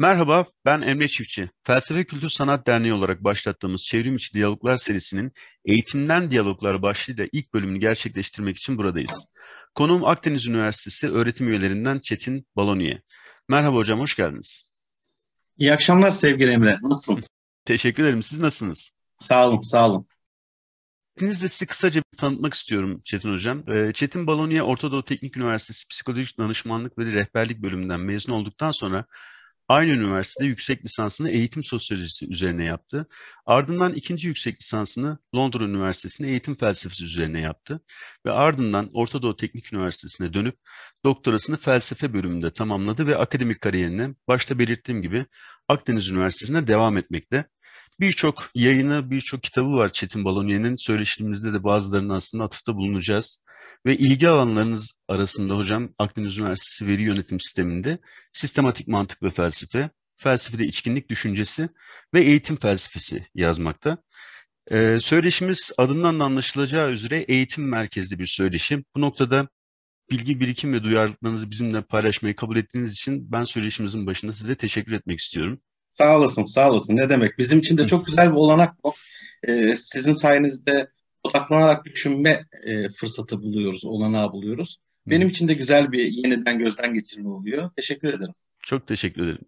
[0.00, 1.50] Merhaba, ben Emre Çiftçi.
[1.62, 5.32] Felsefe Kültür Sanat Derneği olarak başlattığımız Çevrim İçi Diyaloglar serisinin
[5.64, 9.26] Eğitimden Diyaloglar başlığıyla ilk bölümünü gerçekleştirmek için buradayız.
[9.74, 13.02] Konuğum Akdeniz Üniversitesi öğretim üyelerinden Çetin Baloniye.
[13.48, 14.74] Merhaba hocam, hoş geldiniz.
[15.58, 16.78] İyi akşamlar sevgili Emre.
[16.82, 17.24] Nasılsın?
[17.64, 18.22] Teşekkür ederim.
[18.22, 18.90] Siz nasılsınız?
[19.18, 20.04] Sağ olun, sağ olun.
[21.16, 23.70] İkinizle sizi kısaca bir tanıtmak istiyorum Çetin Hocam.
[23.70, 29.04] Ee, Çetin Baloniye Orta Doğu Teknik Üniversitesi Psikolojik Danışmanlık ve Rehberlik bölümünden mezun olduktan sonra
[29.70, 33.06] Aynı üniversitede yüksek lisansını eğitim sosyolojisi üzerine yaptı.
[33.46, 37.80] Ardından ikinci yüksek lisansını Londra Üniversitesi'nde eğitim felsefesi üzerine yaptı.
[38.26, 40.56] Ve ardından Orta Doğu Teknik Üniversitesi'ne dönüp
[41.04, 45.26] doktorasını felsefe bölümünde tamamladı ve akademik kariyerine başta belirttiğim gibi
[45.68, 47.44] Akdeniz Üniversitesi'nde devam etmekte.
[48.00, 50.76] Birçok yayını, birçok kitabı var Çetin Balonye'nin.
[50.76, 53.42] Söyleşimizde de bazılarının aslında atıfta bulunacağız.
[53.86, 57.98] Ve ilgi alanlarınız arasında hocam Akdeniz Üniversitesi Veri Yönetim Sistemi'nde
[58.32, 61.68] sistematik mantık ve felsefe, felsefede içkinlik düşüncesi
[62.14, 63.98] ve eğitim felsefesi yazmakta.
[64.70, 68.84] Ee, söyleşimiz adından da anlaşılacağı üzere eğitim merkezli bir söyleşim.
[68.96, 69.48] Bu noktada
[70.10, 75.20] bilgi birikim ve duyarlılıklarınızı bizimle paylaşmayı kabul ettiğiniz için ben söyleşimizin başında size teşekkür etmek
[75.20, 75.58] istiyorum.
[76.00, 76.96] Sağ olasın, sağ olasın.
[76.96, 77.38] Ne demek?
[77.38, 78.94] Bizim için de çok güzel bir olanak bu.
[79.48, 80.90] Ee, sizin sayenizde
[81.22, 84.76] odaklanarak düşünme e, fırsatı buluyoruz, olanağı buluyoruz.
[85.06, 87.70] Benim için de güzel bir yeniden gözden geçirme oluyor.
[87.76, 88.32] Teşekkür ederim.
[88.62, 89.44] Çok teşekkür ederim.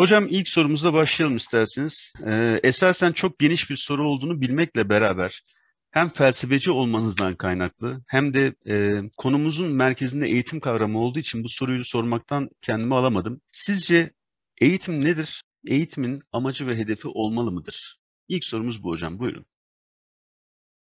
[0.00, 2.12] Hocam ilk sorumuzla başlayalım isterseniz.
[2.26, 5.42] Ee, esasen çok geniş bir soru olduğunu bilmekle beraber
[5.90, 11.84] hem felsefeci olmanızdan kaynaklı hem de e, konumuzun merkezinde eğitim kavramı olduğu için bu soruyu
[11.84, 13.40] sormaktan kendimi alamadım.
[13.52, 14.12] Sizce
[14.60, 15.42] eğitim nedir?
[15.66, 18.00] Eğitimin amacı ve hedefi olmalı mıdır?
[18.28, 19.18] İlk sorumuz bu hocam.
[19.18, 19.46] Buyurun.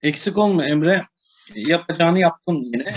[0.01, 1.05] Eksik olma Emre.
[1.55, 2.85] Yapacağını yaptın yine.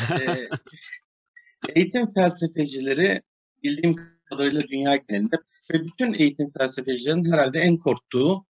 [1.69, 3.23] Ee, eğitim felsefecileri
[3.62, 5.36] bildiğim kadarıyla dünya genelinde
[5.73, 8.47] ve bütün eğitim felsefecilerin herhalde en korktuğu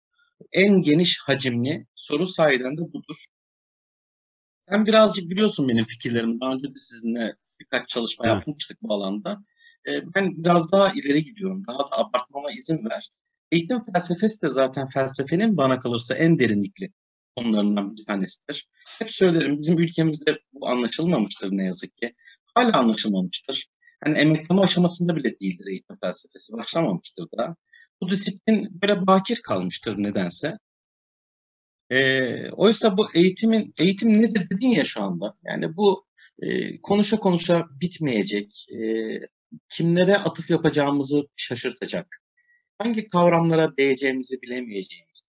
[0.52, 3.26] en geniş hacimli soru sahiden de budur.
[4.60, 6.41] Sen birazcık biliyorsun benim fikirlerimi.
[6.41, 8.34] Daha önce de sizinle birkaç çalışma evet.
[8.34, 9.44] yapmıştık bu alanda.
[9.88, 11.66] Ee, ben biraz daha ileri gidiyorum.
[11.66, 13.10] Daha da abartmama izin ver.
[13.52, 16.92] Eğitim felsefesi de zaten felsefenin bana kalırsa en derinlikli
[17.36, 18.68] konularından bir tanesidir.
[18.98, 22.14] Hep söylerim bizim ülkemizde bu anlaşılmamıştır ne yazık ki.
[22.54, 23.66] Hala anlaşılmamıştır.
[24.04, 26.52] Hani emekleme aşamasında bile değildir eğitim felsefesi.
[26.52, 27.56] Başlamamıştır da.
[28.00, 30.58] Bu disiplin böyle bakir kalmıştır nedense.
[31.90, 35.34] E, oysa bu eğitimin, eğitim nedir dedin ya şu anda.
[35.44, 36.06] Yani bu
[36.38, 38.80] e, konuşa konuşa bitmeyecek, e,
[39.68, 42.19] kimlere atıf yapacağımızı şaşırtacak,
[42.80, 45.20] hangi kavramlara değeceğimizi bilemeyeceğimiz,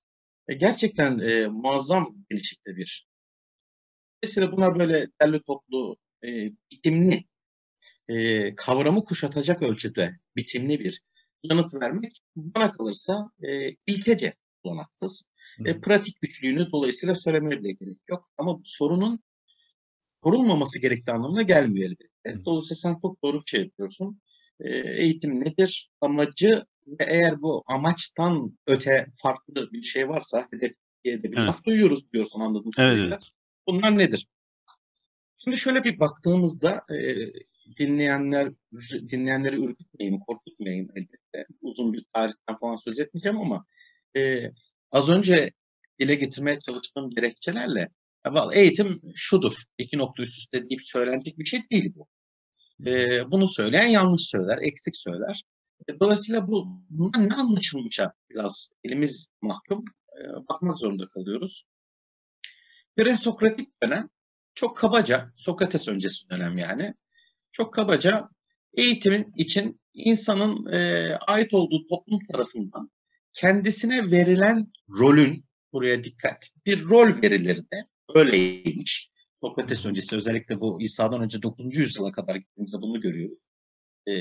[0.47, 3.07] e, gerçekten e, muazzam genişlikte bir.
[4.23, 7.23] Dolayısıyla buna böyle derli toplu, e, bitimli,
[8.09, 11.01] e, kavramı kuşatacak ölçüde bitimli bir
[11.43, 14.33] yanıt vermek bana kalırsa e, ilkece
[14.63, 15.31] olanaksız.
[15.65, 18.29] E, pratik güçlüğünü dolayısıyla söylemeye bile gerek yok.
[18.37, 19.19] Ama bu sorunun
[20.01, 22.45] sorulmaması gerektiği anlamına gelmiyor elbette.
[22.45, 24.21] Dolayısıyla sen çok doğru bir şey yapıyorsun.
[24.59, 24.69] E,
[25.03, 25.91] eğitim nedir?
[26.01, 31.47] Amacı ve eğer bu amaçtan öte farklı bir şey varsa hedef diye de bir evet.
[31.47, 33.05] laf duyuyoruz diyorsun anladığım kadarıyla.
[33.05, 33.23] Evet, evet.
[33.67, 34.27] Bunlar nedir?
[35.37, 37.17] Şimdi şöyle bir baktığımızda e,
[37.77, 38.51] dinleyenler
[39.09, 41.47] dinleyenleri ürkütmeyeyim, korkutmayayım elbette.
[41.61, 43.65] Uzun bir tarihten falan söz etmeyeceğim ama
[44.17, 44.51] e,
[44.91, 45.51] az önce
[45.99, 47.89] dile getirmeye çalıştığım gerekçelerle
[48.53, 49.53] eğitim şudur.
[49.77, 52.07] iki nokta üst üste deyip söylenecek bir şey değil bu.
[52.85, 55.43] E, bunu söyleyen yanlış söyler, eksik söyler.
[55.87, 59.85] E, dolayısıyla bu bundan ne anlaşılmışa biraz elimiz mahkum
[60.17, 61.67] e, bakmak zorunda kalıyoruz.
[62.95, 64.09] Presokratik dönem
[64.55, 66.93] çok kabaca, Sokrates öncesi dönem yani,
[67.51, 68.29] çok kabaca
[68.73, 72.91] eğitimin için insanın e, ait olduğu toplum tarafından
[73.33, 77.83] kendisine verilen rolün, buraya dikkat, bir rol verilirdi.
[78.15, 79.11] Öyleymiş.
[79.41, 81.75] Sokrates öncesi özellikle bu İsa'dan önce 9.
[81.75, 83.50] yüzyıla kadar gittiğimizde bunu görüyoruz
[84.07, 84.13] e,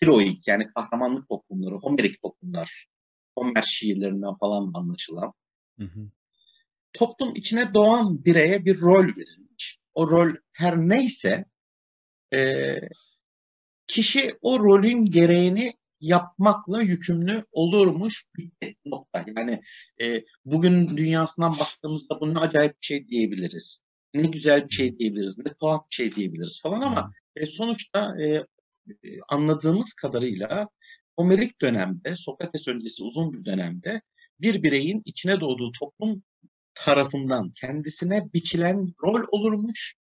[0.00, 2.86] heroik yani kahramanlık toplumları, Homerik toplumlar,
[3.38, 5.32] Homer şiirlerinden falan anlaşılan.
[5.78, 6.10] Hı hı.
[6.92, 9.78] Toplum içine doğan bireye bir rol verilmiş.
[9.94, 11.44] O rol her neyse
[12.34, 12.74] e,
[13.86, 19.24] kişi o rolün gereğini yapmakla yükümlü olurmuş bir nokta.
[19.36, 19.60] Yani
[20.00, 23.82] e, bugün dünyasından baktığımızda bu ne acayip bir şey diyebiliriz.
[24.14, 28.46] Ne güzel bir şey diyebiliriz, ne tuhaf bir şey diyebiliriz falan ama e, sonuçta e,
[29.28, 30.68] anladığımız kadarıyla
[31.16, 34.02] Homerik dönemde, Sokrates öncesi uzun bir dönemde
[34.40, 36.22] bir bireyin içine doğduğu toplum
[36.74, 39.94] tarafından kendisine biçilen rol olurmuş.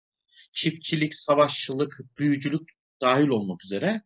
[0.52, 2.70] Çiftçilik, savaşçılık, büyücülük
[3.00, 4.02] dahil olmak üzere.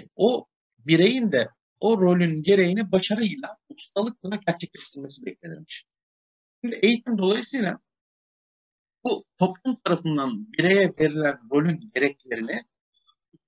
[0.00, 0.46] E, o
[0.78, 1.48] bireyin de
[1.80, 5.84] o rolün gereğini başarıyla, ustalıkla gerçekleştirmesi beklenirmiş.
[6.64, 7.78] Şimdi eğitim dolayısıyla
[9.04, 12.62] bu toplum tarafından bireye verilen rolün gereklerini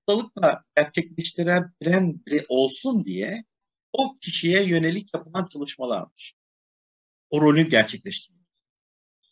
[0.09, 3.45] ustalıkla gerçekleştirebilen biri olsun diye
[3.93, 6.35] o kişiye yönelik yapılan çalışmalarmış.
[7.31, 8.43] O rolü gerçekleştirmek.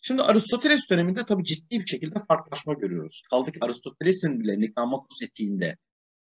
[0.03, 3.23] Şimdi Aristoteles döneminde tabii ciddi bir şekilde farklılaşma görüyoruz.
[3.31, 5.77] Kaldı ki Aristoteles'in bile Nikamakos etiğinde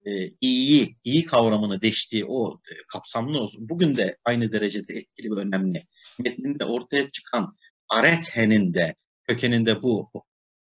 [0.05, 3.69] e, iyiyi, iyi kavramını deştiği o e, kapsamlı olsun.
[3.69, 5.87] Bugün de aynı derecede etkili ve önemli.
[6.19, 7.55] Metninde ortaya çıkan
[7.89, 8.95] Arethe'nin de
[9.27, 10.11] kökeninde bu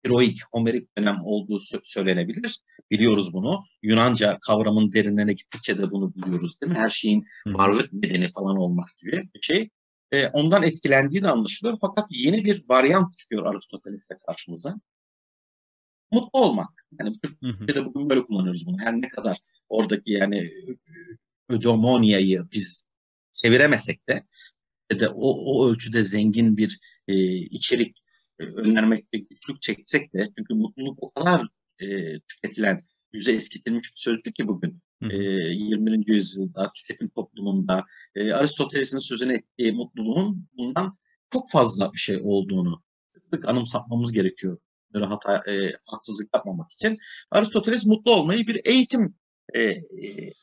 [0.03, 2.59] heroik, homerik dönem olduğu söylenebilir.
[2.91, 3.63] Biliyoruz bunu.
[3.83, 6.77] Yunanca kavramın derinlerine gittikçe de bunu biliyoruz değil mi?
[6.77, 9.69] Her şeyin varlık nedeni falan olmak gibi bir şey.
[10.11, 11.77] E, ondan etkilendiği de anlaşılıyor.
[11.81, 14.75] Fakat yeni bir varyant çıkıyor Aristoteles'te karşımıza.
[16.11, 16.85] Mutlu olmak.
[16.99, 18.77] Yani Türkçe'de bugün böyle kullanıyoruz bunu.
[18.79, 19.37] Her ne kadar
[19.69, 20.51] oradaki yani
[21.49, 22.85] ödomonyayı biz
[23.33, 24.23] çeviremesek de
[24.99, 28.00] de o, o ölçüde zengin bir e, içerik e,
[28.45, 31.41] önermekte güçlük çeksek de çünkü mutluluk o kadar
[31.79, 32.83] e, tüketilen,
[33.13, 34.81] yüze eskitilmiş bir sözcük ki bugün.
[35.11, 36.07] E, 21.
[36.07, 37.85] yüzyılda tüketim toplumunda
[38.15, 40.97] e, Aristoteles'in sözünü ettiği mutluluğun bundan
[41.29, 44.57] çok fazla bir şey olduğunu sık anımsatmamız gerekiyor.
[44.93, 46.97] Böyle hata, e, haksızlık yapmamak için.
[47.31, 49.15] Aristoteles mutlu olmayı bir eğitim
[49.55, 49.61] e,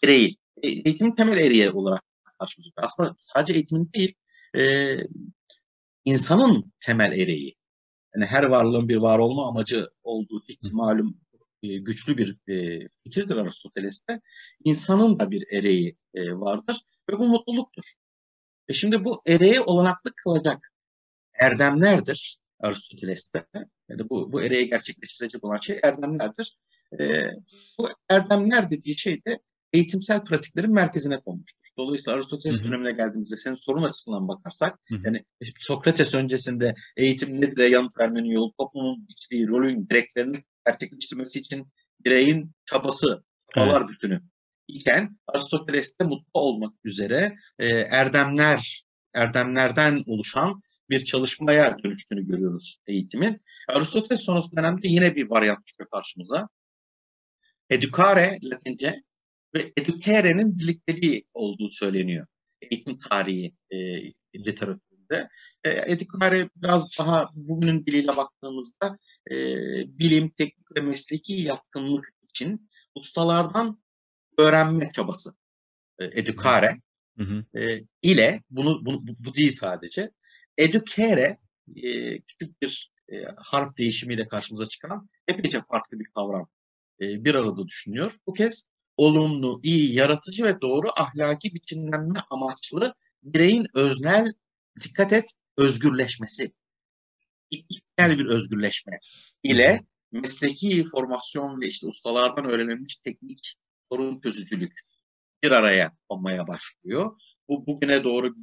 [0.04, 2.02] ereği, e, eğitimin temel ereği olarak
[2.38, 2.70] karşımıza.
[2.76, 4.14] Aslında sadece eğitimin değil,
[4.56, 4.94] e,
[6.04, 7.57] insanın temel ereği
[8.18, 11.20] yani her varlığın bir var olma amacı olduğu fikri malum
[11.62, 14.20] e, güçlü bir e, fikirdir Aristoteles'te.
[14.64, 16.76] İnsanın da bir ereği e, vardır
[17.10, 17.84] ve bu mutluluktur.
[18.68, 20.72] E şimdi bu ereği olanaklı kılacak
[21.34, 23.46] erdemlerdir Aristoteles'te.
[23.88, 26.58] Yani bu, bu ereği gerçekleştirecek olan şey erdemlerdir.
[27.00, 27.30] E,
[27.78, 29.38] bu erdemler dediği şey de
[29.72, 31.57] eğitimsel pratiklerin merkezine konmuştur.
[31.78, 35.00] Dolayısıyla Aristoteles dönemine geldiğimizde senin sorun açısından bakarsak hı hı.
[35.04, 35.24] yani
[35.58, 40.36] Sokrates öncesinde eğitim nedir yanıt vermenin yolu toplumun içtiği rolün gereklerini
[40.66, 41.66] gerçekleştirmesi için
[42.04, 43.90] bireyin çabası, çabalar evet.
[43.90, 44.20] bütünü
[44.68, 48.84] iken Aristoteles'te mutlu olmak üzere e, erdemler,
[49.14, 53.42] erdemlerden oluşan bir çalışmaya dönüştüğünü görüyoruz eğitimin.
[53.68, 56.48] Aristoteles sonrası dönemde yine bir varyant çıkıyor karşımıza.
[57.70, 59.02] Educare Latince
[59.54, 62.26] ve educare'nin birlikteliği olduğu söyleniyor.
[62.62, 63.78] Eğitim tarihi e,
[64.36, 65.28] literatüründe.
[65.64, 68.98] E, educare biraz daha bugünün diliyle baktığımızda
[69.30, 69.36] e,
[69.98, 73.82] bilim, teknik ve mesleki yatkınlık için ustalardan
[74.38, 75.34] öğrenme çabası.
[75.98, 76.80] E, educare
[77.18, 77.44] hı hı.
[77.60, 80.10] E, ile bunu, bunu bu değil sadece.
[80.56, 81.38] Educare
[81.76, 86.48] e, küçük bir e, harf değişimiyle karşımıza çıkan epeyce farklı bir kavram
[87.00, 88.16] e, bir arada düşünüyor.
[88.26, 88.68] Bu kez
[88.98, 94.32] olumlu, iyi, yaratıcı ve doğru ahlaki biçimlenme amaçlı bireyin öznel,
[94.80, 96.52] dikkat et, özgürleşmesi.
[97.50, 98.98] İlkel bir özgürleşme
[99.42, 99.80] ile
[100.12, 103.54] mesleki formasyon ve işte ustalardan öğrenilmiş teknik
[103.84, 104.80] sorun çözücülük
[105.42, 107.20] bir araya olmaya başlıyor.
[107.48, 108.34] Bu bugüne doğru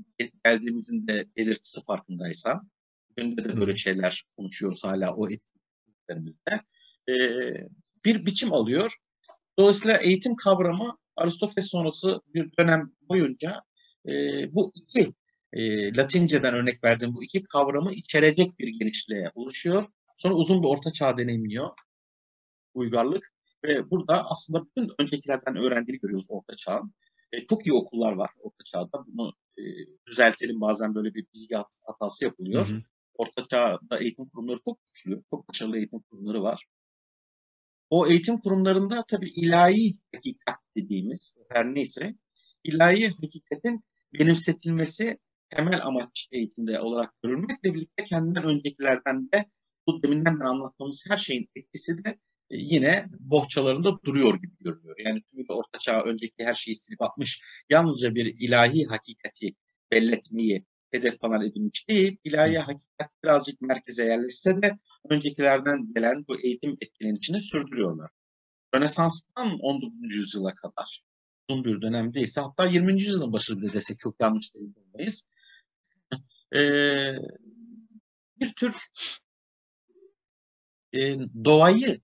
[0.46, 2.72] geldiğimizin de belirtisi farkındaysan.
[3.10, 6.62] Bugün de böyle şeyler konuşuyoruz hala o etkinliklerimizde.
[7.10, 7.68] Ee,
[8.06, 8.98] bir biçim alıyor
[9.60, 13.62] Dolayısıyla eğitim kavramı Aristoteles sonrası bir dönem boyunca
[14.08, 14.12] e,
[14.56, 15.14] bu iki
[15.54, 19.86] e, Latinceden örnek verdiğim bu iki kavramı içerecek bir genişliğe ulaşıyor.
[20.16, 21.70] Sonra uzun bir orta çağ deneyimliyor
[22.76, 23.34] uygarlık
[23.66, 26.94] ve burada aslında bütün öncekilerden öğrendiğini görüyoruz orta çağın.
[27.32, 29.06] E, çok iyi okullar var orta çağda.
[29.08, 29.64] Bunu e,
[30.08, 32.68] düzeltelim bazen böyle bir bilgi hatası yapılıyor.
[32.70, 32.82] Hı hı.
[33.14, 36.66] Orta çağda eğitim kurumları çok güçlü, çok başarılı eğitim kurumları var.
[37.90, 42.16] O eğitim kurumlarında tabii ilahi hakikat dediğimiz her neyse
[42.64, 49.46] ilahi hakikatin benimsetilmesi temel amaç eğitimde olarak görülmekle birlikte kendinden öncekilerden de
[49.88, 52.10] bu deminden de anlattığımız her şeyin etkisi de
[52.50, 54.96] e, yine bohçalarında duruyor gibi görünüyor.
[55.06, 59.56] Yani tüm orta çağ önceki her şeyi silip atmış yalnızca bir ilahi hakikati
[59.92, 62.18] belletmeyi hedef falan edilmiş değil.
[62.24, 68.10] İlahi hakikat birazcık merkeze yerleşse de öncekilerden gelen bu eğitim etkilenişini sürdürüyorlar.
[68.76, 70.16] Rönesans'tan 19.
[70.16, 71.04] yüzyıla kadar
[71.50, 73.02] uzun bir dönemde ise hatta 20.
[73.02, 75.28] yüzyılın başı bile desek çok yanlış değilmeyiz.
[76.56, 77.16] Ee,
[78.40, 78.76] bir tür
[80.94, 82.02] e, doğayı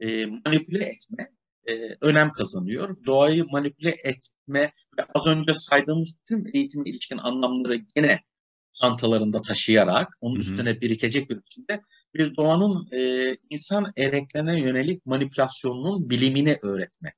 [0.00, 1.32] e, manipüle etme
[1.68, 2.96] e, önem kazanıyor.
[3.06, 8.20] Doğayı manipüle etme ve az önce saydığımız tüm eğitime ilişkin anlamları gene
[8.72, 10.40] çantalarında taşıyarak onun Hı-hı.
[10.40, 11.82] üstüne birikecek bir biçimde
[12.14, 17.12] bir doğanın e, insan ereklerine yönelik manipülasyonunun bilimini öğretme,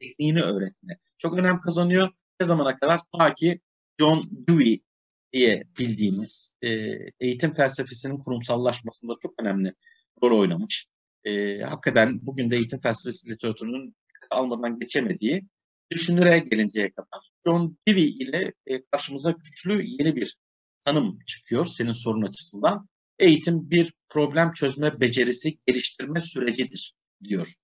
[0.00, 2.08] tekniğini öğretme çok önem kazanıyor.
[2.40, 3.00] Ne zamana kadar?
[3.18, 3.60] Ta ki
[4.00, 4.82] John Dewey
[5.32, 6.68] diye bildiğimiz e,
[7.20, 9.74] eğitim felsefesinin kurumsallaşmasında çok önemli
[10.22, 10.86] rol oynamış.
[11.24, 13.96] E, hakikaten bugün de eğitim felsefesi literatürünün
[14.30, 15.42] almadan geçemediği
[15.90, 20.36] düşünüreye gelinceye kadar John Dewey ile e, karşımıza güçlü yeni bir
[20.84, 22.88] tanım çıkıyor senin sorun açısından.
[23.18, 26.94] Eğitim bir problem çözme becerisi geliştirme sürecidir
[27.24, 27.54] diyor.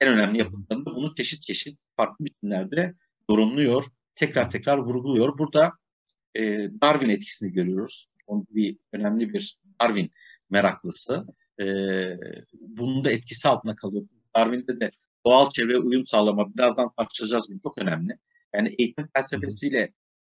[0.00, 2.94] En önemli yapılarında bunu çeşit çeşit farklı biçimlerde
[3.30, 5.38] yorumluyor, tekrar tekrar vurguluyor.
[5.38, 5.72] Burada
[6.34, 6.42] e,
[6.82, 8.08] Darwin etkisini görüyoruz.
[8.26, 10.10] Onun bir önemli bir Darwin
[10.50, 11.26] meraklısı.
[11.60, 11.66] E,
[12.60, 14.06] bunun da etkisi altına kalıyor.
[14.36, 14.90] Darwin'de de
[15.26, 18.18] doğal çevre uyum sağlama birazdan tartışacağız bunu çok önemli.
[18.54, 19.92] Yani eğitim felsefesiyle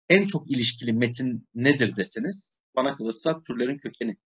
[0.10, 4.18] en çok ilişkili metin nedir deseniz bana kalırsa türlerin kökeni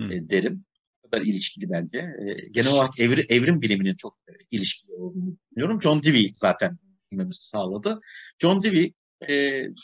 [0.00, 0.64] e, derim.
[1.04, 1.98] Bu kadar ilişkili bence.
[1.98, 5.82] E, genel olarak evri, evrim biliminin çok e, ilişkili olduğunu düşünüyorum.
[5.82, 8.00] John Dewey zaten düşünmemizi sağladı.
[8.38, 8.94] John Dewey
[9.28, 9.34] e,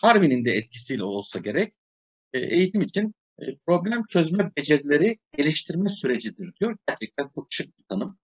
[0.03, 1.75] Darwin'in de etkisiyle olsa gerek
[2.33, 6.77] e, eğitim için e, problem çözme becerileri geliştirme sürecidir diyor.
[6.89, 8.19] Gerçekten çok şık bir tanım.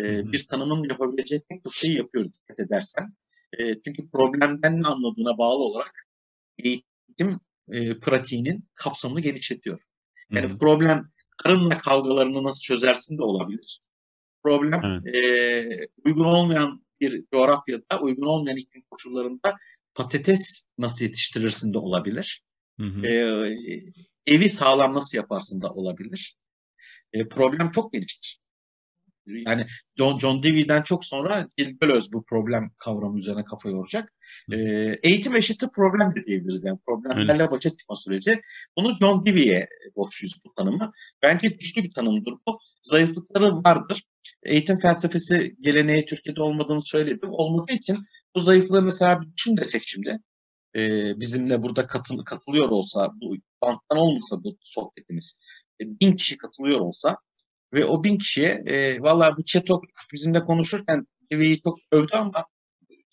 [0.00, 3.14] E, bir tanımın yapabileceği pek çok şeyi yapıyor dikkat edersen.
[3.58, 6.08] E, çünkü problemden ne anladığına bağlı olarak
[6.58, 7.40] eğitim
[7.72, 9.82] e, pratiğinin kapsamını genişletiyor.
[10.30, 10.58] Yani Hı-hı.
[10.58, 11.10] problem
[11.42, 13.80] karınla kavgalarını nasıl çözersin de olabilir.
[14.42, 15.16] Problem evet.
[15.16, 19.56] e, uygun olmayan bir coğrafyada, uygun olmayan iklim koşullarında
[19.94, 22.42] patates nasıl yetiştirirsin de olabilir.
[22.80, 23.06] Hı hı.
[23.06, 23.14] E,
[24.26, 26.36] evi sağlam nasıl yaparsın da olabilir.
[27.12, 28.40] E, problem çok geniştir.
[29.26, 29.66] Yani
[29.96, 34.12] John, John Dewey'den çok sonra Deleuze bu problem kavramı üzerine kafa yoracak.
[34.52, 34.58] E,
[35.02, 36.64] eğitim eşittir problem de diyebiliriz.
[36.64, 38.40] Yani problemlerle başa çıkma süreci.
[38.76, 40.92] Bunu John Dewey'e borçluyuz bu tanımı.
[41.22, 42.58] Bence güçlü bir tanımdır bu.
[42.82, 44.02] Zayıflıkları vardır.
[44.42, 47.28] Eğitim felsefesi geleneği Türkiye'de olmadığını söyledim.
[47.32, 47.96] Olmadığı için
[48.34, 50.18] bu zayıflığı mesela bir düşün desek şimdi.
[50.76, 50.80] E,
[51.20, 55.38] bizimle burada katıl, katılıyor olsa, bu banttan olmasa bu sohbetimiz,
[55.80, 57.16] e, bin kişi katılıyor olsa
[57.74, 62.44] ve o bin kişiye e, valla bu Çetok bizimle konuşurken TV'yi çok övdü ama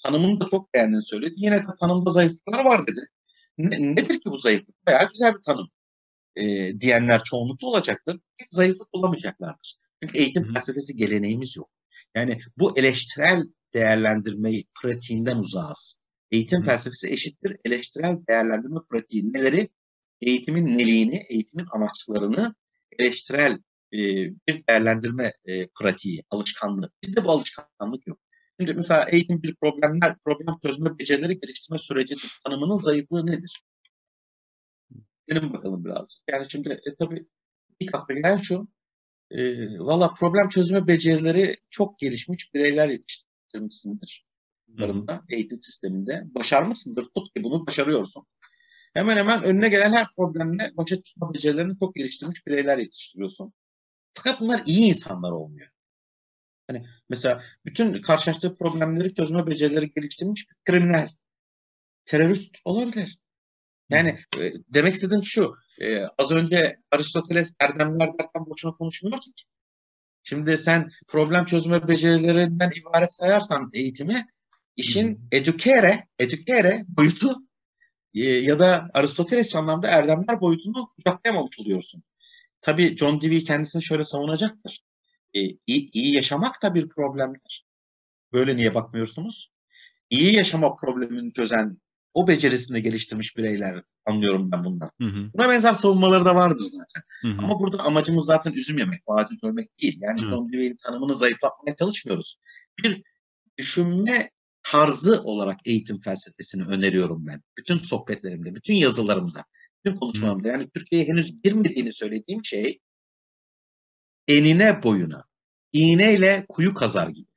[0.04, 1.34] tanımını da çok beğendiğini söyledi.
[1.38, 3.08] Yine de tanımda zayıflıklar var dedi.
[3.58, 4.88] Ne, nedir ki bu zayıflık?
[4.88, 5.68] Bayağı güzel bir tanım
[6.36, 6.44] e,
[6.82, 8.20] diyenler çoğunlukla olacaktır.
[8.50, 9.80] Zayıflık bulamayacaklardır.
[10.04, 10.54] Çünkü eğitim Hı.
[10.54, 11.70] felsefesi geleneğimiz yok.
[12.16, 13.44] Yani bu eleştirel
[13.74, 15.98] değerlendirmeyi pratiğinden uzağız.
[16.32, 16.66] Eğitim Hı.
[16.66, 19.34] felsefesi eşittir eleştirel değerlendirme pratiği.
[19.34, 19.70] Neleri?
[20.22, 22.56] Eğitimin neliğini, eğitimin amaçlarını
[23.00, 23.52] eleştirel
[23.94, 24.00] e,
[24.48, 26.92] bir değerlendirme e, pratiği, alışkanlığı.
[27.04, 28.20] Bizde bu alışkanlık yok.
[28.62, 32.16] Şimdi mesela eğitim bir problemler, problem çözme becerileri geliştirme süreci
[32.46, 33.64] tanımının zayıflığı nedir?
[35.28, 36.06] Gelin bakalım biraz.
[36.32, 37.26] Yani şimdi e, tabii
[37.80, 38.68] ilk akla gelen şu,
[39.32, 39.40] e,
[39.80, 44.26] valla problem çözme becerileri çok gelişmiş bireyler yetiştirmişsindir.
[44.68, 46.24] Bunlarında, eğitim sisteminde.
[46.26, 47.04] Başarmışsındır.
[47.04, 48.26] Tut ki bunu başarıyorsun.
[48.94, 53.54] Hemen hemen önüne gelen her problemle başa çıkma becerilerini çok geliştirmiş bireyler yetiştiriyorsun.
[54.14, 55.70] Fakat bunlar iyi insanlar olmuyor.
[56.72, 61.10] Hani mesela bütün karşılaştığı problemleri çözme becerileri geliştirmiş bir kriminal,
[62.06, 63.20] terörist olabilir.
[63.90, 69.44] Yani e, demek istediğim şu, e, az önce Aristoteles erdemler derken boşuna konuşmuyordu ki.
[70.24, 74.26] Şimdi sen problem çözme becerilerinden ibaret sayarsan eğitimi,
[74.76, 77.36] işin educare, educare boyutu
[78.14, 82.04] e, ya da Aristoteles anlamda erdemler boyutunu kucaklayamamış oluyorsun.
[82.62, 84.84] Tabii John Dewey kendisini şöyle savunacaktır.
[85.34, 87.66] E, iyi, iyi yaşamak da bir problemdir.
[88.34, 89.54] Böyle niye bakmıyorsunuz?
[90.10, 91.78] İyi yaşama problemini çözen
[92.14, 94.92] o becerisini geliştirmiş bireyler anlıyorum ben bundan.
[95.02, 95.32] Hı hı.
[95.34, 97.04] Buna benzer savunmaları da vardır zaten.
[97.22, 97.46] Hı hı.
[97.46, 99.98] Ama burada amacımız zaten üzüm yemek, ağacı görmek değil.
[100.02, 102.36] Yani John Dewey'in tanımını zayıflatmaya çalışmıyoruz.
[102.84, 103.04] Bir
[103.58, 104.30] düşünme
[104.64, 107.42] tarzı olarak eğitim felsefesini öneriyorum ben.
[107.58, 109.46] Bütün sohbetlerimde, bütün yazılarımda,
[109.86, 110.48] bütün konuşmalarımda.
[110.48, 112.80] Yani Türkiye'ye henüz girmediğini söylediğim şey
[114.38, 115.26] enine boyuna,
[115.74, 117.28] iğneyle kuyu kazar gibi.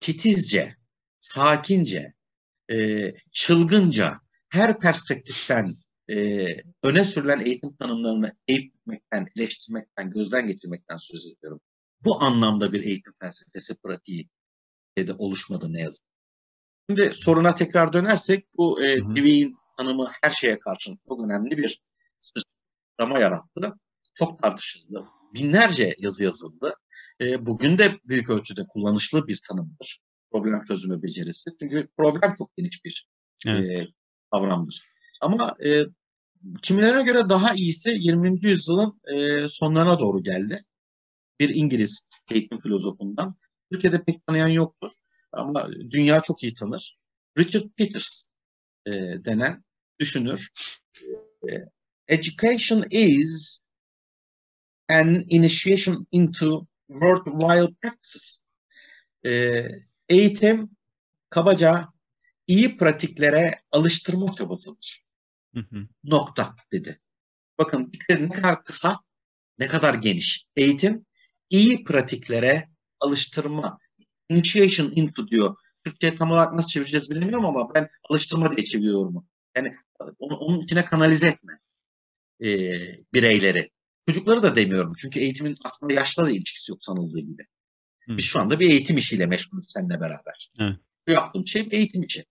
[0.00, 0.76] Titizce,
[1.20, 2.14] sakince,
[2.72, 5.76] e, çılgınca, her perspektiften
[6.10, 6.46] e,
[6.82, 11.60] öne sürülen eğitim tanımlarını eğitmekten, eleştirmekten, gözden geçirmekten söz ediyorum.
[12.04, 14.28] Bu anlamda bir eğitim felsefesi pratiği
[14.98, 16.04] de oluşmadı ne yazık.
[16.90, 21.80] Şimdi soruna tekrar dönersek bu e, Dewey'in tanımı her şeye karşın çok önemli bir
[22.20, 23.74] sıçrama yarattı.
[24.14, 25.04] Çok tartışıldı.
[25.34, 26.74] Binlerce yazı yazıldı.
[27.20, 30.00] E, bugün de büyük ölçüde kullanışlı bir tanımdır.
[30.32, 31.50] Problem çözümü becerisi.
[31.60, 33.08] Çünkü problem çok geniş bir
[33.46, 33.70] evet.
[33.70, 33.88] e,
[34.32, 34.84] kavramdır.
[35.20, 35.84] Ama e,
[36.62, 38.46] kimilerine göre daha iyisi 20.
[38.46, 40.64] yüzyılın e, sonlarına doğru geldi.
[41.40, 43.36] Bir İngiliz eğitim filozofundan.
[43.72, 44.90] Türkiye'de pek tanıyan yoktur.
[45.32, 46.98] Ama dünya çok iyi tanır.
[47.38, 48.26] Richard Peters
[48.86, 48.90] e,
[49.24, 49.64] denen
[50.00, 50.48] düşünür.
[51.50, 51.52] E,
[52.08, 53.60] education is
[54.90, 58.42] an initiation into worthwhile practices.
[59.26, 59.64] E,
[60.08, 60.70] eğitim
[61.30, 61.88] kabaca
[62.46, 65.04] iyi pratiklere alıştırma çabasıdır.
[65.54, 65.88] Hı hı.
[66.04, 67.00] Nokta dedi.
[67.58, 69.00] Bakın ne kadar kısa,
[69.58, 70.46] ne kadar geniş.
[70.56, 71.06] Eğitim
[71.50, 72.68] iyi pratiklere
[73.00, 73.78] alıştırma.
[74.28, 75.56] Initiation into diyor.
[75.84, 79.28] Türkçe tam olarak nasıl çevireceğiz bilmiyorum ama ben alıştırma diye çeviriyorum.
[79.56, 79.76] Yani
[80.18, 81.60] onu, onun içine kanalize etme
[82.44, 82.48] e,
[83.14, 83.70] bireyleri.
[84.06, 84.92] Çocukları da demiyorum.
[84.98, 87.46] Çünkü eğitimin aslında yaşla da ilişkisi yok sanıldığı gibi.
[88.06, 88.16] Hı.
[88.16, 90.52] Biz şu anda bir eğitim işiyle meşgulüz seninle beraber.
[90.58, 90.76] Evet.
[91.08, 92.24] Bu yaptığım şey eğitim işi.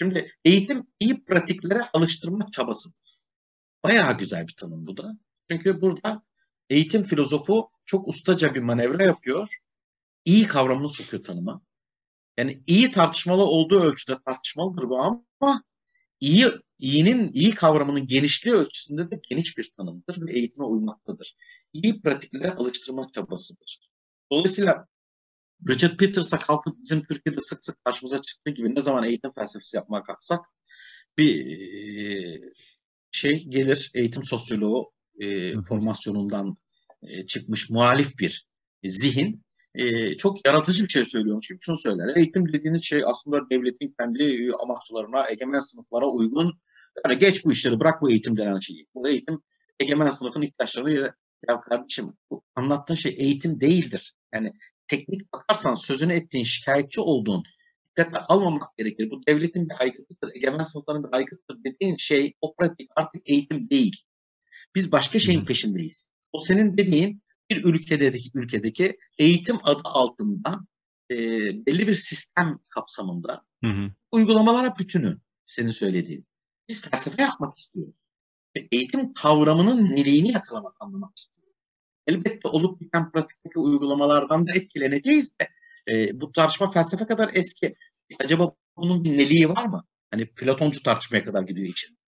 [0.00, 3.18] Şimdi eğitim iyi pratiklere alıştırma çabasıdır.
[3.84, 5.18] Bayağı güzel bir tanım bu da.
[5.50, 6.22] Çünkü burada
[6.70, 9.48] eğitim filozofu çok ustaca bir manevra yapıyor.
[10.24, 11.62] İyi kavramını sokuyor tanıma.
[12.38, 15.62] Yani iyi tartışmalı olduğu ölçüde tartışmalıdır bu ama
[16.20, 16.46] iyi
[16.78, 21.36] iyinin iyi kavramının genişliği ölçüsünde de geniş bir tanımdır ve eğitime uymaktadır.
[21.72, 23.80] İyi pratiklere alıştırma çabasıdır.
[24.32, 24.86] Dolayısıyla
[25.68, 30.02] Richard Peters'a kalkıp bizim Türkiye'de sık sık karşımıza çıktığı gibi ne zaman eğitim felsefesi yapmaya
[30.02, 30.40] kalksak
[31.18, 31.58] bir
[33.12, 36.56] şey gelir eğitim sosyoloğu e, formasyonundan
[37.02, 38.46] e, çıkmış muhalif bir
[38.84, 39.44] zihin
[39.74, 42.16] e, çok yaratıcı bir şey söylüyormuş gibi şunu söyler.
[42.16, 46.60] Eğitim dediğiniz şey aslında devletin kendi amaçlarına, egemen sınıflara uygun.
[47.04, 48.86] Yani geç bu işleri bırak bu eğitim denen şeyi.
[48.94, 49.42] Bu eğitim
[49.80, 51.14] egemen sınıfın ihtiyaçları
[51.48, 54.14] ya kardeşim bu anlattığın şey eğitim değildir.
[54.34, 54.52] Yani
[54.88, 57.44] teknik bakarsan sözünü ettiğin şikayetçi olduğun
[57.98, 59.10] dikkate almamak gerekir.
[59.10, 64.02] Bu devletin bir aygıtıdır, egemen sınıfların bir aygıtıdır dediğin şey o pratik artık eğitim değil.
[64.74, 66.08] Biz başka şeyin peşindeyiz.
[66.32, 70.60] O senin dediğin bir ülkedeki ülkedeki eğitim adı altında
[71.10, 71.16] e,
[71.66, 73.90] belli bir sistem kapsamında Hı hı.
[74.12, 76.26] uygulamalara bütünü senin söylediğin.
[76.68, 77.94] Biz felsefe yapmak istiyoruz.
[78.56, 81.54] Ve eğitim kavramının neliğini yakalamak, anlamak istiyoruz.
[82.06, 85.48] Elbette olup biten pratikteki uygulamalardan da etkileneceğiz de
[85.90, 87.74] e, bu tartışma felsefe kadar eski.
[88.20, 89.84] Acaba bunun bir neliği var mı?
[90.10, 91.98] Hani Platoncu tartışmaya kadar gidiyor için.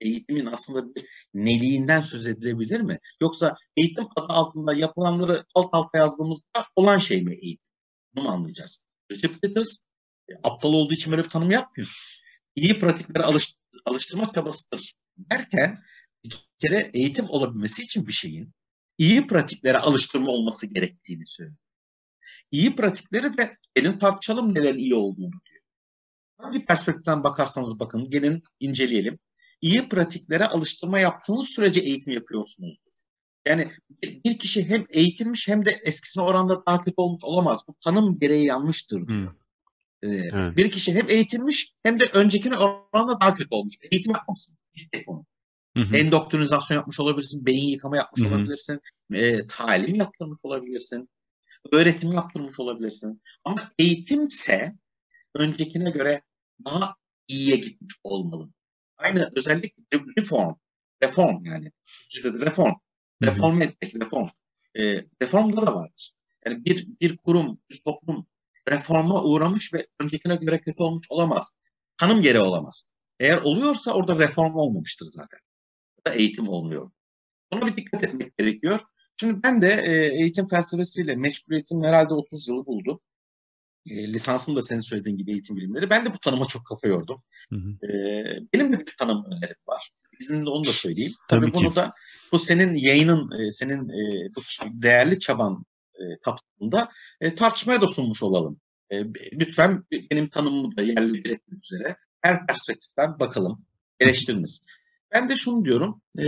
[0.00, 2.98] Eğitimin aslında bir neliğinden söz edilebilir mi?
[3.20, 7.66] Yoksa eğitim adı altında yapılanları alt alta yazdığımızda olan şey mi eğitim?
[8.14, 8.84] Bunu mu anlayacağız?
[9.12, 9.78] Richard Peters
[10.28, 11.88] e, aptal olduğu için böyle bir tanım yapmıyor.
[12.56, 15.82] İyi pratiklere alış, alıştırma çabasıdır derken
[16.24, 18.52] bir kere eğitim olabilmesi için bir şeyin
[18.98, 21.56] iyi pratiklere alıştırma olması gerektiğini söylüyor.
[22.50, 25.62] İyi pratikleri de gelin tartışalım nelerin iyi olduğunu diyor.
[26.38, 29.18] Hangi perspektiften bakarsanız bakın gelin inceleyelim.
[29.60, 32.92] İyi pratiklere alıştırma yaptığınız sürece eğitim yapıyorsunuzdur.
[33.46, 37.60] Yani bir kişi hem eğitilmiş hem de eskisine oranda daha kötü olmuş olamaz.
[37.68, 39.26] Bu tanım gereği yanlıştır diyor.
[39.26, 39.43] Hı.
[40.04, 40.56] Ee, Evet.
[40.56, 43.74] Bir kişi hem eğitilmiş hem de öncekine oranla daha kötü olmuş.
[43.92, 44.58] Eğitim yapmamışsın.
[44.76, 45.26] Bir tek onu.
[45.76, 45.96] Hı hı.
[45.96, 48.34] Endoktrinizasyon yapmış olabilirsin, beyin yıkama yapmış Hı hı.
[48.34, 48.80] olabilirsin,
[49.12, 51.08] e, talim yaptırmış olabilirsin,
[51.72, 53.22] öğretim yaptırmış olabilirsin.
[53.44, 54.74] Ama eğitimse
[55.34, 56.22] öncekine göre
[56.64, 56.94] daha
[57.28, 58.48] iyiye gitmiş olmalı.
[58.96, 59.82] Aynı özellikle
[60.18, 60.54] reform,
[61.02, 61.72] reform yani.
[62.24, 62.72] Reform.
[63.22, 64.28] Reform etmek, reform.
[64.78, 66.14] E, reformda da vardır.
[66.46, 68.26] Yani bir, bir kurum, bir toplum
[68.68, 71.54] reforma uğramış ve öncekine göre kötü olmuş olamaz.
[71.96, 72.90] Tanım gereği olamaz.
[73.20, 75.38] Eğer oluyorsa orada reform olmamıştır zaten.
[76.06, 76.90] Da eğitim olmuyor.
[77.52, 78.80] Buna bir dikkat etmek gerekiyor.
[79.20, 83.00] Şimdi ben de e, eğitim felsefesiyle meşguliyetim herhalde 30 yılı buldu.
[83.90, 85.90] E, lisansım da senin söylediğin gibi eğitim bilimleri.
[85.90, 87.22] Ben de bu tanıma çok kafa yordum.
[87.50, 87.86] Hı hı.
[87.86, 88.24] E,
[88.54, 89.90] benim de bir tanım önerim var.
[90.20, 91.12] İzninle onu da söyleyeyim.
[91.28, 91.76] Tabii Tabii, bunu ki.
[91.76, 91.92] da
[92.32, 94.42] bu senin yayının, e, senin e, bu
[94.82, 95.64] değerli çaban
[96.04, 96.88] e, kapsamında
[97.20, 98.60] e, tartışmaya da sunmuş olalım.
[98.90, 98.96] E,
[99.32, 103.66] lütfen benim tanımımı da yerli bir üzere her perspektiften bakalım,
[104.00, 104.66] eleştiriniz.
[105.12, 106.22] Ben de şunu diyorum, e,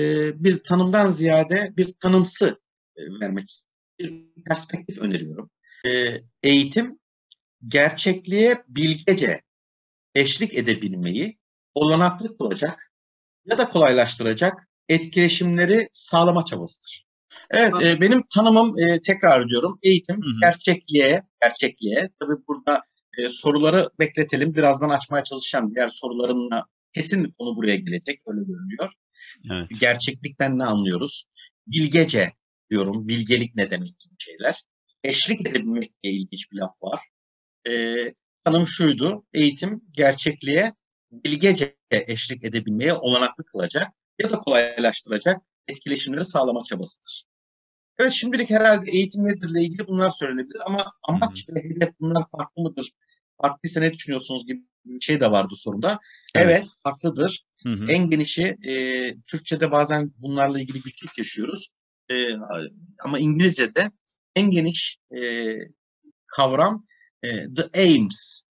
[0.44, 2.60] bir tanımdan ziyade bir tanımsı
[2.96, 3.62] e, vermek
[3.98, 5.50] bir perspektif öneriyorum.
[5.86, 6.98] E, eğitim
[7.68, 9.42] gerçekliğe bilgece
[10.14, 11.38] eşlik edebilmeyi
[11.74, 12.92] olanaklı kılacak
[13.44, 17.05] ya da kolaylaştıracak etkileşimleri sağlama çabasıdır.
[17.50, 19.78] Evet, e, benim tanımım e, tekrar ediyorum.
[19.82, 20.40] Eğitim Hı hı.
[20.42, 22.11] gerçekliğe, gerçekliğe.
[22.20, 22.82] Tabii burada
[23.18, 24.54] e, soruları bekletelim.
[24.54, 25.74] Birazdan açmaya çalışacağım.
[25.74, 28.20] Diğer sorularımla kesin konu buraya gelecek.
[28.26, 28.92] Öyle görünüyor.
[29.52, 29.80] Evet.
[29.80, 31.24] Gerçeklikten ne anlıyoruz?
[31.66, 32.32] Bilgece
[32.70, 33.09] diyorum.
[33.09, 34.62] Bilgelik ne demek gibi şeyler.
[35.04, 37.00] Eşlik edebilmekle ilginç bir laf var.
[37.68, 37.96] E,
[38.44, 39.24] tanım şuydu.
[39.35, 40.74] Eğitim gerçekliğe
[41.12, 43.88] bilgece eşlik edebilmeye olanaklı kılacak
[44.22, 47.25] ya da kolaylaştıracak etkileşimleri sağlama çabasıdır.
[47.98, 52.92] Evet şimdilik herhalde eğitim nedirle ilgili bunlar söylenebilir ama amaç ve hedef bunlar farklı mıdır?
[53.42, 55.98] Farklıysa ne düşünüyorsunuz gibi bir şey de vardı sorunda.
[56.35, 56.46] Evet.
[56.46, 57.44] Evet, farklıdır.
[57.62, 57.92] Hı hı.
[57.92, 61.68] En genişi e, Türkçe'de bazen bunlarla ilgili güçlük yaşıyoruz.
[62.11, 62.37] E,
[63.04, 63.90] ama İngilizce'de
[64.37, 65.52] en geniş e,
[66.26, 66.87] kavram
[67.22, 68.42] e, the aims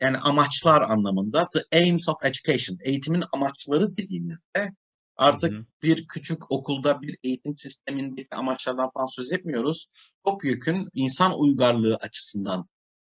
[0.00, 4.72] yani amaçlar anlamında the aims of education eğitimin amaçları dediğimizde
[5.16, 5.64] artık Hı hı.
[5.82, 9.86] bir küçük okulda bir eğitim sistemindeki amaçlardan falan söz etmiyoruz.
[10.24, 12.68] Topyekün insan uygarlığı açısından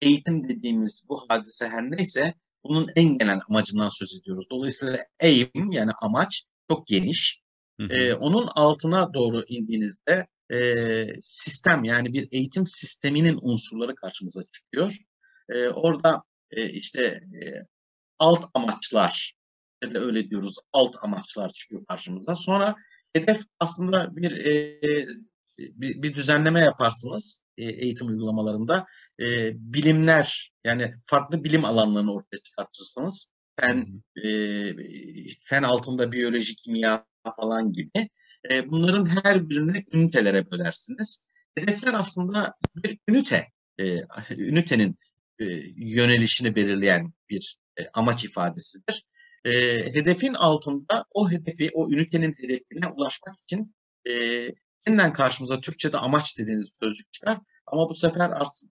[0.02, 2.34] eğitim dediğimiz bu hadise her neyse
[2.64, 4.46] bunun en genel amacından söz ediyoruz.
[4.50, 7.42] Dolayısıyla aim yani amaç çok geniş.
[7.80, 7.92] Hı hı.
[7.92, 10.58] Ee, onun altına doğru indiğinizde e,
[11.20, 14.96] sistem yani bir eğitim sisteminin unsurları karşımıza çıkıyor.
[15.48, 17.02] Ee, orada e, işte
[17.42, 17.66] e,
[18.18, 19.37] alt amaçlar
[19.82, 22.36] da öyle diyoruz alt amaçlar çıkıyor karşımıza.
[22.36, 22.74] Sonra
[23.12, 24.80] hedef aslında bir e,
[25.58, 28.86] bir, bir düzenleme yaparsınız e, eğitim uygulamalarında.
[29.20, 33.32] E, bilimler yani farklı bilim alanlarını ortaya çıkartırsınız.
[33.60, 34.30] Fen e,
[35.40, 38.08] fen altında biyoloji, kimya falan gibi.
[38.50, 41.28] E, bunların her birini ünitelere bölersiniz.
[41.54, 43.48] Hedefler aslında bir ünite.
[43.80, 44.98] E, ünitenin
[45.38, 45.44] e,
[45.76, 49.04] yönelişini belirleyen bir e, amaç ifadesidir.
[49.44, 49.50] E,
[49.94, 53.74] hedefin altında o hedefi, o ünitenin hedefine ulaşmak için
[54.04, 54.12] e,
[54.86, 57.38] yeniden karşımıza Türkçe'de amaç dediğiniz sözcük çıkar.
[57.66, 58.30] Ama bu sefer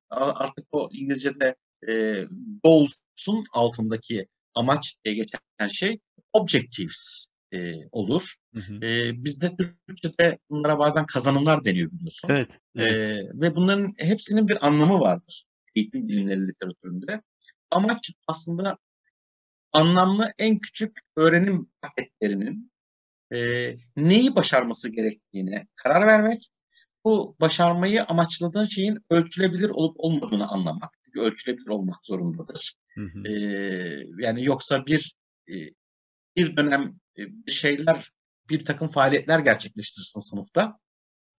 [0.09, 1.55] artık o İngilizce'de
[1.89, 2.23] e,
[2.63, 5.99] goals'un altındaki amaç diye geçen şey
[6.33, 8.35] objectives e, olur.
[8.53, 8.85] Hı hı.
[8.85, 9.55] E, bizde
[9.87, 12.29] Türkçe'de bunlara bazen kazanımlar deniyor biliyorsun.
[12.31, 12.49] Evet.
[12.75, 13.31] E, Evet.
[13.33, 17.21] ve bunların hepsinin bir anlamı vardır eğitim bilimleri literatüründe.
[17.71, 18.77] Amaç aslında
[19.77, 22.71] anlamlı en küçük öğrenim paketlerinin
[23.33, 23.37] e,
[23.95, 26.49] neyi başarması gerektiğine karar vermek,
[27.05, 30.97] bu başarmayı amaçladığın şeyin ölçülebilir olup olmadığını anlamak.
[31.05, 32.75] Çünkü ölçülebilir olmak zorundadır.
[32.95, 33.31] Hı hı.
[33.31, 33.33] E,
[34.17, 35.15] yani yoksa bir
[35.49, 35.55] e,
[36.35, 38.11] bir dönem e, bir şeyler,
[38.49, 40.79] bir takım faaliyetler gerçekleştirirsin sınıfta.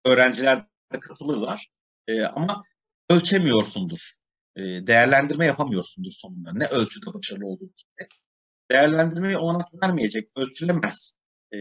[0.05, 1.69] Öğrenciler de katılırlar.
[2.07, 2.63] E, ama
[3.09, 4.11] ölçemiyorsundur.
[4.55, 6.53] E, değerlendirme yapamıyorsundur sonunda.
[6.53, 7.71] Ne ölçüde başarılı olduğunu.
[8.71, 11.13] Değerlendirmeye olanak vermeyecek, ölçülemez
[11.53, 11.57] e,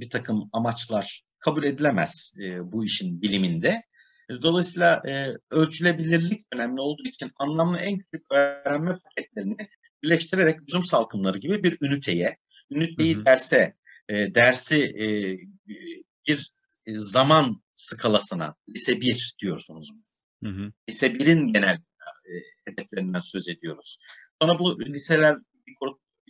[0.00, 3.82] bir takım amaçlar kabul edilemez e, bu işin biliminde.
[4.30, 9.56] E, Dolayısıyla e, ölçülebilirlik önemli olduğu için anlamlı en küçük öğrenme paketlerini
[10.02, 12.36] birleştirerek üzüm salkımları gibi bir üniteye,
[12.72, 13.24] Hı üniteyi hı.
[13.24, 13.74] derse,
[14.08, 15.06] e, dersi e,
[16.28, 16.50] bir
[16.88, 19.88] zaman skalasına, lise 1 diyorsunuz.
[20.44, 20.72] Hı hı.
[20.88, 22.32] Lise 1'in genel e,
[22.66, 23.98] hedeflerinden söz ediyoruz.
[24.42, 25.36] Sonra bu liseler,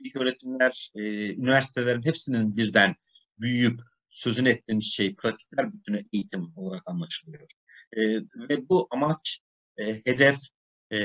[0.04, 1.00] ilk- öğretimler, e,
[1.34, 2.94] üniversitelerin hepsinin birden
[3.38, 7.48] büyüyüp sözünü ettiğimiz şey pratikler bütünü eğitim olarak anlaşılıyor.
[7.92, 8.00] E,
[8.48, 9.40] ve bu amaç,
[9.76, 10.38] e, hedef,
[10.92, 10.98] e,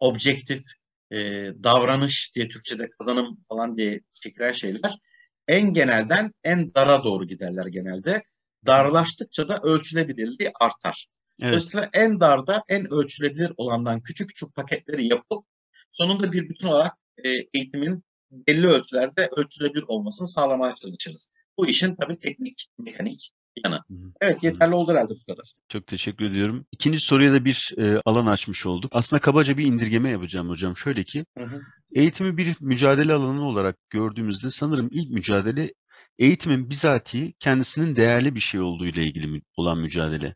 [0.00, 0.62] objektif,
[1.12, 1.16] e,
[1.64, 4.98] davranış diye Türkçe'de kazanım falan diye çekilen şeyler
[5.48, 8.22] en genelden en dara doğru giderler genelde.
[8.66, 11.06] Darlaştıkça da ölçülebilirliği artar.
[11.42, 11.52] Evet.
[11.52, 15.46] Dolayısıyla en darda en ölçülebilir olandan küçük küçük paketleri yapıp
[15.90, 16.92] sonunda bir bütün olarak
[17.24, 21.30] e, eğitimin belli ölçülerde ölçülebilir olmasını sağlamaya çalışırız.
[21.58, 23.30] Bu işin tabii teknik, mekanik
[23.64, 23.80] yanı.
[24.20, 25.52] Evet yeterli oldu herhalde bu kadar.
[25.68, 26.66] Çok teşekkür ediyorum.
[26.72, 28.92] İkinci soruya da bir e, alan açmış olduk.
[28.94, 30.76] Aslında kabaca bir indirgeme yapacağım hocam.
[30.76, 31.60] Şöyle ki, Hı hı.
[31.94, 35.72] eğitimi bir mücadele alanı olarak gördüğümüzde sanırım ilk mücadele
[36.18, 40.34] eğitimin bizatihi kendisinin değerli bir şey olduğu ile ilgili olan mücadele.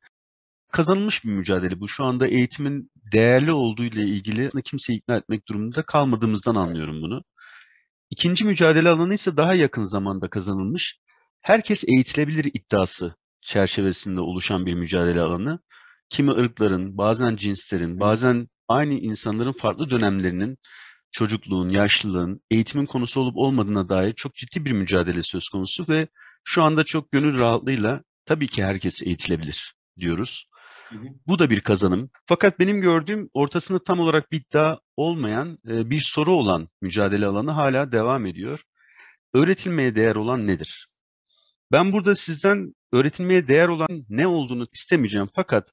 [0.78, 1.88] Kazanılmış bir mücadele bu.
[1.88, 7.22] Şu anda eğitimin değerli olduğu ile ilgili kimseyi ikna etmek durumunda kalmadığımızdan anlıyorum bunu.
[8.10, 10.98] İkinci mücadele alanı ise daha yakın zamanda kazanılmış.
[11.40, 15.60] Herkes eğitilebilir iddiası çerçevesinde oluşan bir mücadele alanı.
[16.10, 20.58] Kimi ırkların, bazen cinslerin, bazen aynı insanların farklı dönemlerinin,
[21.10, 26.08] çocukluğun, yaşlılığın, eğitimin konusu olup olmadığına dair çok ciddi bir mücadele söz konusu ve
[26.44, 30.47] şu anda çok gönül rahatlığıyla tabii ki herkes eğitilebilir diyoruz.
[31.26, 32.10] Bu da bir kazanım.
[32.26, 37.50] Fakat benim gördüğüm ortasında tam olarak bir iddia olmayan e, bir soru olan mücadele alanı
[37.50, 38.62] hala devam ediyor.
[39.34, 40.88] Öğretilmeye değer olan nedir?
[41.72, 45.70] Ben burada sizden öğretilmeye değer olan ne olduğunu istemeyeceğim fakat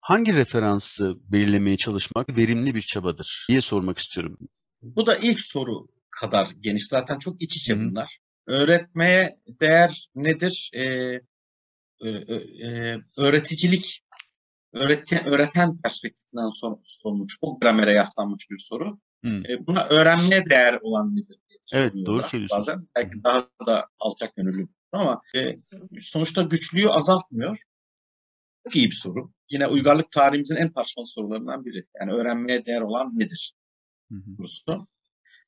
[0.00, 4.38] hangi referansı belirlemeye çalışmak verimli bir çabadır diye sormak istiyorum.
[4.82, 6.86] Bu da ilk soru kadar geniş.
[6.86, 8.18] Zaten çok iç içe bunlar.
[8.46, 10.70] Öğretmeye değer nedir?
[10.74, 11.20] Ee,
[12.00, 12.34] e, e,
[12.68, 14.04] e, öğreticilik,
[14.74, 17.38] öğreti, öğreten perspektifinden sor- sorulmuş.
[17.42, 18.98] O gramere yaslanmış bir soru.
[19.24, 19.42] Hı.
[19.48, 21.38] E, buna öğrenmeye değer olan nedir
[21.72, 22.50] Evet, doğru söylüyorsunuz.
[22.50, 25.56] Bazen belki daha da alçak gönüllü ama e,
[26.00, 27.58] sonuçta güçlüğü azaltmıyor.
[28.64, 29.32] Çok iyi bir soru.
[29.50, 31.86] Yine uygarlık tarihimizin en tartışmalı sorularından biri.
[32.00, 33.54] Yani öğrenmeye değer olan nedir?
[34.36, 34.88] Sorusu.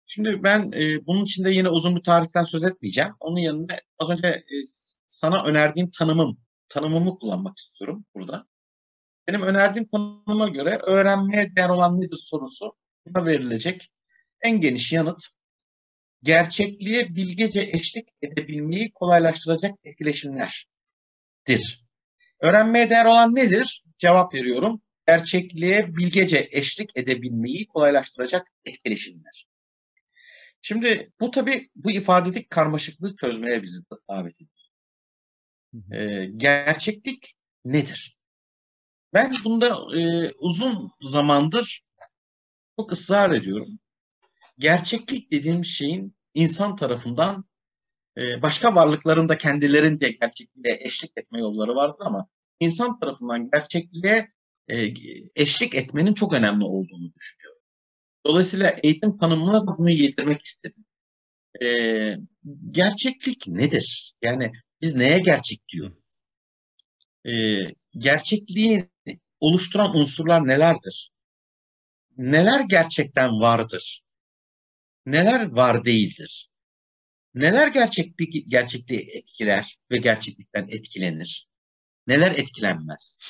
[0.06, 3.10] Şimdi ben e, bunun içinde yine uzun bir tarihten söz etmeyeceğim.
[3.20, 4.54] Onun yanında az önce e,
[5.08, 8.46] sana önerdiğim tanımım, tanımımı kullanmak istiyorum burada.
[9.28, 13.92] Benim önerdiğim tanıma göre öğrenmeye değer olan nedir sorusu buna verilecek
[14.42, 15.26] en geniş yanıt
[16.22, 21.86] gerçekliğe bilgece eşlik edebilmeyi kolaylaştıracak etkileşimlerdir.
[22.40, 23.84] Öğrenmeye değer olan nedir?
[23.98, 24.82] Cevap veriyorum.
[25.06, 29.48] Gerçekliğe bilgece eşlik edebilmeyi kolaylaştıracak etkileşimler.
[30.62, 34.50] Şimdi bu tabi bu ifadedik karmaşıklığı çözmeye bizi davet ediyor.
[35.92, 38.15] Ee, gerçeklik nedir?
[39.12, 41.84] Ben bunda e, uzun zamandır
[42.78, 43.78] çok ısrar ediyorum.
[44.58, 47.44] Gerçeklik dediğim şeyin insan tarafından
[48.18, 52.28] e, başka varlıkların da kendilerince gerçekliğe eşlik etme yolları vardır ama
[52.60, 54.32] insan tarafından gerçekliğe
[54.68, 54.94] e,
[55.36, 57.62] eşlik etmenin çok önemli olduğunu düşünüyorum.
[58.26, 60.84] Dolayısıyla eğitim tanımına bunu yedirmek istedim.
[61.62, 61.68] E,
[62.70, 64.14] gerçeklik nedir?
[64.22, 66.20] Yani biz neye gerçek diyoruz?
[67.24, 67.32] E,
[67.98, 68.90] gerçekliği
[69.40, 71.12] oluşturan unsurlar nelerdir?
[72.16, 74.02] Neler gerçekten vardır?
[75.06, 76.50] Neler var değildir?
[77.34, 81.48] Neler gerçekliği, gerçekliği etkiler ve gerçeklikten etkilenir?
[82.06, 83.20] Neler etkilenmez?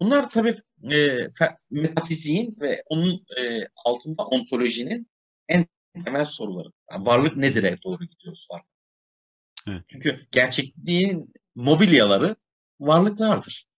[0.00, 0.56] Bunlar tabii
[0.92, 1.28] e,
[1.70, 5.10] metafiziğin ve onun e, altında ontolojinin
[5.48, 5.66] en
[6.04, 6.68] temel soruları.
[6.90, 8.62] Yani varlık nedir'e doğru gidiyoruz var.
[9.68, 9.84] Evet.
[9.88, 12.36] Çünkü gerçekliğin mobilyaları
[12.80, 13.69] varlıklardır.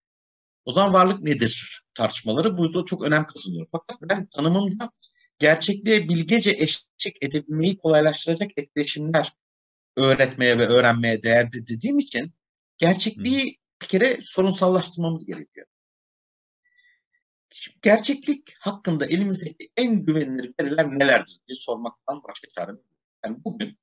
[0.65, 3.67] O zaman varlık nedir tartışmaları burada çok önem kazanıyor.
[3.73, 4.91] Fakat ben tanımımda
[5.39, 9.37] gerçekliğe bilgece eşlik edebilmeyi kolaylaştıracak etkileşimler
[9.97, 12.33] öğretmeye ve öğrenmeye değerli dediğim için
[12.79, 15.67] gerçekliği bir kere sorunsallaştırmamız gerekiyor.
[17.51, 22.85] Şimdi gerçeklik hakkında elimizdeki en güvenilir veriler nelerdir diye sormaktan başka çarem yok.
[23.25, 23.79] Yani bugün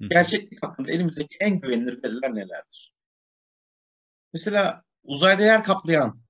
[0.00, 2.94] gerçeklik hakkında elimizdeki en güvenilir veriler nelerdir?
[4.32, 6.22] Mesela uzayda yer kaplayan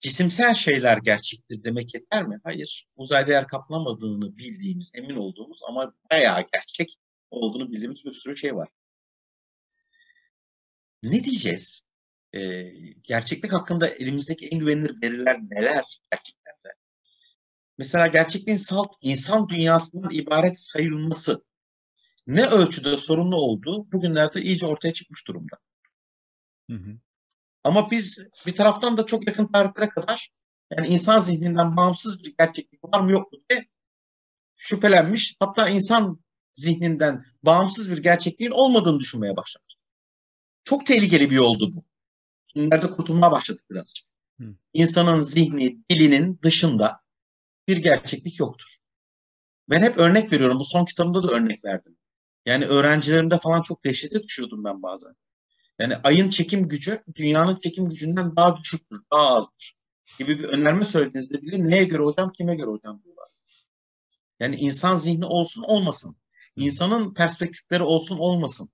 [0.00, 2.40] cisimsel şeyler gerçektir demek yeter mi?
[2.44, 2.88] Hayır.
[2.96, 6.96] Uzayda yer kaplamadığını bildiğimiz, emin olduğumuz ama bayağı gerçek
[7.30, 8.68] olduğunu bildiğimiz bir sürü şey var.
[11.02, 11.82] Ne diyeceğiz?
[12.32, 12.72] Ee,
[13.02, 16.74] gerçeklik hakkında elimizdeki en güvenilir veriler neler gerçekten de?
[17.78, 21.44] Mesela gerçekliğin salt insan dünyasından ibaret sayılması
[22.26, 25.56] ne ölçüde sorunlu olduğu bugünlerde iyice ortaya çıkmış durumda.
[26.70, 26.98] Hı hı.
[27.66, 30.30] Ama biz bir taraftan da çok yakın tarihlere kadar
[30.70, 33.66] yani insan zihninden bağımsız bir gerçeklik var mı yok mu diye
[34.56, 35.36] şüphelenmiş.
[35.40, 36.20] Hatta insan
[36.54, 39.74] zihninden bağımsız bir gerçekliğin olmadığını düşünmeye başlamış.
[40.64, 41.84] Çok tehlikeli bir yoldu bu.
[42.46, 44.06] Şimdilerde kurtulmaya başladık birazcık.
[44.72, 47.00] İnsanın zihni, dilinin dışında
[47.68, 48.76] bir gerçeklik yoktur.
[49.70, 50.58] Ben hep örnek veriyorum.
[50.58, 51.96] Bu son kitabımda da örnek verdim.
[52.46, 55.16] Yani öğrencilerimde falan çok dehşete düşüyordum ben bazen.
[55.78, 59.76] Yani ayın çekim gücü dünyanın çekim gücünden daha düşüktür, daha azdır
[60.18, 63.28] gibi bir önerme söylediğinizde bile neye göre hocam, kime göre hocam diyorlar.
[64.40, 66.16] Yani insan zihni olsun olmasın.
[66.56, 68.70] İnsanın perspektifleri olsun olmasın.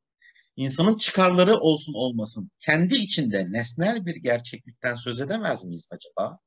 [0.57, 2.51] İnsanın çıkarları olsun olmasın.
[2.59, 6.39] Kendi içinde nesnel bir gerçeklikten söz edemez miyiz acaba?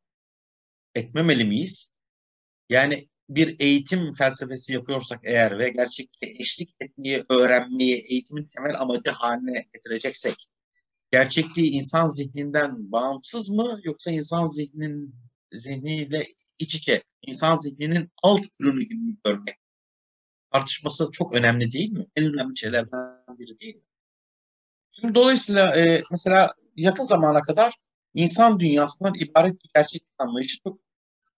[0.96, 1.90] Etmemeli miyiz?
[2.70, 9.66] Yani bir eğitim felsefesi yapıyorsak eğer ve gerçekliğe eşlik etmeyi, öğrenmeyi eğitimin temel amacı haline
[9.74, 10.36] getireceksek
[11.12, 15.16] gerçekliği insan zihninden bağımsız mı yoksa insan zihninin
[15.52, 16.28] zihniyle
[16.60, 19.56] iç içe, insan zihninin alt ürünü gibi görmek
[20.52, 22.06] tartışması çok önemli değil mi?
[22.16, 23.00] En önemli şeylerden
[23.40, 23.82] biri değil mi?
[24.92, 27.74] Şimdi dolayısıyla e, mesela yakın zamana kadar
[28.14, 30.80] insan dünyasından ibaret bir gerçeklik anlayışı çok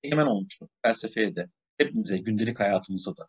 [0.03, 3.27] egemen olmuştu felsefeye de hepimize, gündelik hayatımıza da.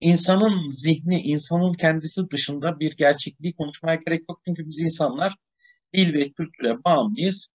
[0.00, 4.40] İnsanın zihni, insanın kendisi dışında bir gerçekliği konuşmaya gerek yok.
[4.44, 5.36] Çünkü biz insanlar
[5.94, 7.52] dil ve kültüre bağımlıyız.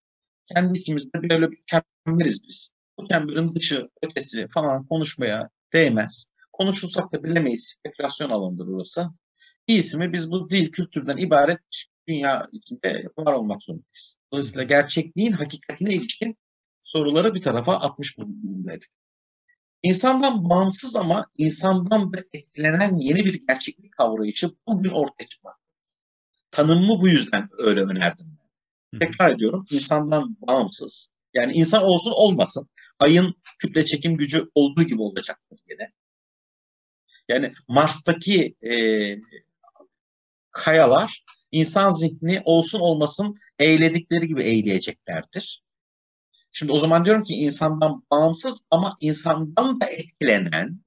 [0.54, 2.72] Kendi içimizde böyle bir çemberiz biz.
[3.00, 6.32] Bu çemberin dışı, ötesi falan konuşmaya değmez.
[6.54, 7.76] Konuşulsak da bilemeyiz.
[7.80, 9.08] Spekülasyon alanıdır orası.
[9.68, 11.60] İyisi mi biz bu dil kültürden ibaret
[12.08, 14.18] dünya içinde var olmak zorundayız.
[14.32, 16.38] Dolayısıyla gerçekliğin hakikatine ilişkin
[16.82, 18.97] soruları bir tarafa atmış bulunmaktaydık.
[19.88, 25.64] İnsandan bağımsız ama insandan da etkilenen yeni bir gerçeklik kavrayışı bugün ortaya çıkmakta.
[26.52, 28.38] Tanımımı bu yüzden öyle önerdim.
[28.94, 29.00] Ben.
[29.00, 31.12] Tekrar ediyorum, insandan bağımsız.
[31.34, 32.70] Yani insan olsun olmasın.
[33.00, 35.92] Ayın kütle çekim gücü olduğu gibi olacaktır yine.
[37.30, 38.74] Yani Mars'taki e,
[40.52, 45.64] kayalar insan zihni olsun olmasın eğledikleri gibi eğleyeceklerdir.
[46.58, 50.82] Şimdi o zaman diyorum ki insandan bağımsız ama insandan da etkilenen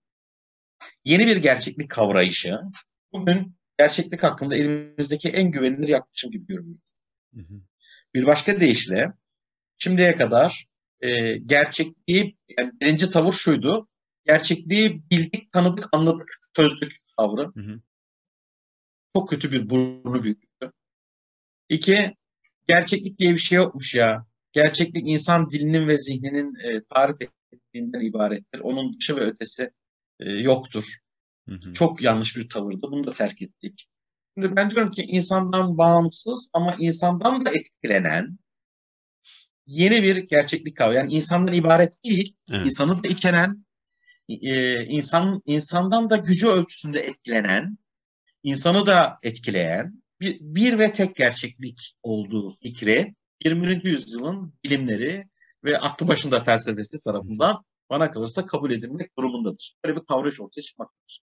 [1.05, 2.61] yeni bir gerçeklik kavrayışı
[3.13, 6.79] bugün gerçeklik hakkında elimizdeki en güvenilir yaklaşım gibi görünüyor.
[8.15, 9.13] Bir başka deyişle
[9.79, 10.69] şimdiye kadar
[11.01, 13.89] e, gerçekliği yani birinci tavır şuydu.
[14.27, 17.43] Gerçekliği bildik, tanıdık, anladık, çözdük tavrı.
[17.43, 17.81] Hı hı.
[19.17, 20.73] Çok kötü bir burnu büyüklüğü.
[21.69, 22.17] İki,
[22.69, 24.30] gerçeklik diye bir şey yokmuş ya.
[24.53, 27.17] Gerçeklik insan dilinin ve zihninin e, tarif
[27.53, 28.61] ettiğinden ibarettir.
[28.61, 29.71] Onun dışı ve ötesi
[30.21, 30.99] e, yoktur.
[31.49, 31.73] Hı hı.
[31.73, 32.83] Çok yanlış bir tavırdı.
[32.83, 33.87] Bunu da terk ettik.
[34.37, 38.39] Şimdi ben diyorum ki insandan bağımsız ama insandan da etkilenen
[39.67, 40.97] yeni bir gerçeklik kavramı.
[40.97, 42.67] Yani insandan ibaret değil, evet.
[42.67, 43.67] insanı da içeren,
[44.29, 47.79] e, insan insandan da gücü ölçüsünde etkilenen,
[48.43, 53.89] insanı da etkileyen bir, bir ve tek gerçeklik olduğu fikri 20.
[53.89, 55.25] yüzyılın bilimleri
[55.65, 59.77] ve aklı başında felsefesi tarafından bana kalırsa kabul edilmek durumundadır.
[59.85, 61.21] Böyle bir kavrayış ortaya çıkmaktadır.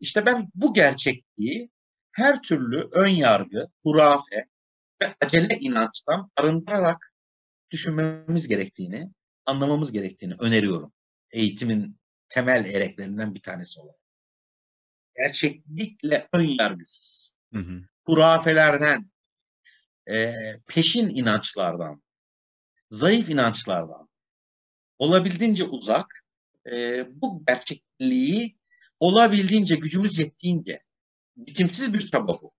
[0.00, 1.70] İşte ben bu gerçekliği
[2.12, 4.48] her türlü ön yargı, hurafe
[5.02, 7.14] ve acele inançtan arındırarak
[7.70, 9.10] düşünmemiz gerektiğini,
[9.46, 10.92] anlamamız gerektiğini öneriyorum.
[11.30, 11.98] Eğitimin
[12.28, 14.00] temel ereklerinden bir tanesi olarak.
[15.16, 17.82] Gerçeklikle ön yargısız, hı hı.
[18.06, 19.10] hurafelerden,
[20.10, 20.34] e,
[20.66, 22.02] peşin inançlardan,
[22.90, 24.08] zayıf inançlardan
[24.98, 26.24] olabildiğince uzak,
[26.72, 28.56] e, bu gerçekliği
[29.00, 30.82] olabildiğince gücümüz yettiğince
[31.36, 32.52] bitimsiz bir çaba bu.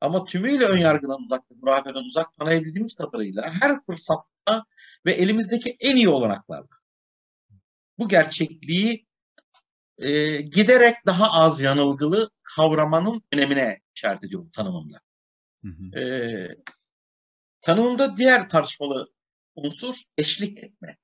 [0.00, 4.64] Ama tümüyle ön yargıdan uzak, hurafeden uzak tanıyabildiğimiz kadarıyla her fırsatta
[5.06, 6.80] ve elimizdeki en iyi olanaklarla
[7.98, 9.06] bu gerçekliği
[9.98, 14.98] e, giderek daha az yanılgılı kavramanın önemine işaret ediyorum tanımımla.
[15.64, 16.00] Hı hı.
[16.00, 16.04] E,
[17.62, 19.12] tanımımda diğer tartışmalı
[19.54, 20.96] unsur eşlik etme.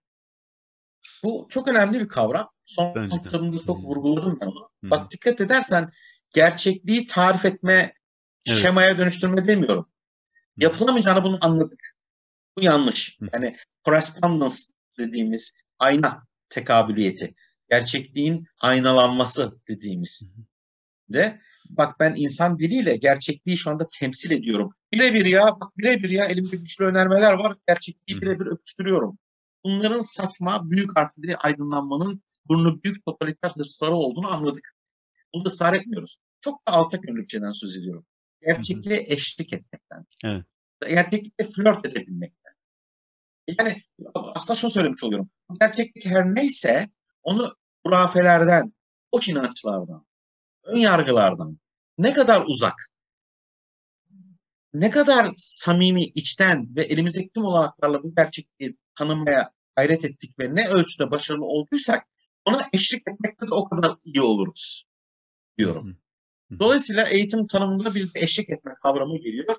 [1.25, 2.51] Bu çok önemli bir kavram.
[2.65, 4.71] Son tanımda çok vurguladım ben onu.
[4.81, 4.91] Hı hı.
[4.91, 5.91] Bak dikkat edersen
[6.35, 7.95] gerçekliği tarif etme,
[8.47, 8.59] evet.
[8.59, 9.91] şemaya dönüştürme demiyorum.
[10.57, 11.97] Yapılamayacağını bunu anladık.
[12.57, 13.19] Bu yanlış.
[13.33, 14.57] Yani correspondence
[14.99, 17.35] dediğimiz ayna tekabüliyeti,
[17.71, 20.23] gerçekliğin aynalanması dediğimiz
[21.09, 21.41] de
[21.71, 24.75] bak ben insan diliyle gerçekliği şu anda temsil ediyorum.
[24.97, 27.57] Birebir ya, bak birebir ya elimde güçlü önermeler var.
[27.69, 29.19] Gerçekliği birebir öpüştürüyorum.
[29.65, 34.77] Bunların saçma, büyük harfli aydınlanmanın burnu büyük totaliter hırsları olduğunu anladık.
[35.35, 36.19] Bunu da ısrar etmiyoruz.
[36.41, 38.07] Çok da alçak gönüllükçeden söz ediyorum.
[38.43, 40.07] Gerçekliğe eşlik etmekten.
[40.25, 40.45] Evet.
[40.89, 42.55] Gerçeklikle flört edebilmekten.
[43.59, 43.83] Yani
[44.15, 45.31] aslında şunu söylemiş oluyorum.
[45.61, 46.91] Gerçeklik her neyse
[47.23, 47.55] onu
[47.87, 48.73] hurafelerden,
[49.13, 50.07] boş inançlardan,
[50.65, 51.59] ön yargılardan
[51.99, 52.91] ne kadar uzak,
[54.81, 60.69] ne kadar samimi içten ve elimizdeki tüm olanaklarla bu gerçekliği tanımaya gayret ettik ve ne
[60.69, 62.07] ölçüde başarılı olduysak
[62.45, 64.85] ona eşlik etmekte de o kadar iyi oluruz
[65.59, 65.99] diyorum.
[66.59, 69.57] Dolayısıyla eğitim tanımında bir eşlik etme kavramı geliyor.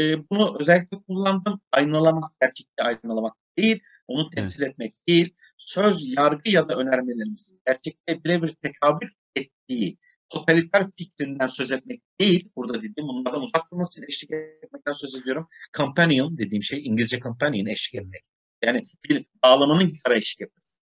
[0.00, 1.60] E, bunu özellikle kullandım.
[1.72, 8.48] Aynalamak, gerçekte aynalamak değil, onu temsil etmek değil, söz, yargı ya da önermelerimizin gerçekte birebir
[8.48, 9.98] tekabül ettiği
[10.32, 12.50] totaliter fikrinden söz etmek değil.
[12.56, 15.48] Burada dediğim bunlardan uzak durmak için eşlik etmekten söz ediyorum.
[15.76, 18.22] Companion dediğim şey İngilizce companion eşlik etmek.
[18.64, 20.80] Yani bir bağlamanın gitara eşlik etmesi.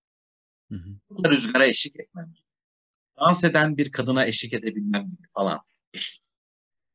[0.70, 1.30] Hı hı.
[1.30, 2.34] Rüzgara eşlik etmem
[3.20, 5.60] dans eden bir kadına eşlik edebilmem gibi falan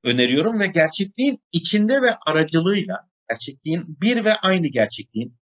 [0.04, 5.38] öneriyorum ve gerçekliğin içinde ve aracılığıyla gerçekliğin bir ve aynı gerçekliğin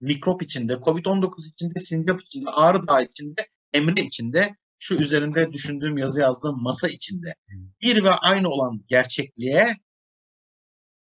[0.00, 6.20] mikrop içinde, Covid-19 içinde, sincap içinde, Ağrı Dağı içinde, Emre içinde, şu üzerinde düşündüğüm yazı
[6.20, 7.34] yazdığım masa içinde
[7.80, 9.76] bir ve aynı olan gerçekliğe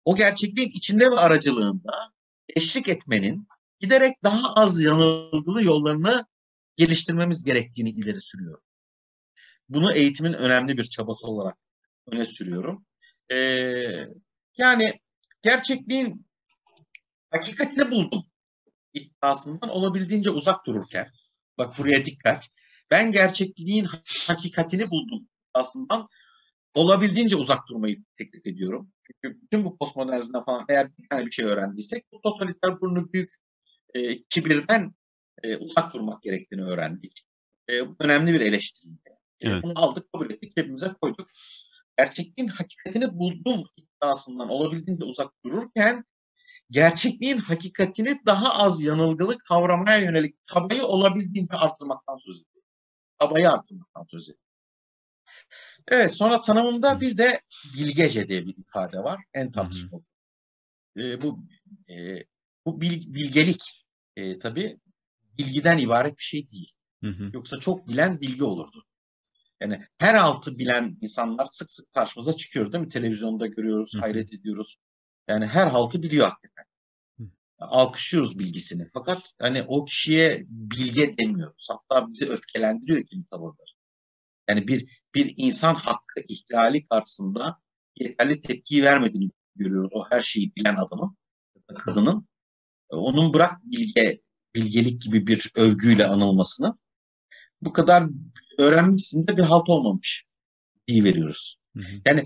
[0.05, 2.13] o gerçekliğin içinde ve aracılığında
[2.57, 6.27] eşlik etmenin giderek daha az yanılgılı yollarını
[6.77, 8.65] geliştirmemiz gerektiğini ileri sürüyorum.
[9.69, 11.59] Bunu eğitimin önemli bir çabası olarak
[12.07, 12.87] öne sürüyorum.
[13.33, 14.07] Ee,
[14.59, 15.01] yani
[15.43, 16.27] gerçekliğin
[17.31, 18.25] hakikatini buldum
[18.93, 21.11] iddiasından olabildiğince uzak dururken,
[21.59, 22.49] bak buraya dikkat,
[22.91, 23.87] ben gerçekliğin
[24.27, 26.09] hakikatini buldum iddiasından
[26.75, 28.93] olabildiğince uzak durmayı teklif ediyorum.
[29.07, 33.31] Çünkü bütün bu postmodernizmden falan eğer bir tane bir şey öğrendiysek bu totaliter burnu büyük
[33.95, 34.95] e, kibirden
[35.43, 37.27] e, uzak durmak gerektiğini öğrendik.
[37.69, 38.93] E, önemli bir eleştiri.
[39.41, 39.63] Evet.
[39.63, 41.29] Bunu aldık, kabul ettik, cebimize koyduk.
[41.99, 46.05] Gerçekliğin hakikatini buldum iddiasından olabildiğince uzak dururken
[46.71, 52.50] gerçekliğin hakikatini daha az yanılgılı kavramaya yönelik tabayı olabildiğince arttırmaktan söz ediyor.
[53.21, 54.45] Tabayı arttırmaktan söz ediyor.
[55.89, 57.41] Evet sonra tanımında bir de
[57.77, 59.25] bilgece diye bir ifade var.
[59.35, 60.03] En tartışmalı.
[60.97, 61.39] E, bu
[61.91, 62.25] e,
[62.67, 63.87] bu bil, bilgelik.
[64.17, 64.81] e, tabii
[65.39, 66.73] bilgiden ibaret bir şey değil.
[67.05, 67.31] Hı hı.
[67.35, 68.87] Yoksa çok bilen bilgi olurdu.
[69.61, 72.91] Yani her altı bilen insanlar sık sık karşımıza çıkıyor değil mi?
[72.91, 74.03] Televizyonda görüyoruz, Hı hı.
[74.03, 74.77] hayret ediyoruz.
[75.29, 76.65] Yani her haltı biliyor hakikaten.
[77.61, 78.89] Alkışlıyoruz bilgisini.
[78.95, 81.69] Fakat hani o kişiye bilge demiyoruz.
[81.71, 83.71] Hatta bizi öfkelendiriyor kimi tavırları.
[84.49, 87.61] Yani bir bir insan hakkı ihlali karşısında
[87.97, 89.91] yeterli tepkiyi vermediğini görüyoruz.
[89.95, 91.17] O her şeyi bilen adamın,
[91.75, 92.29] kadının.
[92.89, 94.21] Onun bırak bilge,
[94.55, 96.79] bilgelik gibi bir övgüyle anılmasını.
[97.63, 98.05] Bu kadar
[98.59, 100.25] öğrenmişsin de bir halt olmamış
[100.89, 101.57] diye veriyoruz.
[101.77, 102.01] Hı hı.
[102.07, 102.25] Yani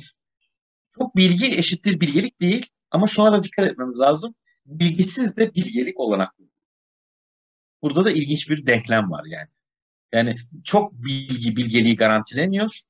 [0.91, 4.35] çok bilgi eşittir bilgelik değil ama şuna da dikkat etmemiz lazım.
[4.67, 6.35] Bilgisiz de bilgelik olanak.
[7.83, 9.49] Burada da ilginç bir denklem var yani.
[10.13, 12.81] Yani çok bilgi bilgeliği garantileniyor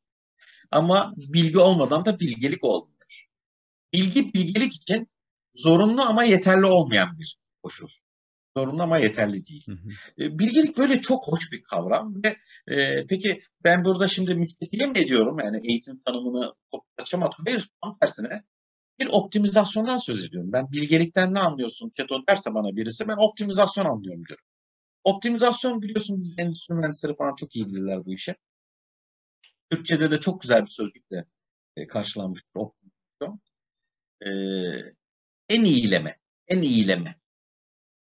[0.71, 3.29] ama bilgi olmadan da bilgelik olmuyor.
[3.93, 5.09] Bilgi bilgelik için
[5.55, 7.89] zorunlu ama yeterli olmayan bir koşul.
[8.57, 9.67] Zorunlu ama yeterli değil.
[9.67, 10.25] Hı hı.
[10.25, 12.37] E, Bilgelik böyle çok hoş bir kavram ve
[12.75, 18.45] e, peki ben burada şimdi mistifiye mi ediyorum yani eğitim tanımını kopyalayacağım Hayır tam tersine
[19.01, 20.53] bir optimizasyondan söz ediyorum.
[20.53, 24.45] Ben bilgelikten ne anlıyorsun Keto derse bana birisi ben optimizasyon anlıyorum diyorum.
[25.05, 28.35] Optimizasyon biliyorsun biz endüstri mühendisleri falan çok iyi bilirler bu işi.
[29.71, 31.25] Türkçe'de de çok güzel bir sözcükle
[31.77, 33.41] e, karşılanmıştır optimizasyon.
[34.27, 34.31] E,
[35.49, 36.19] en iyileme,
[36.49, 37.17] en iyileme.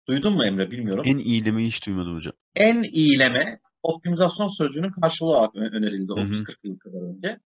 [0.09, 1.05] Duydun mu Emre bilmiyorum.
[1.07, 2.33] En iyilemeyi hiç duymadım hocam.
[2.57, 6.35] en iyileme optimizasyon sözcüğünün karşılığı olarak önerildi Hı hı.
[6.35, 7.41] 30-40 yıl kadar önce.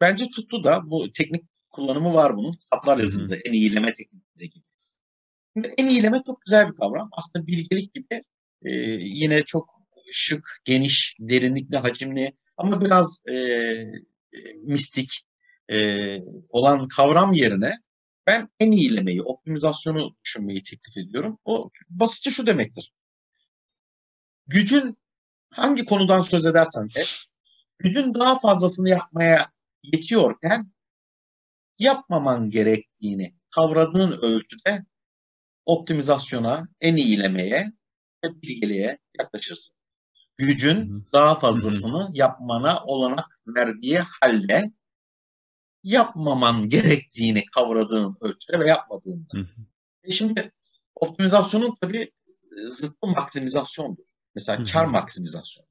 [0.00, 1.44] Bence tuttu da bu teknik
[1.74, 2.52] kullanımı var bunun.
[2.52, 3.38] Kitaplar yazıldı.
[3.44, 4.64] En iyileme teknikleri gibi.
[5.56, 7.08] Şimdi en iyileme çok güzel bir kavram.
[7.12, 8.22] Aslında bilgelik gibi
[8.62, 8.70] e,
[9.00, 9.74] yine çok
[10.12, 13.36] şık, geniş, derinlikli, hacimli ama biraz e,
[14.62, 15.10] mistik
[15.72, 16.18] e,
[16.48, 17.72] olan kavram yerine
[18.26, 21.38] ben en iyilemeyi, optimizasyonu düşünmeyi teklif ediyorum.
[21.44, 22.92] O basitçe şu demektir.
[24.46, 24.98] Gücün
[25.50, 27.24] hangi konudan söz edersen et,
[27.78, 29.52] gücün daha fazlasını yapmaya
[29.82, 30.73] yetiyorken
[31.78, 34.84] yapmaman gerektiğini kavradığın ölçüde
[35.66, 37.72] optimizasyona, en iyilemeye
[38.24, 39.76] ve bilgeliğe yaklaşırsın.
[40.36, 44.72] Gücün daha fazlasını yapmana olanak verdiği halde
[45.82, 49.48] yapmaman gerektiğini kavradığın ölçüde ve yapmadığında.
[50.02, 50.52] E şimdi
[50.94, 54.04] optimizasyonun tabii e, zıttı maksimizasyondur.
[54.34, 55.66] Mesela kar maksimizasyon.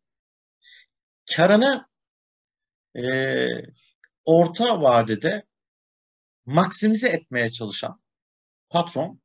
[1.35, 1.87] Karını
[2.95, 3.03] e,
[4.25, 5.43] orta vadede
[6.45, 8.01] maksimize etmeye çalışan
[8.69, 9.21] patron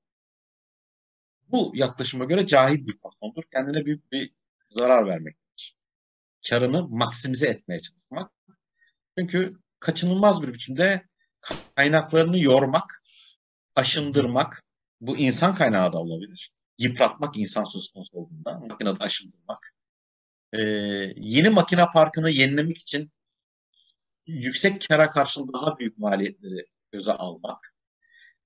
[1.49, 3.43] bu yaklaşıma göre cahil bir patrondur.
[3.53, 5.77] Kendine büyük bir zarar vermektedir.
[6.49, 8.33] Karını maksimize etmeye çalışmak.
[9.19, 11.09] Çünkü kaçınılmaz bir biçimde
[11.77, 13.03] kaynaklarını yormak,
[13.77, 14.65] aşındırmak,
[15.01, 16.53] bu insan kaynağı da olabilir.
[16.79, 19.75] Yıpratmak insan söz konusu olduğunda, makinede aşındırmak.
[20.53, 20.63] Ee,
[21.17, 23.13] yeni makine parkını yenilemek için
[24.27, 26.67] yüksek kara karşılığı daha büyük maliyetleri
[26.99, 27.75] göze almak.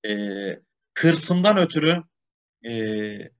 [0.05, 0.59] Ee,
[0.97, 2.03] hırsından ötürü
[2.65, 2.71] e,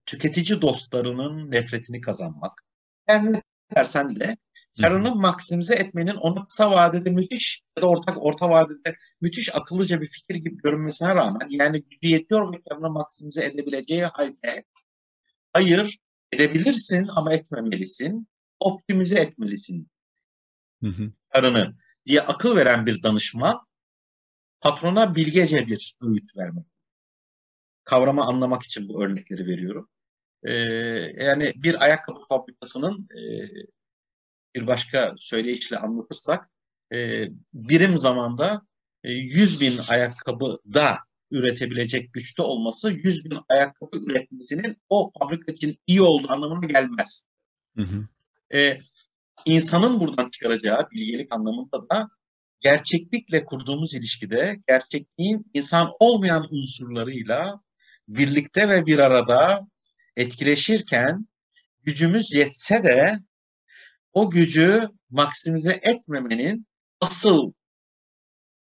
[0.06, 2.62] tüketici dostlarının nefretini kazanmak.
[3.06, 3.42] Her ne
[3.76, 4.38] dersen de
[4.82, 10.08] karını maksimize etmenin ona kısa vadede müthiş ya da ortak orta vadede müthiş akıllıca bir
[10.08, 14.64] fikir gibi görünmesine rağmen yani gücü yetiyor ve karını maksimize edebileceği halde
[15.54, 16.00] hayır
[16.32, 18.28] edebilirsin ama etmemelisin,
[18.60, 19.88] optimize etmelisin
[20.84, 21.12] Hı hı.
[21.34, 21.74] karını
[22.06, 23.60] diye akıl veren bir danışman
[24.64, 26.66] patrona bilgece bir öğüt vermek.
[27.84, 29.90] Kavramı anlamak için bu örnekleri veriyorum.
[30.44, 30.54] Ee,
[31.26, 33.22] yani bir ayakkabı fabrikasının e,
[34.56, 36.50] bir başka söyleyişle anlatırsak
[36.94, 38.68] e, birim zamanda
[39.04, 40.98] e, 100 bin ayakkabı da
[41.32, 47.28] üretebilecek güçte olması 100 bin ayakkabı üretmesinin o fabrika için iyi olduğu anlamına gelmez.
[47.78, 48.08] Hı hı.
[48.58, 48.80] E,
[49.46, 52.10] insanın buradan çıkaracağı bilgelik anlamında da
[52.64, 57.62] gerçeklikle kurduğumuz ilişkide gerçekliğin insan olmayan unsurlarıyla
[58.08, 59.68] birlikte ve bir arada
[60.16, 61.28] etkileşirken
[61.82, 63.20] gücümüz yetse de
[64.14, 66.68] o gücü maksimize etmemenin
[67.02, 67.54] asıl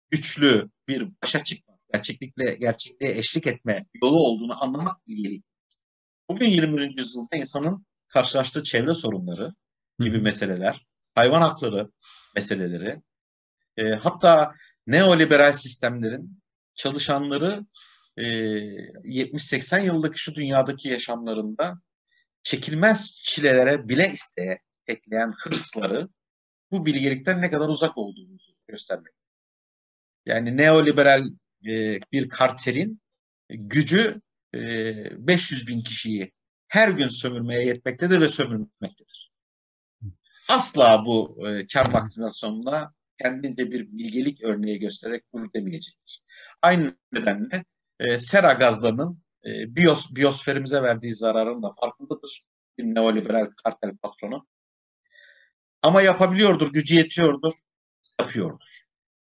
[0.10, 5.46] güçlü bir başa çıkma, gerçeklikle gerçekliğe eşlik etme yolu olduğunu anlamak bilgelik.
[6.30, 6.98] Bugün 21.
[6.98, 9.54] yüzyılda insanın karşılaştığı çevre sorunları
[10.00, 10.86] gibi meseleler,
[11.16, 11.92] hayvan hakları
[12.36, 13.02] meseleleri,
[13.78, 14.56] e, hatta
[14.88, 16.42] neoliberal sistemlerin
[16.76, 17.66] çalışanları
[18.18, 21.82] e, 70-80 yıldaki şu dünyadaki yaşamlarında
[22.44, 26.10] çekilmez çilelere bile isteye tekleyen hırsları
[26.72, 29.14] bu bilgelikten ne kadar uzak olduğumuzu göstermek.
[30.26, 31.24] Yani neoliberal
[31.68, 33.02] e, bir kartelin
[33.50, 34.22] gücü
[34.56, 36.32] e, 500 bin kişiyi
[36.68, 39.32] her gün sömürmeye yetmektedir ve sömürmektedir.
[40.50, 42.94] Asla bu e, kar maksimizasyonuna
[43.24, 46.24] kendince bir bilgelik örneği göstererek bunu demeyecektir.
[46.62, 47.66] Aynı nedenle
[48.00, 52.46] e, sera gazlarının e, biyos, biyosferimize verdiği zararın da farkındadır.
[52.78, 54.48] Bir neoliberal kartel patronu.
[55.82, 57.54] Ama yapabiliyordur, gücü yetiyordur,
[58.22, 58.86] yapıyordur.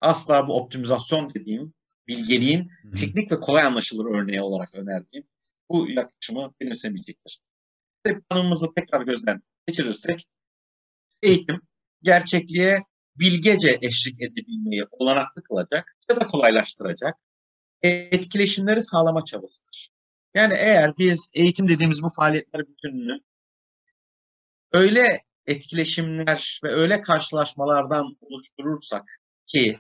[0.01, 1.75] Asla bu optimizasyon dediğim
[2.09, 2.93] bilgeliğin Hı-hı.
[2.93, 5.27] teknik ve kolay anlaşılır örneği olarak önerdiğim
[5.71, 7.41] bu yaklaşımı benimsemeyecektir.
[8.29, 10.29] Tanımımızı tekrar gözden geçirirsek
[11.23, 11.61] eğitim
[12.03, 12.83] gerçekliğe
[13.17, 17.17] bilgece eşlik edebilmeyi olanaklı kılacak ya da kolaylaştıracak
[17.83, 19.91] etkileşimleri sağlama çabasıdır.
[20.35, 23.21] Yani eğer biz eğitim dediğimiz bu faaliyetler bütününü
[24.73, 29.05] öyle etkileşimler ve öyle karşılaşmalardan oluşturursak
[29.47, 29.79] ki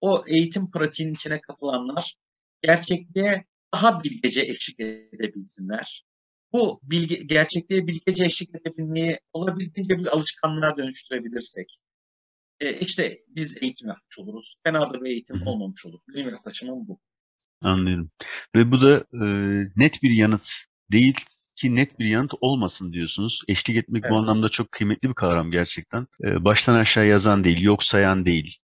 [0.00, 2.14] o eğitim pratiğinin içine katılanlar
[2.62, 6.04] gerçekliğe daha bilgece eşlik edebilsinler.
[6.52, 11.80] Bu bilgi, gerçekliğe bilgece eşlik edebilmeyi olabildiğince bir alışkanlığa dönüştürebilirsek
[12.60, 14.56] e, işte biz eğitim yapmış oluruz.
[14.64, 16.00] Fena da bir eğitim olmamış olur.
[16.14, 17.00] Benim yaklaşımım bu.
[17.60, 18.08] Anlıyorum.
[18.56, 19.26] Ve bu da e,
[19.76, 20.50] net bir yanıt
[20.92, 21.14] değil
[21.56, 23.42] ki net bir yanıt olmasın diyorsunuz.
[23.48, 24.12] Eşlik etmek evet.
[24.12, 26.06] bu anlamda çok kıymetli bir kavram gerçekten.
[26.24, 28.58] E, baştan aşağı yazan değil, yok sayan değil.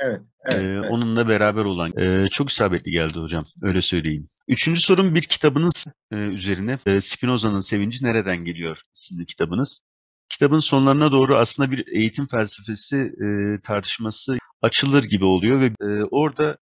[0.00, 0.20] Evet.
[0.44, 0.90] evet, ee, evet.
[0.90, 1.92] Onunla beraber olan.
[1.98, 3.44] Ee, çok isabetli geldi hocam.
[3.62, 4.24] Öyle söyleyeyim.
[4.48, 6.78] Üçüncü sorum bir kitabınız e, üzerine.
[6.86, 9.80] E, Spinoza'nın Sevinci Nereden Geliyor isimli kitabınız.
[10.28, 16.58] Kitabın sonlarına doğru aslında bir eğitim felsefesi e, tartışması açılır gibi oluyor ve e, orada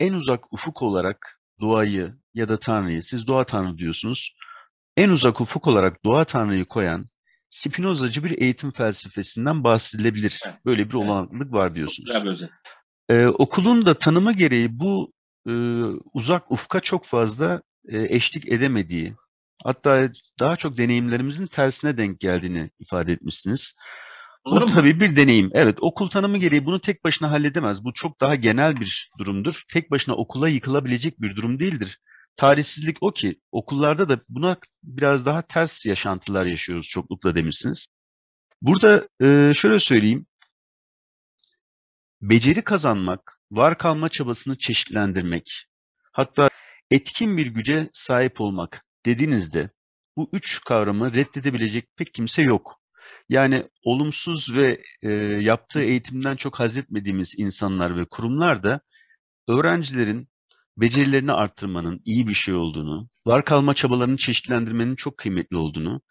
[0.00, 4.34] en uzak ufuk olarak doğayı ya da Tanrı'yı, siz doğa Tanrı diyorsunuz,
[4.96, 7.06] en uzak ufuk olarak doğa Tanrı'yı koyan
[7.50, 10.40] Spinozacı bir eğitim felsefesinden bahsedilebilir.
[10.64, 12.06] Böyle bir olanaklık var diyorsunuz.
[12.06, 12.50] Güzel bir özet.
[13.08, 15.12] Ee, okulun da tanımı gereği bu
[15.48, 15.52] e,
[16.14, 19.14] uzak ufka çok fazla e, eşlik edemediği,
[19.64, 23.74] hatta daha çok deneyimlerimizin tersine denk geldiğini ifade etmişsiniz.
[24.44, 25.50] Bu tabii bir deneyim.
[25.52, 27.84] Evet, okul tanımı gereği bunu tek başına halledemez.
[27.84, 29.62] Bu çok daha genel bir durumdur.
[29.72, 32.00] Tek başına okula yıkılabilecek bir durum değildir.
[32.36, 37.86] Tarihsizlik o ki okullarda da buna biraz daha ters yaşantılar yaşıyoruz çoklukla demişsiniz.
[38.62, 40.26] Burada e, şöyle söyleyeyim.
[42.22, 45.66] Beceri kazanmak, var kalma çabasını çeşitlendirmek,
[46.12, 46.48] hatta
[46.90, 49.70] etkin bir güce sahip olmak dediğinizde
[50.16, 52.80] bu üç kavramı reddedebilecek pek kimse yok.
[53.28, 58.80] Yani olumsuz ve e, yaptığı eğitimden çok haz etmediğimiz insanlar ve kurumlar da
[59.48, 60.28] öğrencilerin
[60.76, 66.02] becerilerini arttırmanın iyi bir şey olduğunu, var kalma çabalarını çeşitlendirmenin çok kıymetli olduğunu,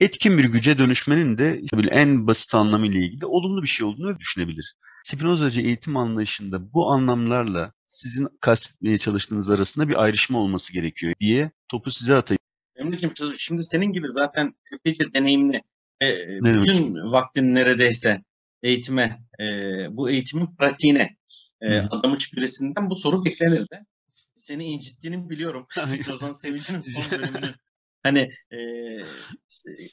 [0.00, 4.74] etkin bir güce dönüşmenin de işte en basit anlamıyla ilgili olumlu bir şey olduğunu düşünebilir.
[5.04, 11.90] Spinozacı eğitim anlayışında bu anlamlarla sizin kastetmeye çalıştığınız arasında bir ayrışma olması gerekiyor diye topu
[11.90, 12.40] size atayım.
[12.76, 15.62] Emre'ciğim şimdi senin gibi zaten epeyce deneyimli
[16.02, 18.22] e, bütün vaktin neredeyse
[18.62, 19.46] eğitime, e,
[19.90, 21.16] bu eğitimin pratiğine
[21.60, 23.86] e, adamış birisinden bu soru beklenirdi.
[24.34, 25.66] Seni incittiğini biliyorum.
[25.86, 27.54] Spinoza'nın Sevinci'nin son bölümünü
[28.02, 28.58] hani e,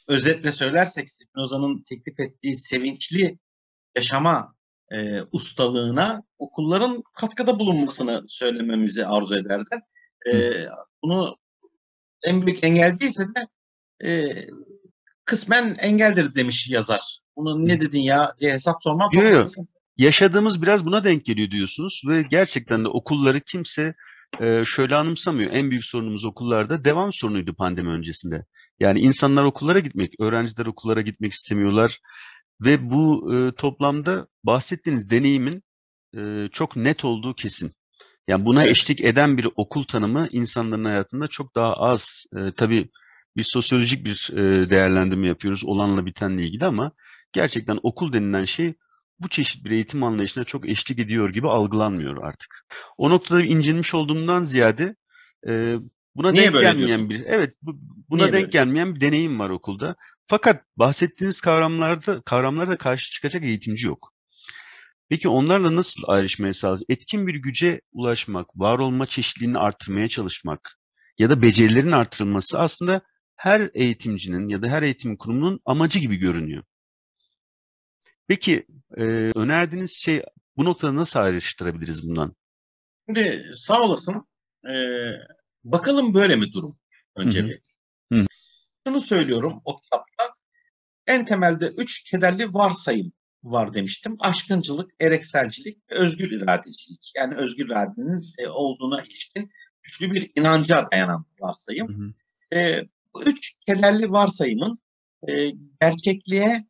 [0.08, 3.38] özetle söylersek Spinoza'nın teklif ettiği sevinçli
[3.95, 4.55] yaşama
[4.91, 9.80] e, ustalığına okulların katkıda bulunmasını söylememizi arzu ederdi.
[10.34, 10.53] E,
[11.03, 11.38] bunu
[12.24, 13.47] en büyük engel değilse de
[14.10, 14.36] e,
[15.26, 17.20] kısmen engeldir demiş yazar.
[17.36, 19.47] Bunu ne dedin ya diye hesap sormak yok.
[19.97, 23.95] Yaşadığımız biraz buna denk geliyor diyorsunuz ve gerçekten de okulları kimse
[24.41, 25.51] e, şöyle anımsamıyor.
[25.51, 28.45] En büyük sorunumuz okullarda devam sorunuydu pandemi öncesinde.
[28.80, 31.99] Yani insanlar okullara gitmek, öğrenciler okullara gitmek istemiyorlar
[32.61, 35.63] ve bu e, toplamda bahsettiğiniz deneyimin
[36.17, 37.71] e, çok net olduğu kesin.
[38.28, 42.23] Yani buna eşlik eden bir okul tanımı insanların hayatında çok daha az.
[42.38, 42.89] E, tabii
[43.38, 46.91] bir sosyolojik bir e, değerlendirme yapıyoruz olanla bitenle ilgili ama
[47.34, 48.73] gerçekten okul denilen şey
[49.20, 52.65] bu çeşit bir eğitim anlayışına çok eşlik ediyor gibi algılanmıyor artık.
[52.97, 54.95] O noktada incinmiş olduğumdan ziyade
[55.47, 55.76] e,
[56.15, 57.09] buna Niye denk gelmeyen diyorsun?
[57.09, 58.51] bir evet bu, buna Niye denk böyle?
[58.51, 59.95] gelmeyen bir deneyim var okulda.
[60.26, 64.13] Fakat bahsettiğiniz kavramlarda kavramlarda karşı çıkacak eğitimci yok.
[65.09, 66.86] Peki onlarla nasıl ayrışmaya sağlayacağız?
[66.89, 70.78] Etkin bir güce ulaşmak, var olma çeşitliliğini artırmaya çalışmak
[71.18, 73.01] ya da becerilerin artırılması aslında
[73.36, 76.63] her eğitimcinin ya da her eğitim kurumunun amacı gibi görünüyor.
[78.28, 78.65] Peki
[78.97, 79.03] e,
[79.36, 80.23] önerdiğiniz şey
[80.57, 82.36] bu noktada nasıl ayrıştırabiliriz bundan?
[83.09, 84.28] Şimdi sağ olasın.
[84.69, 85.11] Ee,
[85.63, 86.78] bakalım böyle mi durum
[87.15, 87.61] önce bir.
[88.13, 88.25] Hı.
[88.88, 90.36] Şunu söylüyorum o kitapta
[91.07, 93.11] en temelde üç kederli varsayım
[93.43, 94.15] var demiştim.
[94.19, 97.11] Aşkıncılık, erekselcilik ve özgür iradecilik.
[97.15, 99.51] Yani özgür iradenin e, olduğuna ilişkin
[99.84, 101.88] güçlü bir inanca dayanan varsayım.
[101.88, 102.13] Hı hı.
[102.59, 104.80] E, Bu üç kederli varsayımın
[105.30, 105.51] e,
[105.82, 106.67] gerçekliğe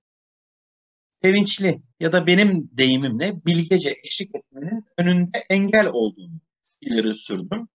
[1.18, 6.40] sevinçli ya da benim deyimimle bilgece eşlik etmenin önünde engel olduğunu
[6.82, 7.68] ileri sürdüm.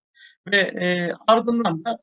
[0.53, 1.99] Ve e, ardından da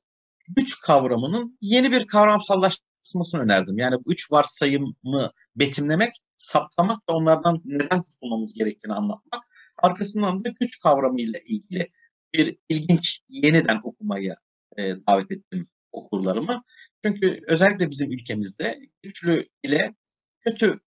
[0.47, 3.77] güç kavramının yeni bir kavramsallaşmasını önerdim.
[3.77, 9.43] Yani bu üç varsayımı betimlemek, saptamak ve onlardan neden kurtulmamız gerektiğini anlatmak.
[9.77, 11.91] Arkasından da güç kavramıyla ilgili
[12.33, 14.35] bir ilginç yeniden okumayı
[14.77, 16.63] e, davet ettim okurlarımı.
[17.05, 19.95] Çünkü özellikle bizim ülkemizde güçlü ile
[20.41, 20.79] kötü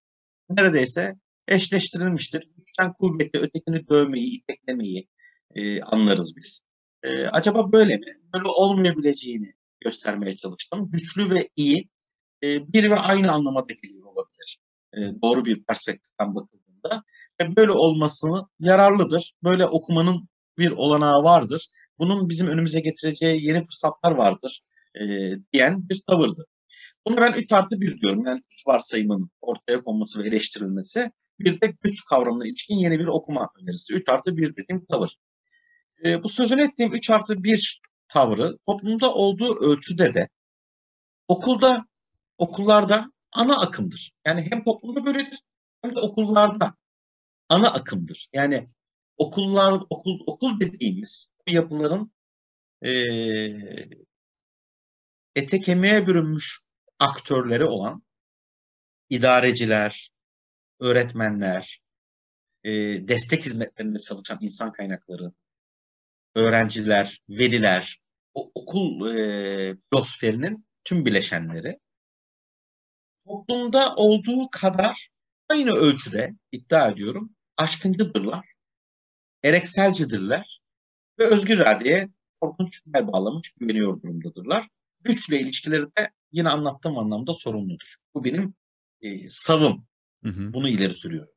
[0.56, 1.14] neredeyse
[1.48, 2.48] eşleştirilmiştir.
[2.56, 5.08] Güçten kuvvetli ötekini dövmeyi, iteklemeyi
[5.54, 6.66] e, anlarız biz.
[7.02, 8.20] E, acaba böyle mi?
[8.34, 10.90] Böyle olmayabileceğini göstermeye çalıştım.
[10.90, 11.88] Güçlü ve iyi
[12.42, 14.58] e, bir ve aynı anlamada geliyor olabilir.
[14.94, 17.02] E, doğru bir perspektiften bakıldığında.
[17.40, 18.28] E, böyle olması
[18.60, 19.34] yararlıdır.
[19.44, 20.28] Böyle okumanın
[20.58, 21.68] bir olanağı vardır.
[21.98, 24.60] Bunun bizim önümüze getireceği yeni fırsatlar vardır
[25.00, 25.04] e,
[25.52, 26.46] diyen bir tavırdı.
[27.06, 28.26] Bunu ben 3 artı 1 diyorum.
[28.26, 31.10] Yani 3 varsayımın ortaya konması ve eleştirilmesi.
[31.40, 33.94] Bir de güç kavramına ilişkin yeni bir okuma önerisi.
[33.94, 35.16] 3 artı 1 dediğim tavır.
[36.04, 40.28] E, bu sözünü ettiğim 3 artı 1 tavrı toplumda olduğu ölçüde de
[41.28, 41.86] okulda,
[42.38, 44.12] okullarda ana akımdır.
[44.26, 45.42] Yani hem toplumda böyledir
[45.82, 46.74] hem de okullarda
[47.48, 48.28] ana akımdır.
[48.32, 48.68] Yani
[49.18, 52.12] okullar, okul, okul dediğimiz yapıların
[52.82, 52.92] e,
[55.36, 56.62] ete kemiğe bürünmüş
[57.02, 58.02] aktörleri olan
[59.10, 60.10] idareciler,
[60.80, 61.82] öğretmenler,
[62.64, 62.72] e,
[63.08, 65.32] destek hizmetlerinde çalışan insan kaynakları,
[66.34, 68.00] öğrenciler, veliler,
[68.34, 71.78] o, okul e, biosferinin tüm bileşenleri
[73.26, 75.08] toplumda olduğu kadar
[75.48, 78.52] aynı ölçüde iddia ediyorum aşkıncıdırlar,
[79.44, 80.60] erekselcidirler
[81.18, 82.08] ve özgür iradeye
[82.40, 84.68] korkunç bel bağlamış güveniyor durumdadırlar.
[85.04, 87.96] Güçle ilişkileri de yine anlattığım anlamda sorumludur.
[88.14, 88.54] Bu benim
[89.00, 89.86] e, savım.
[90.24, 90.52] Hı hı.
[90.52, 91.32] Bunu ileri sürüyorum.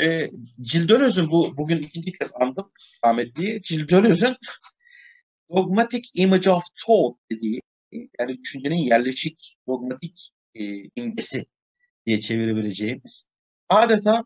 [0.00, 0.30] E,
[0.62, 2.72] Cildölöz'ün bu bugün ikinci kez andım
[3.04, 3.62] rahmetliyi.
[3.62, 4.36] Cildölöz'ün
[5.50, 7.60] dogmatic image of thought dediği
[8.20, 10.64] yani düşüncenin yerleşik dogmatik e,
[10.96, 11.46] imgesi
[12.06, 13.28] diye çevirebileceğimiz
[13.68, 14.24] adeta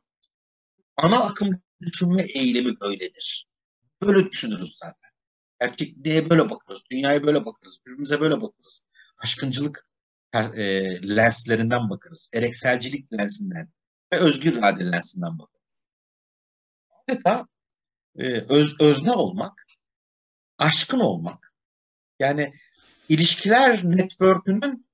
[0.97, 3.47] ana akım düşünme eğilimi böyledir.
[4.03, 5.10] Böyle düşünürüz zaten.
[5.61, 8.87] Erkekliğe böyle bakarız, dünyaya böyle bakarız, birbirimize böyle bakarız.
[9.19, 9.89] Aşkıncılık
[10.35, 10.63] e,
[11.17, 12.31] lenslerinden bakarız.
[12.35, 13.71] Erekselcilik lensinden
[14.13, 15.83] ve özgür irade lensinden bakarız.
[17.09, 17.47] Adeta
[18.19, 19.67] e, öz, özne olmak,
[20.59, 21.55] aşkın olmak,
[22.19, 22.53] yani
[23.09, 24.87] ilişkiler network'ünün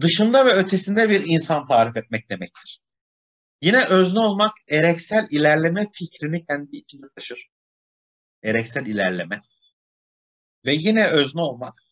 [0.00, 2.80] dışında ve ötesinde bir insan tarif etmek demektir.
[3.62, 7.48] Yine özne olmak ereksel ilerleme fikrini kendi içinde taşır.
[8.42, 9.42] Ereksel ilerleme.
[10.66, 11.82] Ve yine özne olmak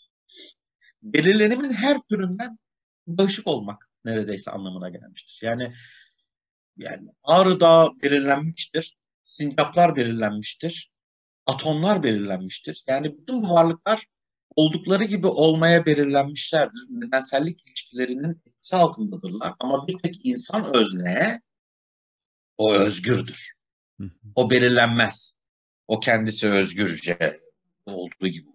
[1.03, 2.59] belirlenimin her türünden
[3.07, 5.39] bağışık olmak neredeyse anlamına gelmiştir.
[5.43, 5.75] Yani
[6.77, 8.97] yani Ağrı Dağı belirlenmiştir.
[9.25, 10.91] Sincaplar belirlenmiştir.
[11.47, 12.85] Atomlar belirlenmiştir.
[12.87, 14.07] Yani bütün bu varlıklar
[14.57, 16.81] oldukları gibi olmaya belirlenmişlerdir.
[16.89, 19.55] Nedensellik ilişkilerinin etkisi altındadırlar.
[19.61, 21.43] Ama bir tek insan özne
[22.59, 23.53] o özgürdür.
[24.35, 25.37] O belirlenmez.
[25.89, 27.41] O kendisi özgürce
[27.87, 28.54] olduğu gibi.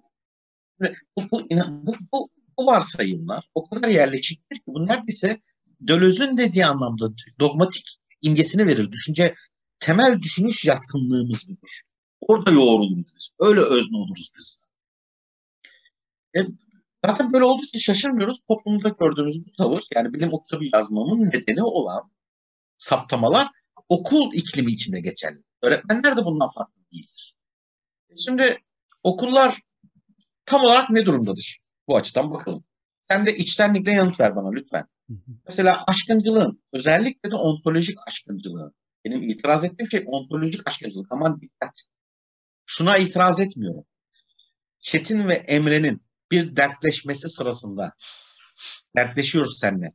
[1.18, 5.42] Bu, bu, bu, bu, bu varsayımlar o kadar yerleşiktir ki bu neredeyse
[5.88, 7.10] Döloz'un dediği anlamda
[7.40, 8.92] dogmatik imgesini verir.
[8.92, 9.36] Düşünce
[9.80, 11.82] temel düşünüş yatkınlığımız budur.
[12.22, 13.30] Orada yoğruluruz biz.
[13.40, 14.70] Öyle özne oluruz biz.
[16.38, 16.40] E,
[17.06, 18.40] zaten böyle olduğu için şaşırmıyoruz.
[18.48, 22.12] Toplumda gördüğümüz bu tavır yani bilim okulu yazmamın nedeni olan
[22.78, 23.48] saptamalar
[23.90, 25.44] okul iklimi içinde geçerli.
[25.62, 27.36] Öğretmenler de bundan farklı değildir.
[28.26, 28.58] Şimdi
[29.04, 29.62] okullar
[30.50, 31.60] tam olarak ne durumdadır?
[31.88, 32.64] Bu açıdan bakalım.
[33.04, 34.86] Sen de içtenlikle yanıt ver bana lütfen.
[35.46, 38.74] Mesela aşkıncılığın, özellikle de ontolojik aşkıncılığın.
[39.06, 41.08] Benim itiraz ettiğim şey ontolojik aşkıncılık.
[41.12, 41.84] Aman dikkat.
[42.66, 43.86] Şuna itiraz etmiyorum.
[44.82, 47.94] Çetin ve Emre'nin bir dertleşmesi sırasında
[48.98, 49.94] dertleşiyoruz seninle.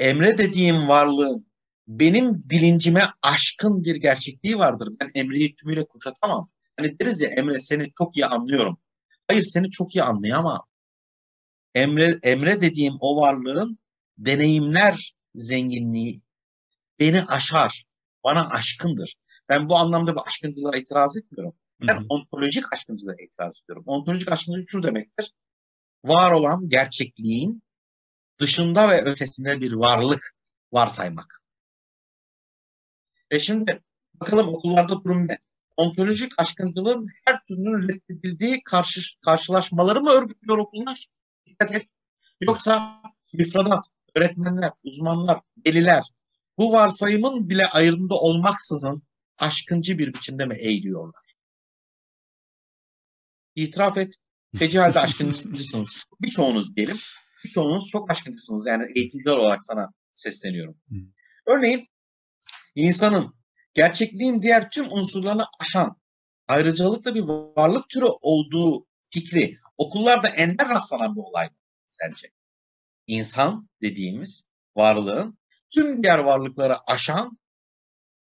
[0.00, 1.46] Emre dediğim varlığın
[1.88, 4.88] benim bilincime aşkın bir gerçekliği vardır.
[5.00, 6.50] Ben Emre'yi tümüyle kuşatamam.
[6.76, 8.78] Hani deriz ya Emre seni çok iyi anlıyorum.
[9.28, 10.66] Hayır seni çok iyi anlayamam.
[11.74, 13.78] Emre, Emre dediğim o varlığın
[14.18, 16.22] deneyimler zenginliği
[16.98, 17.86] beni aşar.
[18.24, 19.14] Bana aşkındır.
[19.48, 21.56] Ben bu anlamda bu aşkıncılığa itiraz etmiyorum.
[21.80, 22.06] Ben Hı-hı.
[22.08, 23.82] ontolojik aşkıncılığa itiraz ediyorum.
[23.86, 25.32] Ontolojik aşkıncılık şu demektir.
[26.04, 27.62] Var olan gerçekliğin
[28.40, 30.36] dışında ve ötesinde bir varlık
[30.72, 31.42] varsaymak.
[33.30, 33.82] E şimdi
[34.14, 35.38] bakalım okullarda durum ne?
[35.76, 41.06] Ontolojik aşkıncılığın her türlü reddedildiği karşı, karşılaşmaları mı örgütlüyor okullar?
[41.46, 41.88] Dikkat et.
[42.40, 43.02] Yoksa
[43.32, 46.04] müfredat, öğretmenler, uzmanlar, deliler
[46.58, 49.02] bu varsayımın bile ayrımında olmaksızın
[49.38, 51.26] aşkıncı bir biçimde mi eğiliyorlar?
[53.54, 54.14] İtiraf et.
[54.58, 56.04] Feci halde aşkıncısınız.
[56.20, 56.98] Birçoğunuz diyelim.
[57.44, 58.66] Birçoğunuz çok aşkıncısınız.
[58.66, 60.76] Yani eğitimciler olarak sana sesleniyorum.
[61.46, 61.88] Örneğin
[62.74, 63.35] insanın
[63.76, 65.96] gerçekliğin diğer tüm unsurlarını aşan
[66.48, 67.22] ayrıcalıklı bir
[67.56, 71.56] varlık türü olduğu fikri okullarda ender rastlanan bir olay mı
[71.88, 72.32] sence?
[73.06, 75.38] İnsan dediğimiz varlığın
[75.74, 77.38] tüm diğer varlıkları aşan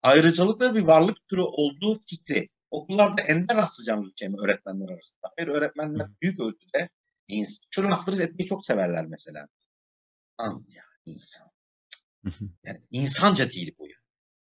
[0.01, 5.31] ayrıcalıklı bir varlık türü olduğu fikri okullarda ender rastlayacağım ülkemi öğretmenler arasında.
[5.37, 6.89] Hayır öğretmenler büyük ölçüde
[7.69, 9.47] şu lafları etmeyi çok severler mesela.
[10.37, 11.51] An ya insan.
[12.63, 13.92] Yani insanca değil bu ya.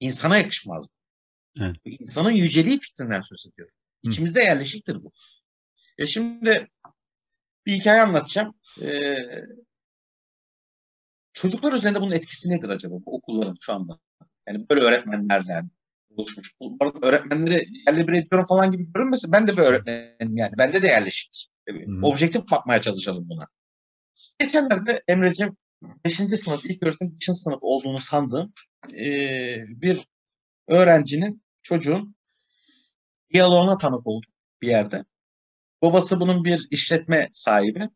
[0.01, 1.65] İnsana yakışmaz bu.
[1.65, 1.77] Evet.
[1.85, 3.75] İnsanın yüceliği fikrinden söz ediyorum.
[4.03, 5.13] İçimizde yerleşiktir bu.
[5.99, 6.69] Ya şimdi
[7.67, 8.55] bir hikaye anlatacağım.
[8.83, 9.17] Ee,
[11.33, 13.99] çocuklar üzerinde bunun etkisi nedir acaba bu okulların şu anda?
[14.49, 15.63] Yani böyle öğretmenlerle
[16.17, 16.55] oluşmuş.
[16.61, 19.33] Bu öğretmenleri yerle bir ediyorum falan gibi görünmesin.
[19.33, 20.53] Ben de bir öğretmenim yani.
[20.59, 21.47] Bende de yerleşik.
[21.69, 22.05] Hmm.
[22.05, 23.47] Objektif bakmaya çalışalım buna.
[24.39, 26.15] Geçenlerde Emre'ciğim 5.
[26.17, 27.39] sınıf, ilk öğretim 5.
[27.39, 28.53] sınıf olduğunu sandığım
[28.89, 29.07] e,
[29.69, 30.09] bir
[30.69, 32.17] öğrencinin, çocuğun
[33.33, 34.31] diyaloğuna tanık oldum
[34.63, 35.05] bir yerde.
[35.83, 37.89] Babası bunun bir işletme sahibi.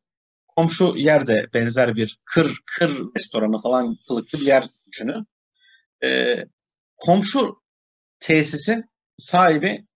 [0.57, 5.27] Komşu yerde benzer bir kır kır restoranı falan kılıklı bir yer düşünün.
[6.05, 6.45] Ee,
[6.97, 7.63] komşu
[8.21, 8.85] tesisin
[9.19, 9.87] sahibi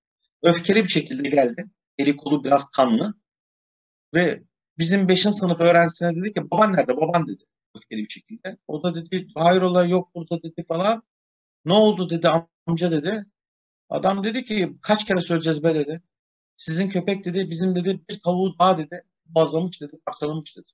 [0.42, 1.64] öfkeli bir şekilde geldi.
[1.98, 3.14] Eli kolu biraz kanlı.
[4.14, 4.42] Ve
[4.78, 5.22] bizim 5.
[5.22, 7.44] sınıf öğrencisine dedi ki baban nerede baban dedi
[7.76, 8.58] öfkeli bir şekilde.
[8.68, 11.02] O da dedi hayrola yok burada dedi falan.
[11.64, 12.28] Ne oldu dedi
[12.66, 13.24] amca dedi.
[13.88, 16.02] Adam dedi ki kaç kere söyleyeceğiz be dedi.
[16.56, 20.70] Sizin köpek dedi bizim dedi bir tavuğu daha dedi boğazlamış dedi parçalamış dedi.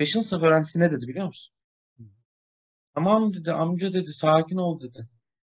[0.00, 1.54] Beşinci sınıf öğrencisi ne dedi biliyor musun?
[2.94, 5.08] Tamam dedi amca dedi sakin ol dedi.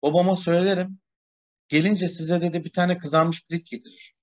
[0.04, 1.00] Babama söylerim.
[1.68, 4.16] Gelince size dedi bir tane kızarmış pirinç getirir.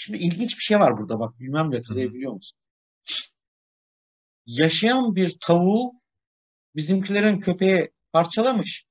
[0.00, 2.58] Şimdi ilginç bir şey var burada bak bilmem yakalayabiliyor musun?
[4.46, 5.92] Yaşayan bir tavuğu
[6.76, 8.86] bizimkilerin köpeğe parçalamış.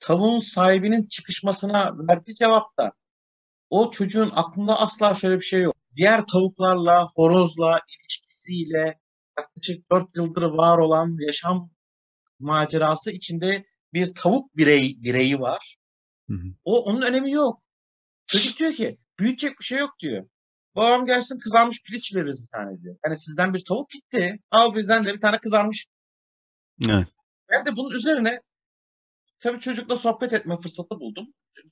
[0.00, 2.92] Tavuğun sahibinin çıkışmasına verdiği cevapta
[3.70, 5.76] o çocuğun aklında asla şöyle bir şey yok.
[5.96, 9.00] Diğer tavuklarla, horozla ilişkisiyle
[9.38, 11.70] yaklaşık 4 yıldır var olan yaşam
[12.38, 15.78] macerası içinde bir tavuk birey, bireyi var.
[16.28, 16.54] Hı hı.
[16.64, 17.62] O onun önemi yok.
[18.26, 20.28] Çocuk diyor ki büyütecek bir şey yok diyor.
[20.76, 22.96] Babam gelsin kızarmış piliç veririz bir tane diyor.
[23.06, 24.40] Yani sizden bir tavuk gitti.
[24.50, 25.86] Al bizden de bir tane kızarmış.
[26.90, 27.08] Evet.
[27.50, 28.42] Ben de bunun üzerine
[29.40, 31.26] tabii çocukla sohbet etme fırsatı buldum.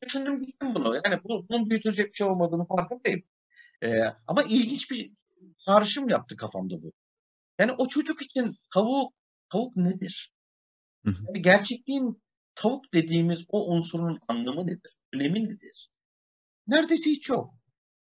[0.06, 1.00] Düşündüm gittim bunu.
[1.04, 3.22] Yani bu, bunun büyütülecek bir şey olmadığını farkındayım.
[3.82, 5.12] Ee, ama ilginç bir
[5.58, 6.92] çağrışım yaptı kafamda bu.
[7.58, 9.12] Yani o çocuk için tavuk
[9.48, 10.32] tavuk nedir?
[11.06, 12.22] Yani gerçekliğin
[12.54, 14.96] tavuk dediğimiz o unsurun anlamı nedir?
[15.12, 15.90] Önemi nedir?
[16.66, 17.54] Neredeyse hiç yok.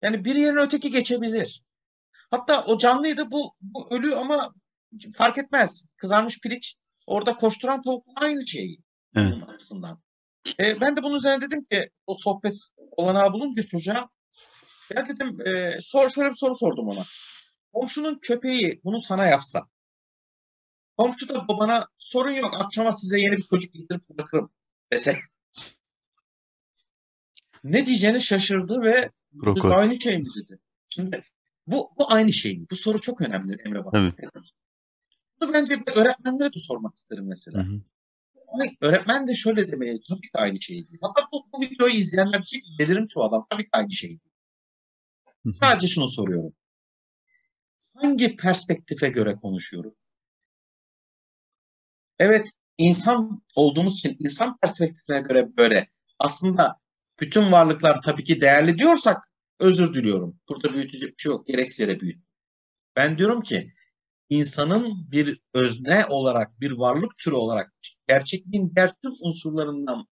[0.02, 1.64] Yani bir yerine öteki geçebilir.
[2.32, 4.54] Hatta o canlıydı bu, bu ölü ama
[5.14, 5.86] fark etmez.
[5.98, 6.76] Kızarmış piliç
[7.08, 8.80] orada koşturan tavuk aynı şey.
[9.16, 9.34] Evet.
[9.48, 10.02] açısından.
[10.60, 12.54] E, ben de bunun üzerine dedim ki o sohbet
[12.92, 14.10] olanağı bulunca çocuğa
[14.96, 17.06] ya dedim e, sor, şöyle bir soru sordum ona.
[17.74, 19.68] Komşunun köpeği bunu sana yapsa
[20.98, 24.52] komşu da babana sorun yok akşama size yeni bir çocuk getirip bırakırım
[24.92, 25.20] dese.
[27.72, 29.12] Ne diyeceğini şaşırdı ve
[29.44, 29.72] Krokod.
[29.72, 30.60] aynı şey mi dedi.
[30.90, 31.24] Şimdi
[31.68, 32.66] bu, bu aynı şey mi?
[32.72, 33.94] Bu soru çok önemli Emre bak.
[33.96, 34.52] Evet.
[35.42, 37.60] Bunu bence öğretmenlere de sormak isterim mesela.
[37.60, 37.82] Hı hı.
[38.48, 41.00] Ama öğretmen de şöyle demeye tabii ki aynı şey değil.
[41.02, 44.20] Hatta bu, bu videoyu izleyenler ki belirim çoğu adam tabii ki aynı şey değil.
[45.44, 45.54] Hı hı.
[45.54, 46.54] Sadece şunu soruyorum.
[47.94, 50.12] Hangi perspektife göre konuşuyoruz?
[52.20, 55.88] Evet, insan olduğumuz için insan perspektifine göre böyle
[56.20, 56.80] aslında
[57.20, 59.18] bütün varlıklar tabii ki değerli diyorsak
[59.60, 60.40] özür diliyorum.
[60.50, 61.48] Burada büyütecek bir şey yok.
[61.48, 62.24] Gereksiz yere büyüt.
[62.96, 63.74] Ben diyorum ki
[64.30, 67.74] insanın bir özne olarak, bir varlık türü olarak
[68.08, 70.08] gerçekliğin diğer tüm unsurlarından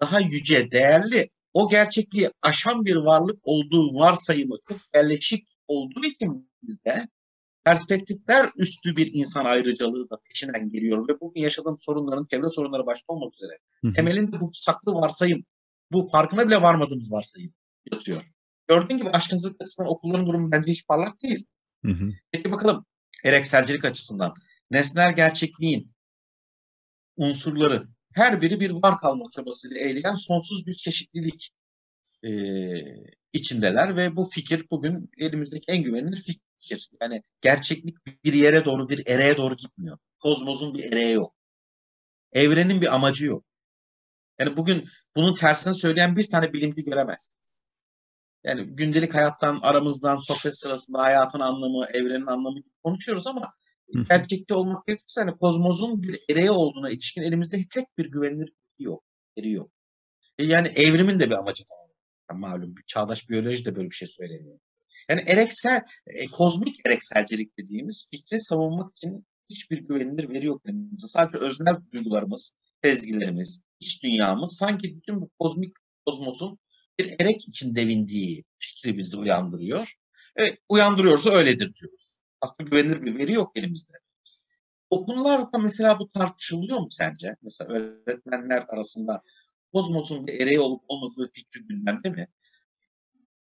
[0.00, 7.08] daha yüce, değerli, o gerçekliği aşan bir varlık olduğu varsayımı çok yerleşik olduğu için bizde
[7.64, 13.04] perspektifler üstü bir insan ayrıcalığı da peşinden geliyor ve bugün yaşadığım sorunların, çevre sorunları başta
[13.08, 13.58] olmak üzere
[13.94, 15.44] temelinde bu saklı varsayım,
[15.92, 17.54] bu farkına bile varmadığımız varsayım
[17.92, 18.22] yatıyor.
[18.68, 21.46] Gördüğün gibi aşkıncılık açısından okulların durumu bence hiç parlak değil.
[21.84, 22.10] Hı hı.
[22.32, 22.86] Peki bakalım
[23.24, 24.34] erekselcilik açısından
[24.70, 25.92] nesnel gerçekliğin
[27.16, 31.50] unsurları her biri bir var kalma çabasıyla eğleyen sonsuz bir çeşitlilik.
[32.24, 32.30] e,
[33.32, 36.90] içindeler ve bu fikir bugün elimizdeki en güvenilir fikir.
[37.00, 39.98] Yani gerçeklik bir yere doğru bir ereğe doğru gitmiyor.
[40.18, 41.34] Kozmosun bir ereği yok.
[42.32, 43.44] Evrenin bir amacı yok.
[44.40, 47.60] Yani bugün bunun tersini söyleyen bir tane bilimci göremezsiniz.
[48.44, 53.52] Yani gündelik hayattan, aramızdan, sohbet sırasında hayatın anlamı, evrenin anlamı konuşuyoruz ama
[54.08, 59.04] gerçekçi olmak gerekirse hani kozmosun bir ereği olduğuna ilişkin elimizde tek bir güvenilir bilgi yok.
[59.38, 59.70] Eri yok.
[60.38, 61.88] E yani evrimin de bir amacı falan.
[62.30, 64.58] Yani malum çağdaş biyoloji de böyle bir şey söylemiyor.
[65.08, 71.06] Yani ereksel, e, kozmik erekselcilik dediğimiz fikri savunmak için hiçbir güvenilir veri yok elimizde.
[71.08, 75.76] Sadece öznel duygularımız, sezgilerimiz, iç dünyamız sanki bütün bu kozmik
[76.06, 76.58] kozmosun
[76.98, 79.94] bir erek için devindiği fikri bizde uyandırıyor.
[80.40, 82.22] E, uyandırıyorsa öyledir diyoruz.
[82.40, 83.92] Aslında güvenilir bir veri yok elimizde.
[84.90, 87.36] Okullarda mesela bu tartışılıyor mu sence?
[87.42, 89.22] Mesela öğretmenler arasında
[89.72, 92.28] kozmosun bir ereği olup olmadığı fikri gündemde mi?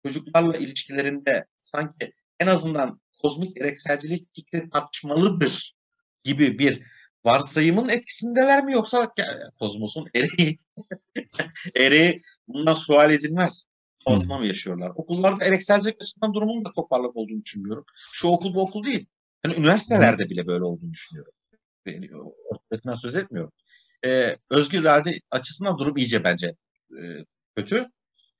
[0.06, 5.76] Çocuklarla ilişkilerinde sanki en azından kozmik erekselcilik fikri tartışmalıdır
[6.24, 6.82] gibi bir
[7.24, 9.12] varsayımın etkisindeler mi yoksa
[9.58, 10.58] kozmosun ereği
[11.76, 13.66] ereği bundan sual edilmez.
[14.04, 14.92] Fazla mı yaşıyorlar?
[14.94, 17.84] Okullarda erekselcilik açısından durumun da toparlık olduğunu düşünmüyorum.
[18.12, 19.06] Şu okul bu okul değil.
[19.44, 21.32] Yani üniversitelerde bile böyle olduğunu düşünüyorum.
[21.86, 22.08] Yani,
[22.70, 23.52] öğretmen söz etmiyorum.
[24.06, 26.56] Ee, özgür irade açısından durum iyice bence
[26.90, 27.02] e,
[27.56, 27.86] kötü.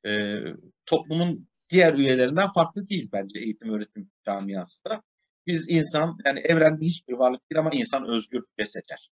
[0.06, 0.40] E,
[0.86, 5.02] toplumun diğer üyelerinden farklı değil bence eğitim öğretim camiası da.
[5.46, 9.10] Biz insan yani evrende hiçbir varlık değil ama insan özgür ve seçer.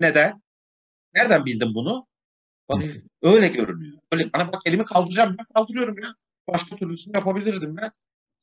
[0.00, 0.42] Neden?
[1.14, 2.06] Nereden bildin bunu?
[2.68, 2.82] Bak,
[3.22, 3.98] öyle görünüyor.
[4.12, 6.14] Öyle, bana bak elimi kaldıracağım ben kaldırıyorum ya.
[6.48, 7.92] Başka türlüsünü yapabilirdim ben.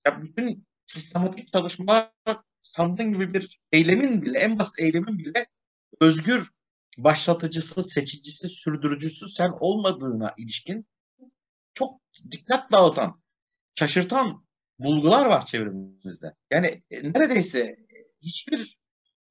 [0.08, 2.12] Ya bütün sistematik çalışmalar
[2.64, 5.48] sandığın gibi bir eylemin bile, en basit eylemin bile
[6.02, 6.52] özgür
[6.98, 10.88] başlatıcısı, seçicisi, sürdürücüsü sen olmadığına ilişkin
[11.74, 12.02] çok
[12.32, 13.22] dikkat dağıtan,
[13.76, 14.45] şaşırtan
[14.80, 16.36] bulgular var çevremizde.
[16.52, 17.76] Yani e, neredeyse
[18.22, 18.78] hiçbir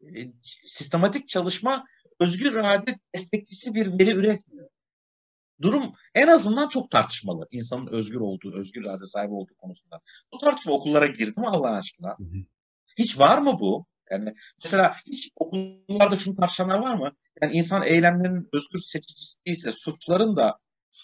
[0.01, 0.33] e,
[0.65, 1.85] sistematik çalışma
[2.21, 4.69] özgür irade destekçisi bir veri üretmiyor.
[5.63, 7.49] Durum en azından çok tartışmalı.
[7.51, 10.01] İnsanın özgür olduğu, özgür irade sahibi olduğu konusunda.
[10.33, 12.17] Bu tartışma okullara girdi mi Allah aşkına?
[12.99, 13.87] Hiç var mı bu?
[14.11, 14.35] Yani
[14.65, 17.13] mesela hiç okullarda şunu tartışanlar var mı?
[17.43, 20.59] Yani insan eylemlerinin özgür seçicisi değilse suçların da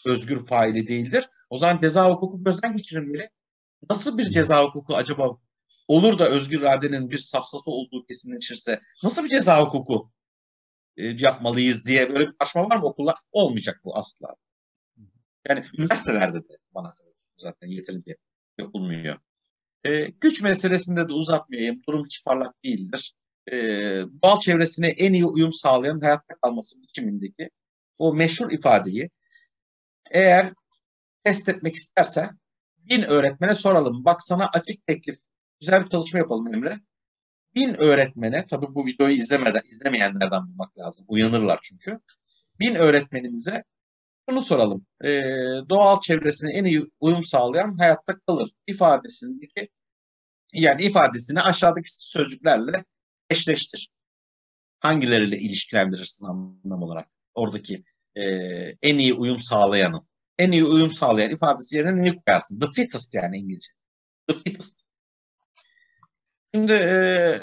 [0.06, 1.28] özgür faili değildir.
[1.50, 3.30] O zaman ceza hukuku gözden geçirilmeli.
[3.90, 5.38] Nasıl bir ceza hukuku acaba
[5.88, 10.12] olur da özgür iradenin bir safsatı olduğu kesinleşirse nasıl bir ceza hukuku
[10.96, 13.16] e, yapmalıyız diye böyle bir tartışma var mı okullar?
[13.32, 14.36] Olmayacak bu asla.
[15.48, 16.96] Yani üniversitelerde de bana
[17.38, 18.16] zaten yeterince
[18.58, 19.16] yapılmıyor.
[19.84, 21.82] E, güç meselesinde de uzatmayayım.
[21.88, 23.14] Durum hiç parlak değildir.
[23.52, 23.56] E,
[24.22, 27.50] doğal çevresine en iyi uyum sağlayan hayatta kalması biçimindeki
[27.98, 29.10] o meşhur ifadeyi
[30.10, 30.52] eğer
[31.24, 32.30] test etmek isterse
[32.90, 34.04] bin öğretmene soralım.
[34.04, 35.18] Bak sana açık teklif.
[35.60, 36.80] Güzel bir çalışma yapalım Emre.
[37.54, 41.06] Bin öğretmene, tabii bu videoyu izlemeden, izlemeyenlerden bulmak lazım.
[41.08, 42.00] Uyanırlar çünkü.
[42.60, 43.64] Bin öğretmenimize
[44.28, 44.86] bunu soralım.
[45.04, 45.20] Ee,
[45.68, 49.68] doğal çevresine en iyi uyum sağlayan hayatta kalır ifadesindeki
[50.52, 52.84] yani ifadesini aşağıdaki sözcüklerle
[53.30, 53.90] eşleştir.
[54.80, 57.08] Hangileriyle ilişkilendirirsin anlam olarak?
[57.34, 57.84] Oradaki
[58.16, 58.24] e,
[58.82, 60.09] en iyi uyum sağlayanı.
[60.40, 62.60] En iyi uyum sağlayan ifadesi yerine neyi koyarsın?
[62.60, 63.68] The fittest yani İngilizce.
[64.28, 64.84] The fittest.
[66.54, 67.40] Şimdi e,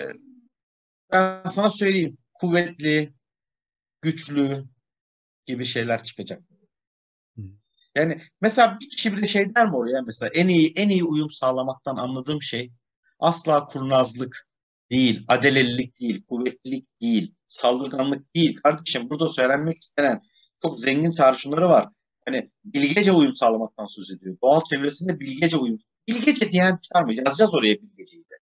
[1.12, 2.18] ben sana söyleyeyim.
[2.34, 3.14] Kuvvetli,
[4.02, 4.66] güçlü
[5.46, 6.42] gibi şeyler çıkacak.
[7.96, 11.32] Yani mesela bir kişi bile şey der mi oraya mesela en iyi en iyi uyum
[11.32, 12.72] sağlamaktan anladığım şey
[13.20, 14.48] asla kurnazlık
[14.92, 18.56] değil, adelelilik değil, kuvvetlilik değil, saldırganlık değil.
[18.64, 20.22] Kardeşim burada söylenmek istenen
[20.62, 21.90] çok zengin tartışmaları var.
[22.28, 24.38] Hani bilgece uyum sağlamaktan söz ediyor.
[24.44, 25.80] Doğal çevresinde bilgece uyum.
[26.08, 27.14] Bilgece diyen çıkar mı?
[27.14, 28.36] Yazacağız oraya bilgeceyi de.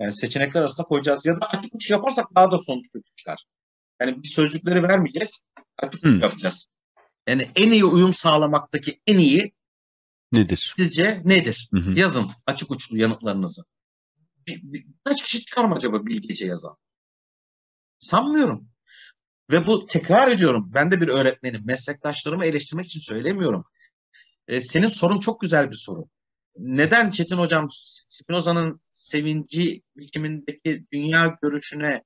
[0.00, 1.26] Yani seçenekler arasında koyacağız.
[1.26, 3.44] Ya da açık uç yaparsak daha da sonuç kötü çıkar.
[4.00, 5.42] Yani bir sözcükleri vermeyeceğiz.
[5.78, 6.66] Açık uç yapacağız.
[7.28, 9.52] Yani en iyi uyum sağlamaktaki en iyi
[10.32, 10.74] nedir?
[10.76, 11.68] Sizce nedir?
[11.72, 11.98] Hı hı.
[11.98, 13.62] Yazın açık uçlu yanıtlarınızı.
[14.46, 16.76] Bir, bir, kaç kişi çıkar mı acaba bilgece yazan?
[17.98, 18.68] Sanmıyorum.
[19.50, 20.70] Ve bu tekrar ediyorum.
[20.74, 21.62] Ben de bir öğretmenim.
[21.64, 23.64] Meslektaşlarımı eleştirmek için söylemiyorum.
[24.48, 26.08] Ee, senin sorun çok güzel bir soru.
[26.58, 32.02] Neden Çetin Hocam Spinoza'nın sevinci biçimindeki dünya görüşüne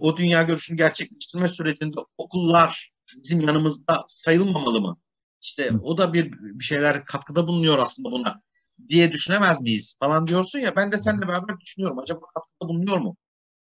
[0.00, 2.90] o dünya görüşünü gerçekleştirme sürecinde okullar
[3.24, 4.96] bizim yanımızda sayılmamalı mı?
[5.42, 8.42] İşte o da bir, bir şeyler katkıda bulunuyor aslında buna
[8.88, 11.98] diye düşünemez miyiz falan diyorsun ya ben de seninle beraber düşünüyorum.
[11.98, 13.16] Acaba katkıda bulunuyor mu?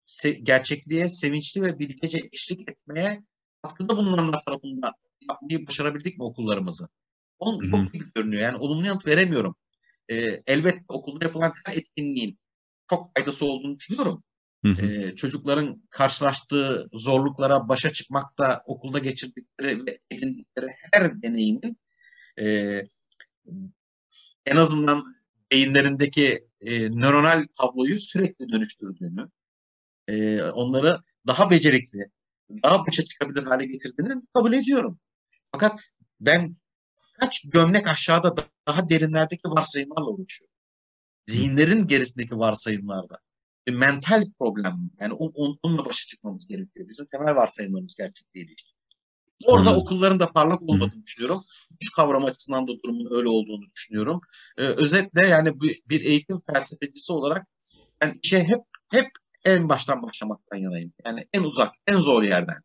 [0.10, 3.24] Se gerçekliğe sevinçli ve bilgece eşlik etmeye
[3.64, 4.94] katkıda bulunanlar tarafından
[5.30, 6.88] yapmayı başarabildik mi okullarımızı?
[7.40, 8.42] Onun çok gibi görünüyor.
[8.42, 9.56] Yani olumlu yanıt veremiyorum.
[10.10, 10.16] E,
[10.48, 12.40] elbette okulda yapılan her etkinliğin
[12.90, 14.24] çok faydası olduğunu düşünüyorum.
[14.66, 14.86] Hı hı.
[14.86, 21.78] E, çocukların karşılaştığı zorluklara başa çıkmakta okulda geçirdikleri ve edindikleri her deneyimin
[22.42, 22.82] e,
[24.46, 25.16] en azından
[25.52, 29.30] beyinlerindeki e, nöronal tabloyu sürekli dönüştürdüğünü,
[30.10, 30.98] e, onları
[31.28, 32.12] daha becerikli,
[32.64, 35.00] daha başa çıkabilir hale getirdiğini kabul ediyorum.
[35.52, 35.80] Fakat
[36.20, 36.56] ben
[37.20, 38.36] kaç gömlek aşağıda
[38.68, 40.56] daha derinlerdeki varsayımlarla uğraşıyorum.
[41.26, 43.20] Zihinlerin gerisindeki varsayımlarda.
[43.68, 44.90] Bir mental problem.
[45.00, 46.90] Yani onunla başa çıkmamız gerekiyor.
[46.90, 48.80] Bizim temel varsayımlarımız gerçekliği ilişkin.
[49.46, 49.82] Orada Anladım.
[49.82, 51.06] okulların da parlak olmadığını Hı.
[51.06, 51.44] düşünüyorum.
[51.70, 54.22] Güç kavramı açısından da durumun öyle olduğunu düşünüyorum.
[54.58, 57.48] Ee, özetle yani bir, bir eğitim felsefecisi olarak
[58.02, 58.60] ben işe hep
[58.92, 59.08] hep
[59.46, 60.94] en baştan başlamaktan yanayım.
[61.06, 62.58] Yani en uzak, en zor yerden.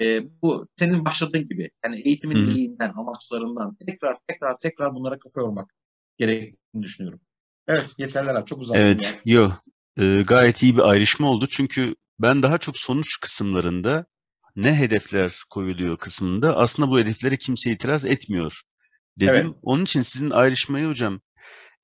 [0.00, 1.70] Ee, bu senin başladığın gibi.
[1.84, 2.40] Yani eğitimin Hı.
[2.40, 5.74] iyiliğinden, amaçlarından tekrar tekrar tekrar bunlara kafa yormak
[6.18, 7.20] gerektiğini düşünüyorum.
[7.68, 8.76] Evet yeterler abi çok uzak.
[8.76, 9.36] Evet yani.
[9.36, 9.62] yok
[9.96, 11.46] e, gayet iyi bir ayrışma oldu.
[11.50, 14.06] Çünkü ben daha çok sonuç kısımlarında
[14.56, 18.62] ne hedefler koyuluyor kısmında aslında bu hedeflere kimse itiraz etmiyor
[19.20, 19.34] dedim.
[19.34, 19.56] Evet.
[19.62, 21.20] Onun için sizin ayrışmayı hocam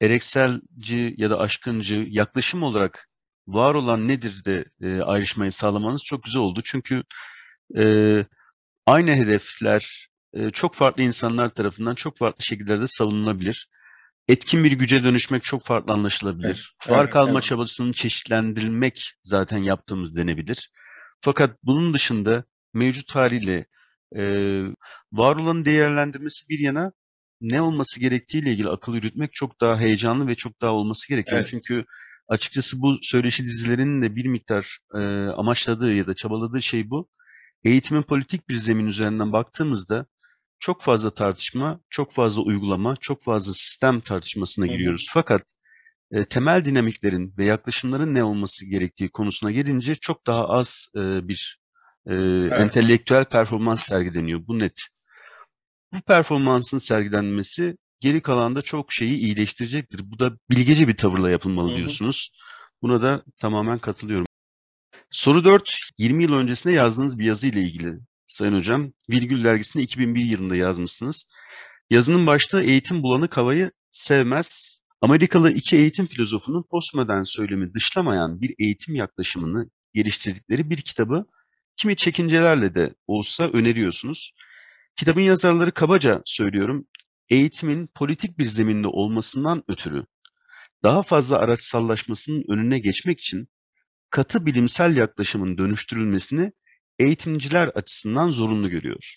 [0.01, 3.09] erekselci ya da aşkıncı yaklaşım olarak
[3.49, 6.61] var olan nedir de e, ayrışmayı sağlamanız çok güzel oldu.
[6.65, 7.03] Çünkü
[7.77, 8.25] e,
[8.87, 13.69] aynı hedefler e, çok farklı insanlar tarafından çok farklı şekillerde savunulabilir.
[14.29, 16.77] Etkin bir güce dönüşmek çok farklı anlaşılabilir.
[16.87, 17.43] Evet, var kalma evet.
[17.43, 20.71] çabasını çeşitlendirilmek zaten yaptığımız denebilir.
[21.21, 22.45] Fakat bunun dışında
[22.75, 23.67] mevcut haliyle
[24.17, 24.23] e,
[25.13, 26.93] var olanı değerlendirmesi bir yana
[27.41, 31.39] ne olması gerektiğiyle ilgili akıl yürütmek çok daha heyecanlı ve çok daha olması gerekiyor.
[31.39, 31.49] Evet.
[31.51, 31.85] Çünkü
[32.29, 34.99] açıkçası bu söyleşi dizilerinin de bir miktar e,
[35.37, 37.09] amaçladığı ya da çabaladığı şey bu.
[37.65, 40.07] Eğitimin politik bir zemin üzerinden baktığımızda
[40.59, 45.07] çok fazla tartışma, çok fazla uygulama, çok fazla sistem tartışmasına giriyoruz.
[45.13, 45.43] Fakat
[46.11, 51.59] e, temel dinamiklerin ve yaklaşımların ne olması gerektiği konusuna gelince çok daha az e, bir
[52.07, 52.61] e, evet.
[52.61, 54.47] entelektüel performans sergileniyor.
[54.47, 54.81] Bu net.
[55.93, 60.11] Bu performansın sergilenmesi geri kalanda çok şeyi iyileştirecektir.
[60.11, 62.31] Bu da bilgece bir tavırla yapılmalı diyorsunuz.
[62.83, 64.27] Buna da tamamen katılıyorum.
[65.11, 68.93] Soru 4, 20 yıl öncesinde yazdığınız bir yazı ile ilgili Sayın Hocam.
[69.11, 71.27] Virgül dergisinde 2001 yılında yazmışsınız.
[71.91, 74.79] Yazının başta eğitim bulanık havayı sevmez.
[75.01, 81.27] Amerikalı iki eğitim filozofunun postmodern söylemi dışlamayan bir eğitim yaklaşımını geliştirdikleri bir kitabı
[81.77, 84.33] kimi çekincelerle de olsa öneriyorsunuz.
[84.97, 86.87] Kitabın yazarları kabaca söylüyorum,
[87.31, 90.05] eğitimin politik bir zeminde olmasından ötürü
[90.83, 93.49] daha fazla araçsallaşmasının önüne geçmek için
[94.11, 96.53] katı bilimsel yaklaşımın dönüştürülmesini
[96.99, 99.17] eğitimciler açısından zorunlu görüyor.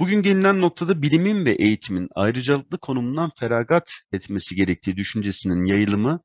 [0.00, 6.20] Bugün gelinen noktada bilimin ve eğitimin ayrıcalıklı konumundan feragat etmesi gerektiği düşüncesinin yayılımı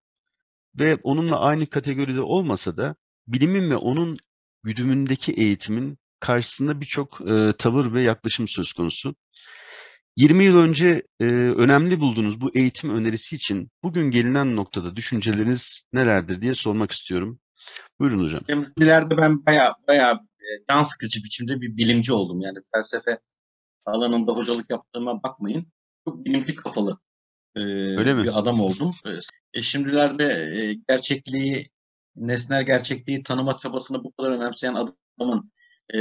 [0.80, 2.96] ve onunla aynı kategoride olmasa da
[3.28, 4.18] bilimin ve onun
[4.64, 9.16] güdümündeki eğitimin karşısında birçok e, tavır ve yaklaşım söz konusu.
[10.20, 16.42] 20 yıl önce e, önemli bulduğunuz bu eğitim önerisi için bugün gelinen noktada düşünceleriniz nelerdir
[16.42, 17.40] diye sormak istiyorum.
[18.00, 18.42] Buyurun hocam.
[18.78, 22.42] İleride ben baya baya e, can sıkıcı biçimde bir bilimci oldum.
[22.42, 23.20] Yani felsefe
[23.86, 25.68] alanında hocalık yaptığıma bakmayın.
[26.08, 27.00] Çok bilimci kafalı
[27.56, 27.62] e,
[27.98, 28.32] Öyle bir mi?
[28.32, 28.96] adam oldum.
[29.54, 30.26] E, şimdilerde
[30.58, 31.66] e, gerçekliği
[32.16, 35.52] nesnel gerçekliği tanıma çabasını bu kadar önemseyen adamın
[35.90, 36.00] e,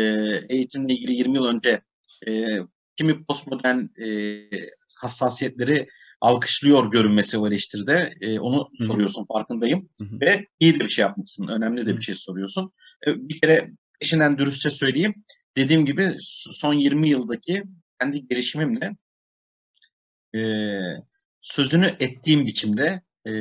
[0.49, 1.83] eğitimle ilgili 20 yıl önce
[2.29, 2.59] e,
[2.99, 4.49] kimi postmodern e,
[4.97, 5.89] hassasiyetleri
[6.21, 8.15] alkışlıyor görünmesi o eleştiride.
[8.21, 8.87] E, onu Hı-hı.
[8.87, 9.89] soruyorsun farkındayım.
[9.99, 10.21] Hı-hı.
[10.21, 11.49] Ve iyi de bir şey yapmışsın.
[11.49, 12.73] Önemli de bir şey soruyorsun.
[13.07, 13.71] E, bir kere
[14.01, 15.15] peşinden dürüstçe söyleyeyim.
[15.57, 17.63] Dediğim gibi son 20 yıldaki
[18.01, 18.97] kendi gelişimimle
[20.35, 20.41] e,
[21.41, 23.33] sözünü ettiğim biçimde e,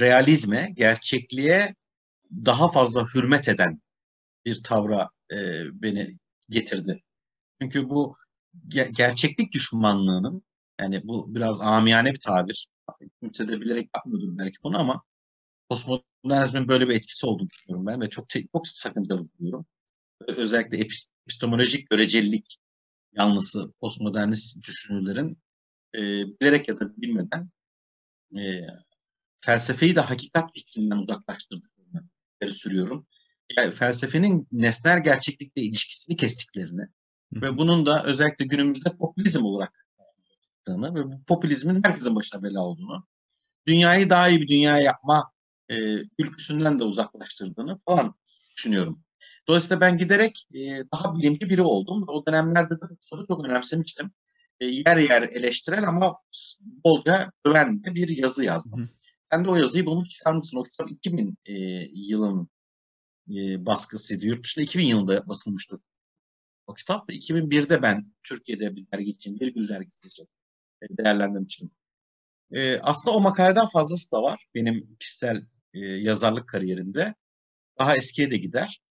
[0.00, 1.74] realizme, gerçekliğe
[2.30, 3.82] daha fazla hürmet eden
[4.46, 5.36] bir tavra e,
[5.82, 6.18] beni
[6.48, 7.02] getirdi.
[7.62, 8.16] Çünkü bu
[8.68, 10.42] ge- gerçeklik düşmanlığının
[10.80, 12.68] yani bu biraz amiyane bir tabir.
[13.22, 15.02] Kimse de bilerek yapmıyordur belki bunu ama
[15.68, 19.66] postmodernizmin böyle bir etkisi olduğunu düşünüyorum ben ve çok çok sakıncalı buluyorum.
[20.28, 22.58] Özellikle epistemolojik görecelilik
[23.12, 25.38] yanlısı postmodernist düşünürlerin
[25.94, 26.00] e,
[26.40, 27.50] bilerek ya da bilmeden
[28.36, 28.66] e,
[29.40, 32.08] felsefeyi de hakikat fikrinden uzaklaştırdıklarını
[32.52, 33.06] sürüyorum.
[33.74, 36.82] Felsefenin nesnel gerçeklikle ilişkisini kestiklerini
[37.34, 37.42] Hı.
[37.42, 39.84] ve bunun da özellikle günümüzde popülizm olarak
[40.68, 43.06] ve bu popülizmin herkesin başına bela olduğunu,
[43.66, 45.32] dünyayı daha iyi bir dünya yapma
[45.68, 45.76] e,
[46.18, 48.14] ülküsünden de uzaklaştırdığını falan
[48.56, 49.04] düşünüyorum.
[49.48, 50.60] Dolayısıyla ben giderek e,
[50.92, 52.04] daha bilimci biri oldum.
[52.08, 54.10] O dönemlerde de bu kitabı çok önemsemiştim.
[54.60, 56.16] E, yer yer eleştirel ama
[56.84, 58.82] bolca öven bir yazı yazdım.
[58.82, 58.88] Hı.
[59.24, 60.56] Sen de o yazıyı bulmuş çıkarmışsın.
[60.56, 61.52] O kitap 2000 e,
[61.92, 62.48] yılın
[63.28, 64.26] e, baskısıydı.
[64.26, 65.80] Yurt dışında 2000 yılında basılmıştı
[66.66, 67.10] o kitap.
[67.10, 70.28] 2001'de ben Türkiye'de bir dergi için, bir gül dergisi için
[70.82, 71.70] e, değerlendirmiştim.
[72.52, 77.14] E, aslında o makaleden fazlası da var benim kişisel e, yazarlık kariyerimde.
[77.78, 78.82] Daha eskiye de gider.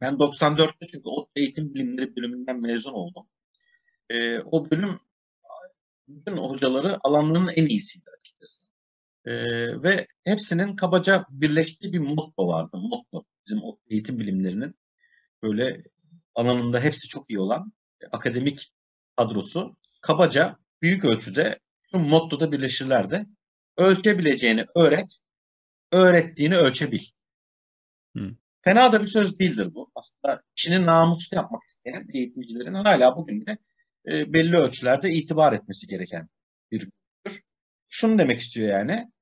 [0.00, 3.26] Ben 94'te çünkü o eğitim bilimleri bölümünden mezun oldum.
[4.44, 5.00] O bölüm
[6.08, 8.66] bütün hocaları alanlarının en iyisiydi açıkçası.
[9.24, 9.32] E,
[9.82, 12.76] ve hepsinin kabaca birleştiği bir motto vardı.
[12.76, 14.74] Motto bizim eğitim bilimlerinin
[15.42, 15.82] böyle
[16.34, 17.72] alanında hepsi çok iyi olan
[18.12, 18.72] akademik
[19.16, 23.26] kadrosu kabaca büyük ölçüde şu mottoda birleşirlerdi.
[23.76, 25.18] Ölçebileceğini öğret,
[25.92, 27.02] öğrettiğini ölçebil.
[28.16, 28.30] Hı.
[28.62, 29.90] Fena da bir söz değildir bu.
[29.94, 33.58] Aslında işini namuslu yapmak isteyen eğitimcilerin hala bugün de
[34.08, 36.28] e, belli ölçülerde itibar etmesi gereken
[36.70, 37.42] bir gündür.
[37.88, 39.12] Şunu demek istiyor yani.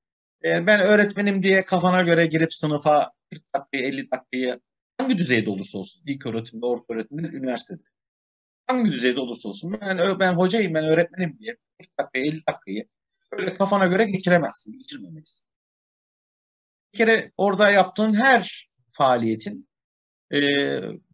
[0.43, 4.59] E, ben öğretmenim diye kafana göre girip sınıfa 40 dakikayı 50 dakikayı
[4.97, 7.83] hangi düzeyde olursa olsun ilk öğretimde, orta öğretimde, üniversitede
[8.67, 12.87] hangi düzeyde olursa olsun ben, ben hocayım, ben öğretmenim diye 40 dakikayı 50 dakikayı
[13.31, 15.47] öyle kafana göre geçiremezsin, geçirmemelisin.
[16.93, 19.69] Bir kere orada yaptığın her faaliyetin
[20.33, 20.39] e,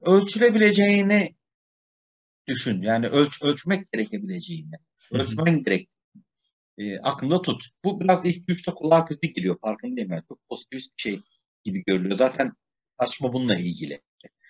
[0.01, 1.35] ölçülebileceğini
[2.47, 2.81] düşün.
[2.81, 4.75] Yani ölç, ölçmek gerekebileceğini,
[5.11, 5.89] ölçmen gerek
[6.79, 7.63] e, aklında tut.
[7.85, 9.57] Bu biraz ilk güçte kulağa kötü geliyor.
[9.61, 10.23] Farkındayım yani.
[10.29, 11.21] Çok pozitif bir şey
[11.63, 12.15] gibi görülüyor.
[12.15, 12.53] Zaten
[12.99, 14.01] tartışma bununla ilgili.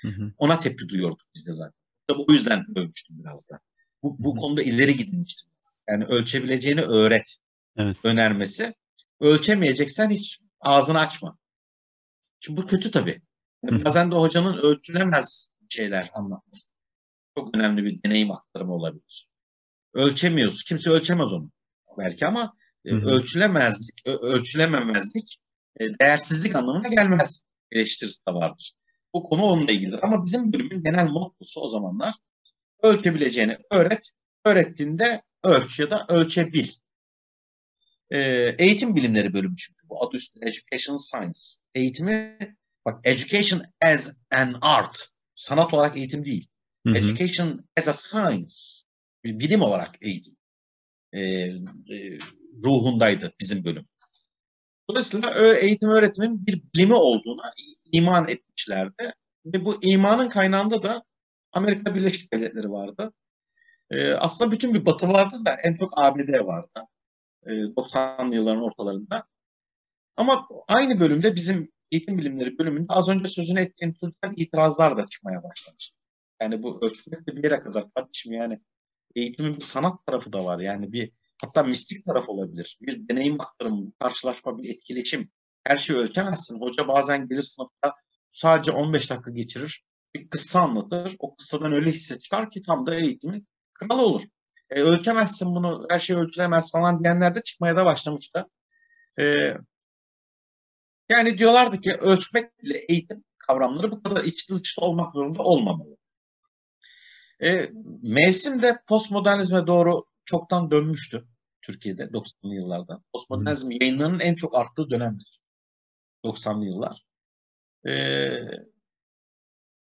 [0.02, 0.34] Hı hı.
[0.38, 1.80] Ona tepki duyuyorduk biz de zaten.
[2.08, 3.60] Tabii o yüzden övmüştüm biraz da.
[4.04, 4.40] Bu, bu hı hı.
[4.40, 5.50] konuda ileri gidilmiştim.
[5.90, 7.38] Yani ölçebileceğini öğret
[7.78, 7.98] evet.
[8.04, 8.74] önermesi.
[9.20, 11.38] Ölçemeyeceksen hiç ağzını açma.
[12.40, 13.22] Şimdi bu kötü tabii.
[13.64, 16.72] Yani bazen de hocanın ölçülemez şeyler anlatması.
[17.38, 19.30] Çok önemli bir deneyim aktarımı olabilir.
[19.94, 20.64] Ölçemiyoruz.
[20.64, 21.52] Kimse ölçemez onu
[22.00, 22.54] belki ama
[22.88, 22.96] hı.
[22.96, 25.40] ölçülemezlik, ölçülememezlik
[25.80, 28.74] e, değersizlik anlamına gelmez eleştirisi de vardır.
[29.14, 30.00] Bu konu onunla ilgilidir.
[30.02, 32.14] Ama bizim bölümün genel mottosu o zamanlar
[32.84, 34.12] ölçebileceğini öğret,
[34.46, 36.68] öğrettiğinde ölç ya da ölçebil.
[38.12, 41.40] Ee, eğitim bilimleri bölümü çünkü bu adı üstünde Education Science.
[41.76, 42.38] Eğitimi
[42.86, 45.10] bak Education as an art.
[45.36, 46.48] Sanat olarak eğitim değil.
[46.88, 46.98] Hı hı.
[46.98, 48.56] Education as a science.
[49.24, 50.39] Bilim olarak eğitim.
[51.14, 52.20] Ee, e,
[52.64, 53.86] ruhundaydı bizim bölüm.
[54.90, 57.54] Dolayısıyla eğitim öğretimin bir bilimi olduğuna
[57.92, 59.14] iman etmişlerdi.
[59.46, 61.04] Ve bu imanın kaynağında da
[61.52, 63.14] Amerika Birleşik Devletleri vardı.
[63.92, 66.88] Ee, aslında bütün bir batı vardı da en çok ABD vardı.
[67.46, 69.28] Ee, 90'lı yılların ortalarında.
[70.18, 75.44] Ama aynı bölümde bizim eğitim bilimleri bölümünde az önce sözünü ettiğim türden itirazlar da çıkmaya
[75.44, 75.94] başlamış.
[76.42, 78.60] Yani bu ölçmek bir yere kadar kardeşim yani
[79.16, 80.60] eğitimin bir sanat tarafı da var.
[80.60, 82.78] Yani bir hatta mistik taraf olabilir.
[82.82, 85.32] Bir deneyim aktarımı, karşılaşma, bir etkileşim.
[85.64, 86.62] Her şeyi ölçemezsin.
[86.62, 87.94] Hoca bazen gelir sınıfta
[88.30, 89.84] sadece 15 dakika geçirir.
[90.16, 91.16] Bir kıssa anlatır.
[91.20, 94.24] O kıssadan öyle hisse çıkar ki tam da eğitimin kralı olur.
[94.70, 98.46] E, ölçemezsin bunu, her şey ölçülemez falan diyenler de çıkmaya da başlamıştı.
[99.20, 99.54] E,
[101.10, 105.99] yani diyorlardı ki ölçmekle eğitim kavramları bu kadar içli dışlı olmak zorunda olmamalı.
[107.44, 107.72] E,
[108.02, 111.28] mevsim de postmodernizme doğru çoktan dönmüştü
[111.62, 113.04] Türkiye'de 90'lı yıllarda.
[113.14, 115.40] Postmodernizm yayınlarının en çok arttığı dönemdir.
[116.26, 117.06] 90'lı yıllar.
[117.88, 118.40] Ee,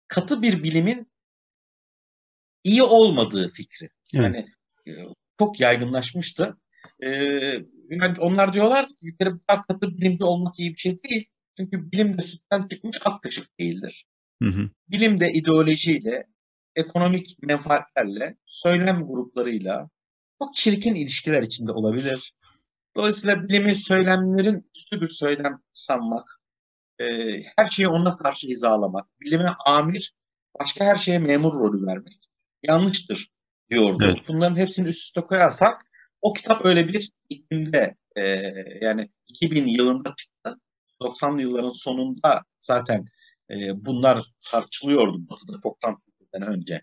[0.08, 1.12] katı bir bilimin
[2.64, 3.90] iyi olmadığı fikri.
[4.14, 4.24] Evet.
[4.24, 4.48] Yani
[4.88, 4.92] e,
[5.40, 6.58] çok yaygınlaşmıştı.
[7.06, 7.10] Ee,
[7.90, 9.30] yani onlar diyorlar ki bir kere
[9.68, 11.30] katı bilimci olmak iyi bir şey değil.
[11.58, 14.06] Çünkü bilim de sütten çıkmış ak kaşık değildir.
[14.44, 14.70] Hı hı.
[14.88, 16.28] Bilim de ideolojiyle,
[16.76, 19.90] ekonomik menfaatlerle, söylem gruplarıyla,
[20.42, 22.34] çok çirkin ilişkiler içinde olabilir.
[22.96, 26.42] Dolayısıyla bilimi söylemlerin üstü bir söylem sanmak,
[27.00, 27.06] e,
[27.58, 30.14] her şeyi ona karşı hizalamak, bilime amir,
[30.60, 32.30] başka her şeye memur rolü vermek
[32.64, 33.32] yanlıştır
[33.70, 34.04] diyordu.
[34.06, 34.18] Evet.
[34.28, 35.86] Bunların hepsini üst üste koyarsak
[36.22, 38.24] o kitap öyle bir iklimde e,
[38.82, 40.60] yani 2000 yılında çıktı.
[41.02, 43.06] 90'lı yılların sonunda zaten
[43.50, 45.98] e, bunlar tartışılıyordu Batı'da çoktan
[46.42, 46.82] önce.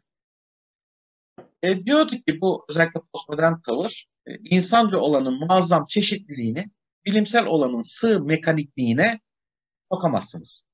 [1.63, 6.71] E, diyordu ki bu özellikle postmodern tavır e, insancı olanın muazzam çeşitliliğini
[7.05, 9.21] bilimsel olanın sığ mekanikliğine
[9.85, 10.67] sokamazsınız.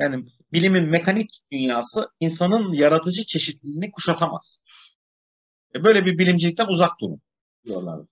[0.00, 4.62] Yani bilimin mekanik dünyası insanın yaratıcı çeşitliliğini kuşatamaz.
[5.74, 7.20] E, böyle bir bilimcilikten uzak durun
[7.64, 8.08] diyorlardı.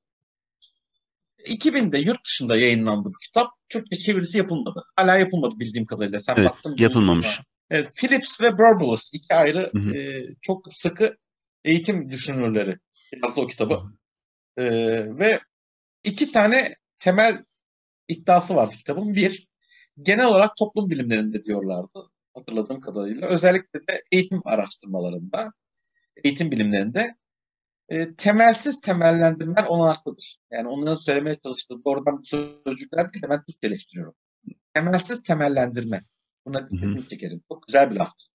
[1.45, 3.51] 2000'de yurt dışında yayınlandı bu kitap.
[3.69, 4.85] Türkçe çevirisi yapılmadı.
[4.97, 6.21] Hala yapılmadı bildiğim kadarıyla.
[6.21, 7.41] Sen evet, baktın yapılmamış.
[7.71, 9.95] Evet, Phillips ve Burbulus iki ayrı Hı hı.
[9.97, 11.17] e, çok sıkı
[11.65, 12.79] eğitim düşünürleri
[13.23, 13.83] yazdı o kitabı.
[14.57, 14.65] E,
[15.19, 15.41] ve
[16.05, 17.45] iki tane temel
[18.09, 19.15] iddiası vardı kitabın.
[19.15, 19.49] Bir,
[20.03, 23.29] genel olarak toplum bilimlerinde diyorlardı hatırladığım kadarıyla.
[23.29, 25.53] Özellikle de eğitim araştırmalarında,
[26.25, 27.15] eğitim bilimlerinde
[27.89, 30.39] e, temelsiz temellendirmeler olanaklıdır.
[30.51, 34.15] Yani onların söylemeye çalıştığı doğrudan sözcükler değil de ben Türkçeleştiriyorum.
[34.75, 36.05] Temelsiz temellendirme.
[36.47, 37.43] Buna dikkatimi çekerim.
[37.49, 38.29] Çok güzel bir laftır.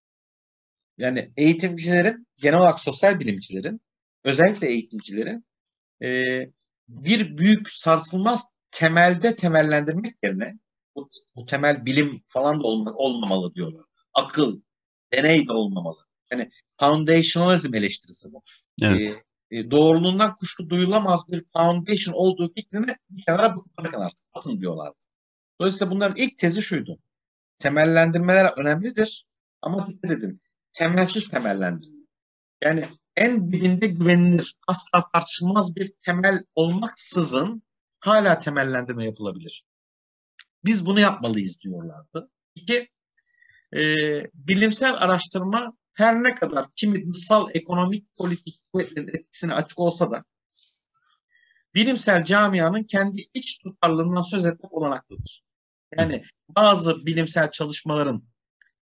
[0.98, 3.82] Yani eğitimcilerin, genel olarak sosyal bilimcilerin,
[4.24, 5.46] özellikle eğitimcilerin
[6.04, 6.24] e,
[6.88, 10.60] bir büyük sarsılmaz temelde temellendirmek yerine
[10.96, 13.86] bu, bu temel bilim falan da olma, olmamalı diyorlar.
[14.14, 14.62] Akıl,
[15.14, 16.00] deney de olmamalı.
[16.32, 18.44] Yani foundationalizm eleştirisi bu.
[18.82, 19.24] Evet.
[19.52, 24.26] E, e, doğruluğundan kuşku duyulamaz bir foundation olduğu fikrini bir kenara bırakın artık.
[24.34, 24.98] Atın diyorlardı.
[25.62, 27.00] Dolayısıyla bunların ilk tezi şuydu.
[27.60, 29.28] Temellendirmeler önemlidir
[29.62, 30.42] ama dikkat edin.
[30.74, 32.06] Temelsiz temellendirme.
[32.64, 32.86] Yani
[33.18, 37.64] en dibinde güvenilir, asla tartışılmaz bir temel olmaksızın
[38.00, 39.66] hala temellendirme yapılabilir.
[40.66, 42.32] Biz bunu yapmalıyız diyorlardı.
[42.56, 42.90] İki,
[43.76, 43.82] e,
[44.34, 50.24] bilimsel araştırma her ne kadar kimi dışsal ekonomik politik kuvvetlerin etkisine açık olsa da
[51.76, 55.45] bilimsel camianın kendi iç tutarlılığından söz etmek olanaklıdır.
[55.98, 58.24] Yani bazı bilimsel çalışmaların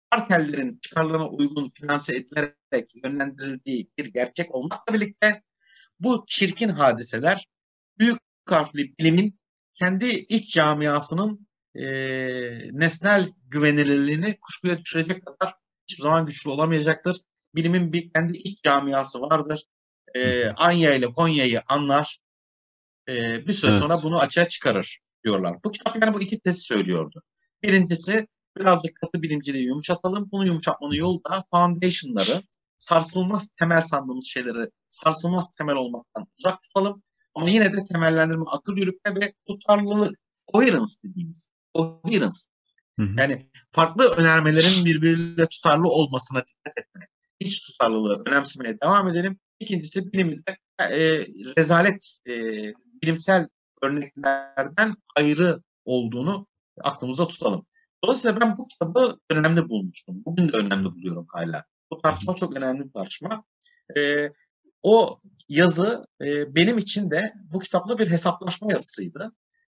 [0.10, 5.44] kartellerin çıkarlarına uygun finanse edilerek yönlendirildiği bir gerçek olmakla birlikte
[6.00, 7.48] bu çirkin hadiseler
[8.00, 8.20] büyük
[8.50, 9.40] harfli bilimin
[9.76, 11.86] kendi iç camiasının e,
[12.72, 15.56] nesnel güvenilirliğini kuşkuya düşürecek kadar
[15.88, 17.18] hiçbir zaman güçlü olamayacaktır.
[17.56, 19.64] Bilimin bir kendi iç camiası vardır.
[20.16, 22.20] E, Anya ile Konya'yı anlar.
[23.10, 23.82] E, bir süre Evet.
[23.82, 25.58] sonra bunu açığa çıkarır diyorlar.
[25.66, 27.24] Bu kitap yani bu iki tezi söylüyordu.
[27.64, 28.28] Birincisi
[28.58, 30.30] birazcık katı bilimciliği yumuşatalım.
[30.32, 32.44] Bunu yumuşatmanın yolu da foundation'ları,
[32.80, 37.04] sarsılmaz temel sandığımız şeyleri sarsılmaz temel olmaktan uzak tutalım.
[37.36, 40.20] Ama yine de temellendirme, akıl yürütme ve tutarlılık,
[40.54, 41.52] coherence dediğimiz.
[41.76, 42.40] Coherence.
[43.00, 43.16] Hı hı.
[43.18, 47.10] Yani farklı önermelerin birbiriyle tutarlı olmasına dikkat etmek.
[47.40, 49.40] İç tutarlılığı önemsemeye devam edelim.
[49.60, 51.28] İkincisi bilimde e,
[51.58, 52.34] rezalet e,
[53.04, 53.48] bilimsel
[53.84, 56.48] örneklerden ayrı olduğunu
[56.84, 57.66] aklımızda tutalım.
[58.04, 60.26] Dolayısıyla ben bu kitabı önemli bulmuştum.
[60.26, 61.66] Bugün de önemli buluyorum hala.
[61.92, 63.44] Bu tartışma çok önemli bir tartışma.
[63.98, 64.30] E,
[64.84, 65.20] o
[65.50, 69.32] yazı e, benim için de bu kitapla bir hesaplaşma yazısıydı.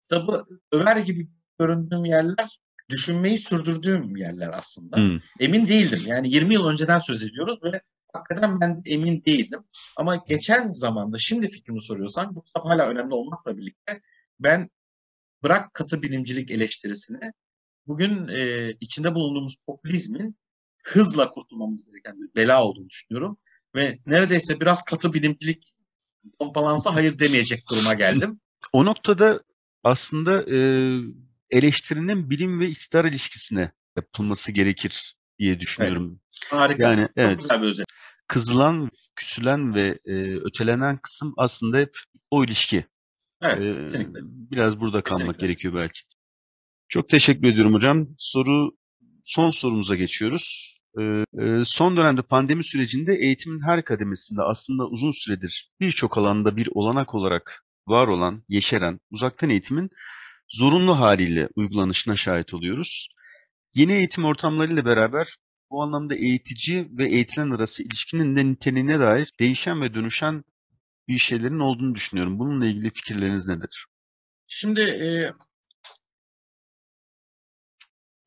[0.02, 1.28] Kitabı över gibi
[1.58, 2.60] göründüğüm yerler
[2.90, 4.96] düşünmeyi sürdürdüğüm yerler aslında.
[4.96, 5.20] Hı.
[5.40, 6.02] Emin değildim.
[6.06, 7.80] Yani 20 yıl önceden söz ediyoruz ve
[8.14, 9.64] hakikaten ben de emin değildim.
[9.96, 14.00] Ama geçen zamanda şimdi fikrimi soruyorsan bu kitap hala önemli olmakla birlikte
[14.40, 14.70] ben
[15.42, 17.32] bırak katı bilimcilik eleştirisini
[17.86, 20.36] bugün e, içinde bulunduğumuz popülizmin
[20.84, 23.38] hızla kurtulmamız gereken bir bela olduğunu düşünüyorum.
[23.74, 25.74] Ve neredeyse biraz katı bilimcilik
[26.38, 28.40] pompalansa hayır demeyecek duruma geldim.
[28.72, 29.42] O noktada
[29.84, 30.58] aslında e,
[31.50, 36.20] eleştirinin bilim ve iktidar ilişkisine yapılması gerekir diye düşünüyorum.
[36.50, 36.82] Harika.
[36.82, 37.86] Yani Çok evet güzel bir özet.
[38.26, 41.98] Kızılan, küsülen ve e, ötelenen kısım aslında hep
[42.30, 42.84] o ilişki.
[43.42, 44.20] Evet, E, kesinlikle.
[44.24, 45.46] biraz burada kalmak Kesinlikle.
[45.46, 46.00] gerekiyor belki.
[46.88, 48.08] Çok teşekkür ediyorum hocam.
[48.18, 48.70] Soru
[49.24, 50.74] son sorumuza geçiyoruz.
[51.00, 51.02] E,
[51.38, 57.14] e, son dönemde pandemi sürecinde eğitimin her kademesinde aslında uzun süredir birçok alanda bir olanak
[57.14, 59.90] olarak var olan, yeşeren uzaktan eğitimin
[60.50, 63.08] zorunlu haliyle uygulanışına şahit oluyoruz.
[63.74, 65.36] Yeni eğitim ortamlarıyla beraber
[65.74, 70.44] bu anlamda eğitici ve eğitilen arası ilişkinin de niteliğine dair değişen ve dönüşen
[71.08, 72.38] bir şeylerin olduğunu düşünüyorum.
[72.38, 73.86] Bununla ilgili fikirleriniz nedir?
[74.46, 75.32] Şimdi e,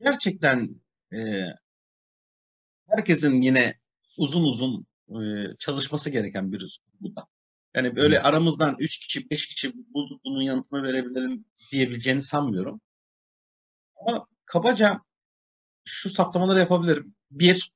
[0.00, 0.80] gerçekten
[1.12, 1.18] e,
[2.88, 3.78] herkesin yine
[4.16, 7.26] uzun uzun e, çalışması gereken bir bu da.
[7.74, 12.80] Yani böyle aramızdan 3 kişi 5 kişi bu, bunun yanıtını verebilirim diyebileceğini sanmıyorum.
[13.96, 15.00] Ama kabaca
[15.84, 17.17] şu saptamaları yapabilirim.
[17.30, 17.72] Bir,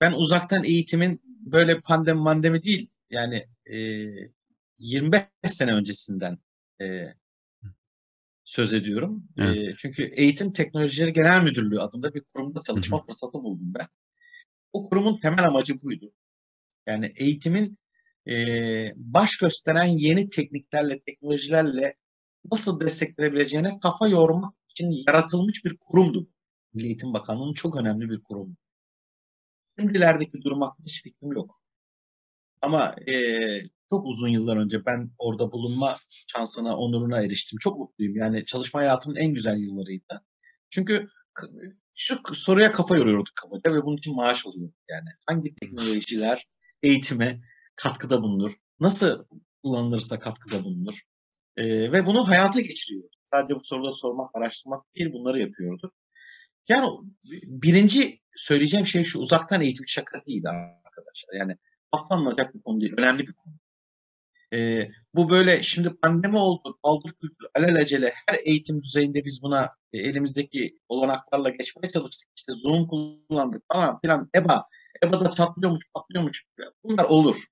[0.00, 3.78] ben uzaktan eğitimin böyle pandemi mandemi değil yani e,
[4.78, 6.38] 25 sene öncesinden
[6.80, 7.14] e,
[8.44, 9.28] söz ediyorum.
[9.38, 9.56] Evet.
[9.56, 13.86] E, çünkü Eğitim Teknolojileri Genel Müdürlüğü adında bir kurumda çalışma fırsatı buldum ben.
[14.72, 16.12] O kurumun temel amacı buydu.
[16.86, 17.78] Yani eğitimin
[18.30, 21.96] e, baş gösteren yeni tekniklerle, teknolojilerle
[22.52, 26.30] nasıl desteklenebileceğine kafa yormak için yaratılmış bir kurumdu.
[26.74, 28.56] Milli Eğitim Bakanlığı'nın çok önemli bir kurumu.
[29.78, 31.62] Şimdilerdeki durum hakkında hiç fikrim yok.
[32.62, 33.14] Ama e,
[33.90, 37.58] çok uzun yıllar önce ben orada bulunma şansına, onuruna eriştim.
[37.58, 38.16] Çok mutluyum.
[38.16, 40.24] Yani çalışma hayatımın en güzel yıllarıydı.
[40.70, 41.08] Çünkü
[41.94, 45.08] şu soruya kafa yoruyorduk kabaca ve bunun için maaş alıyorduk yani.
[45.26, 46.46] Hangi teknolojiler
[46.82, 47.40] eğitime
[47.76, 48.52] katkıda bulunur?
[48.80, 49.24] Nasıl
[49.64, 51.02] kullanılırsa katkıda bulunur?
[51.56, 53.04] Ee, ve bunu hayata geçiriyor.
[53.24, 55.94] Sadece bu soruları sormak, araştırmak değil bunları yapıyorduk.
[56.68, 56.88] Yani
[57.44, 60.44] birinci söyleyeceğim şey şu uzaktan eğitim şaka değil
[60.84, 61.34] arkadaşlar.
[61.34, 61.56] Yani
[61.92, 62.94] affanlanacak bir konu değil.
[62.98, 63.54] Önemli bir konu.
[64.54, 69.98] Ee, bu böyle şimdi pandemi oldu, paldır kültür, alelacele her eğitim düzeyinde biz buna e,
[69.98, 72.28] elimizdeki olanaklarla geçmeye çalıştık.
[72.36, 74.30] İşte Zoom kullandık falan filan.
[74.36, 74.68] EBA,
[75.04, 76.46] EBA'da çatlıyormuş, patlıyormuş.
[76.84, 77.44] Bunlar olur.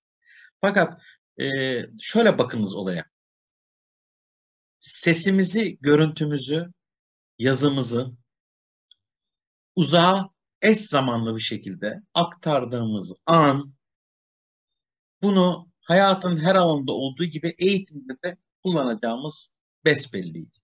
[0.61, 1.01] Fakat
[1.41, 1.47] e,
[2.01, 3.05] şöyle bakınız olaya.
[4.78, 6.73] Sesimizi, görüntümüzü,
[7.39, 8.12] yazımızı
[9.76, 10.30] uzağa
[10.62, 13.74] eş zamanlı bir şekilde aktardığımız an
[15.22, 20.59] bunu hayatın her alanında olduğu gibi eğitimde de kullanacağımız besbelliydi.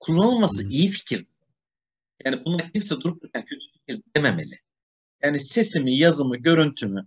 [0.00, 1.26] Kullanılması iyi fikir.
[2.24, 4.58] Yani bunu kimse durup dururken kötü fikir dememeli.
[5.22, 7.06] Yani sesimi, yazımı, görüntümü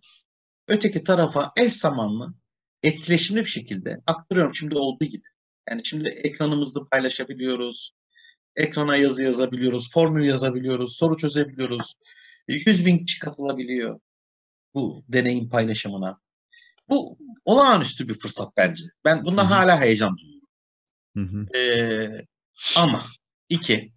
[0.68, 2.34] öteki tarafa eş zamanlı
[2.84, 5.28] etkileşimli bir şekilde aktarıyorum şimdi olduğu gibi.
[5.70, 7.92] Yani şimdi ekranımızı paylaşabiliyoruz.
[8.56, 11.96] Ekrana yazı yazabiliyoruz, formül yazabiliyoruz, soru çözebiliyoruz.
[12.48, 14.00] 100 bin kişi katılabiliyor
[14.74, 16.22] bu deneyim paylaşımına.
[16.90, 18.84] Bu olağanüstü bir fırsat bence.
[19.06, 19.54] Ben bunda Hı-hı.
[19.54, 21.50] hala heyecan duyuyorum.
[21.56, 22.26] Ee,
[22.78, 23.02] ama
[23.50, 23.94] iki,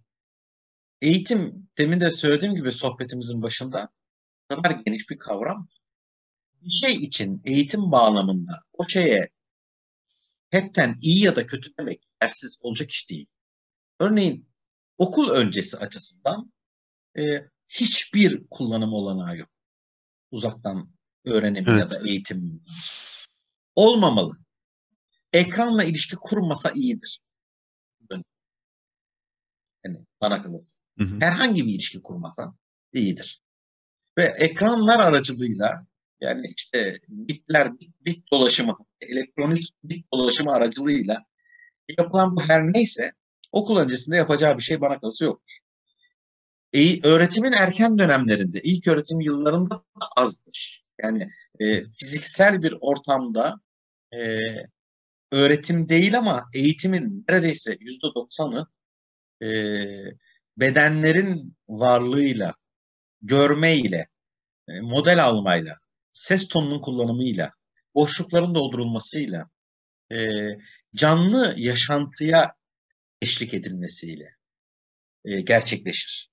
[1.01, 3.89] eğitim demin de söylediğim gibi sohbetimizin başında
[4.49, 5.67] kadar geniş bir kavram.
[6.61, 9.29] Bir şey için eğitim bağlamında o şeye
[10.49, 13.27] hepten iyi ya da kötü demek yersiz olacak iş değil.
[13.99, 14.48] Örneğin
[14.99, 16.51] okul öncesi açısından
[17.17, 17.21] e,
[17.67, 19.49] hiçbir kullanım olanağı yok.
[20.31, 20.91] Uzaktan
[21.25, 21.79] öğrenim evet.
[21.79, 22.63] ya da eğitim
[23.75, 24.37] olmamalı.
[25.33, 27.21] Ekranla ilişki kurmasa iyidir.
[29.85, 30.77] Yani bana kalırsa.
[30.97, 31.17] Hı hı.
[31.21, 32.53] Herhangi bir ilişki kurmasa
[32.93, 33.41] iyidir.
[34.17, 35.87] Ve ekranlar aracılığıyla
[36.21, 41.25] yani işte bitler, bit, bit dolaşımı, elektronik bit dolaşımı aracılığıyla
[41.97, 43.13] yapılan bu her neyse
[43.51, 45.59] okul öncesinde yapacağı bir şey bana kalırsa yoktur.
[46.73, 50.85] E, öğretimin erken dönemlerinde, ilk öğretim yıllarında da azdır.
[51.01, 53.61] Yani e, fiziksel bir ortamda
[54.13, 54.39] e,
[55.31, 58.67] öğretim değil ama eğitimin neredeyse yüzde doksanı
[59.43, 59.47] e,
[60.57, 62.53] bedenlerin varlığıyla,
[63.21, 64.07] görmeyle,
[64.69, 65.77] e, model almayla,
[66.13, 67.51] ses tonunun kullanımıyla,
[67.95, 69.49] boşlukların doldurulmasıyla,
[70.11, 70.17] e,
[70.95, 72.58] canlı yaşantıya
[73.21, 74.35] eşlik edilmesiyle
[75.25, 76.31] e, gerçekleşir.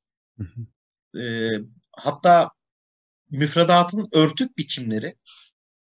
[1.21, 1.51] E,
[1.93, 2.51] hatta
[3.31, 5.17] müfredatın örtük biçimleri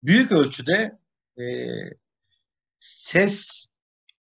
[0.02, 0.98] büyük ölçüde
[1.40, 1.44] e,
[2.80, 3.66] ses,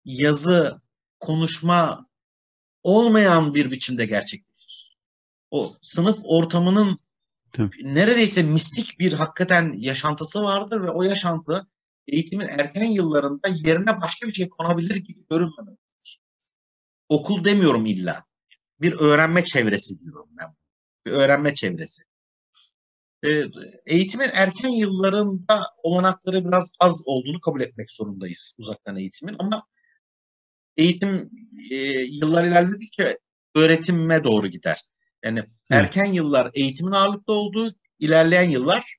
[0.05, 0.81] yazı,
[1.19, 2.09] konuşma
[2.83, 4.97] olmayan bir biçimde gerçekleşir.
[5.51, 6.99] O sınıf ortamının
[7.53, 7.95] Tabii.
[7.95, 11.67] neredeyse mistik bir hakikaten yaşantısı vardır ve o yaşantı
[12.07, 15.88] eğitimin erken yıllarında yerine başka bir şey konabilir gibi görünmemektedir.
[17.09, 18.25] Okul demiyorum illa.
[18.81, 20.55] Bir öğrenme çevresi diyorum ben.
[21.05, 22.03] Bir öğrenme çevresi.
[23.23, 23.43] Ee,
[23.85, 29.63] eğitimin erken yıllarında olanakları biraz az olduğunu kabul etmek zorundayız uzaktan eğitimin ama
[30.77, 31.31] eğitim
[31.71, 33.17] e, yıllar ilerledikçe
[33.55, 34.79] öğretime doğru gider.
[35.25, 38.95] Yani erken yıllar eğitimin ağırlıklı olduğu, ilerleyen yıllar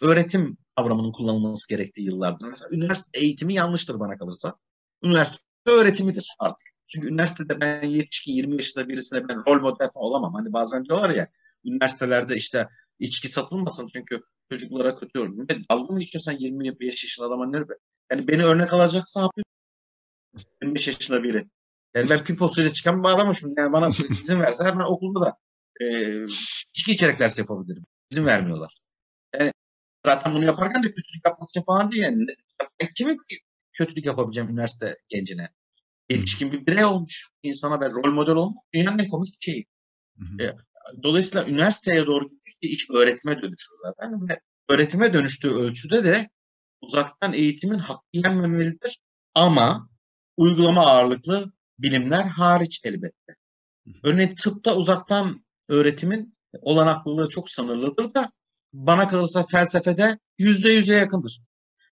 [0.00, 2.46] öğretim kavramının kullanılması gerektiği yıllardır.
[2.46, 4.54] Mesela üniversite eğitimi yanlıştır bana kalırsa.
[5.04, 6.71] Üniversite öğretimidir artık.
[6.92, 10.34] Çünkü üniversitede ben yetişkin 20 yaşında birisine ben rol model falan olamam.
[10.34, 11.28] Hani bazen diyorlar ya
[11.64, 14.20] üniversitelerde işte içki satılmasın çünkü
[14.50, 15.48] çocuklara kötü olur.
[15.48, 17.64] Ne, dalga mı geçiyorsun sen 25 yaşında adama ne?
[18.12, 19.44] Yani beni örnek alacaksa yapayım.
[20.62, 21.46] 25 yaşında biri.
[21.94, 23.60] Yani ben piposuyla çıkan bir adamım şimdi.
[23.60, 23.88] Yani bana
[24.22, 25.36] izin verse hemen okulda da
[25.80, 25.86] e,
[26.74, 27.84] içki içerek ders yapabilirim.
[28.10, 28.74] İzin vermiyorlar.
[29.34, 29.52] Yani
[30.06, 32.26] zaten bunu yaparken de kötülük yapmak için falan değil yani.
[32.80, 33.16] Ben kimi
[33.72, 35.48] kötülük yapabileceğim üniversite gencine?
[36.10, 37.28] Yetişkin bir birey olmuş.
[37.42, 39.66] insana ben rol model olmak dünyanın en komik şeyi.
[40.18, 40.56] Hı hı.
[41.02, 44.28] Dolayısıyla üniversiteye doğru gittikçe iç öğretime dönüşüyor zaten.
[44.28, 46.30] Ve öğretime dönüştüğü ölçüde de
[46.80, 49.00] uzaktan eğitimin hakkı yenmemelidir.
[49.34, 49.88] Ama
[50.36, 53.36] uygulama ağırlıklı bilimler hariç elbette.
[54.02, 58.32] Örneğin tıpta uzaktan öğretimin olanaklılığı çok sınırlıdır da
[58.72, 61.42] bana kalırsa felsefede yüzde yüze yakındır.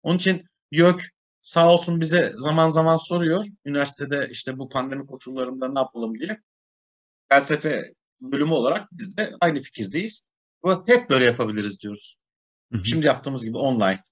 [0.03, 1.03] Onun için YÖK
[1.43, 3.45] sağ olsun bize zaman zaman soruyor.
[3.65, 6.41] Üniversitede işte bu pandemi koşullarında ne yapalım diye.
[7.29, 10.29] Felsefe bölümü olarak biz de aynı fikirdeyiz.
[10.63, 12.17] Ama hep böyle yapabiliriz diyoruz.
[12.73, 12.85] Hı hı.
[12.85, 14.05] Şimdi yaptığımız gibi online.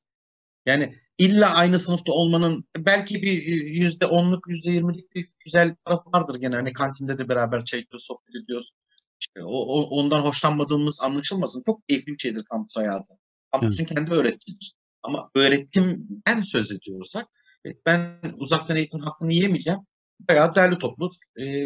[0.66, 6.34] Yani illa aynı sınıfta olmanın belki bir yüzde onluk, yüzde yirmilik bir güzel tarafı vardır
[6.40, 6.56] gene.
[6.56, 8.72] Hani kantinde de beraber çay içiyoruz, sohbet ediyoruz.
[9.20, 11.62] İşte o, ondan hoşlanmadığımız anlaşılmasın.
[11.66, 13.14] Çok keyifli bir şeydir kampüs hayatı.
[13.52, 13.94] Kampüsün evet.
[13.94, 14.77] kendi öğreticidir.
[15.02, 17.26] Ama öğretimden söz ediyorsak
[17.86, 19.80] ben uzaktan eğitim hakkını yemeyeceğim.
[20.20, 21.10] Bayağı değerli toplu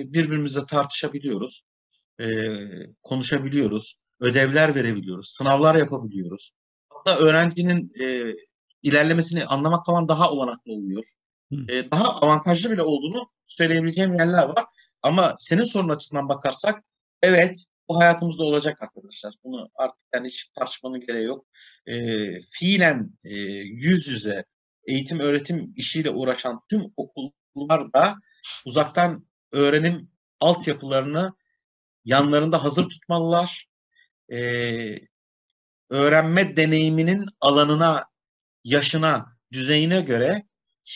[0.04, 1.64] birbirimizle tartışabiliyoruz,
[3.02, 6.52] konuşabiliyoruz, ödevler verebiliyoruz, sınavlar yapabiliyoruz.
[6.88, 7.92] Hatta öğrencinin
[8.82, 11.04] ilerlemesini anlamak falan daha olanaklı oluyor.
[11.68, 14.64] E, daha avantajlı bile olduğunu söyleyebileceğim yerler var.
[15.02, 16.84] Ama senin sorun açısından bakarsak
[17.22, 19.34] evet bu hayatımızda olacak arkadaşlar.
[19.44, 21.46] Bunu artık yani hiç tartışmanın gereği yok.
[21.86, 21.94] E,
[22.42, 23.34] fiilen e,
[23.64, 24.44] yüz yüze
[24.86, 28.14] eğitim öğretim işiyle uğraşan tüm okullar da
[28.64, 30.10] uzaktan öğrenim
[30.40, 31.32] altyapılarını
[32.04, 33.68] yanlarında hazır tutmalılar.
[34.32, 34.38] E,
[35.90, 38.04] öğrenme deneyiminin alanına
[38.64, 40.42] yaşına, düzeyine göre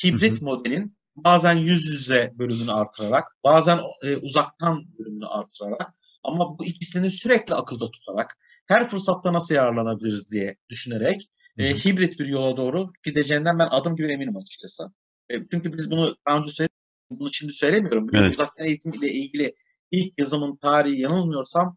[0.05, 0.45] hibrit hı hı.
[0.45, 5.95] modelin bazen yüz yüze bölümünü artırarak, bazen e, uzaktan bölümünü artırarak
[6.27, 12.27] ama bu ikisini sürekli akılda tutarak her fırsatta nasıl yararlanabiliriz diye düşünerek e, hibrit bir
[12.27, 14.93] yola doğru gideceğinden ben adım gibi eminim açıkçası.
[15.31, 16.77] E, çünkü biz bunu daha önce söyledik,
[17.11, 18.09] bunu şimdi söylemiyorum.
[18.15, 18.35] Evet.
[18.35, 19.55] Uzaktan eğitim ile ilgili
[19.91, 21.77] ilk yazımın tarihi yanılmıyorsam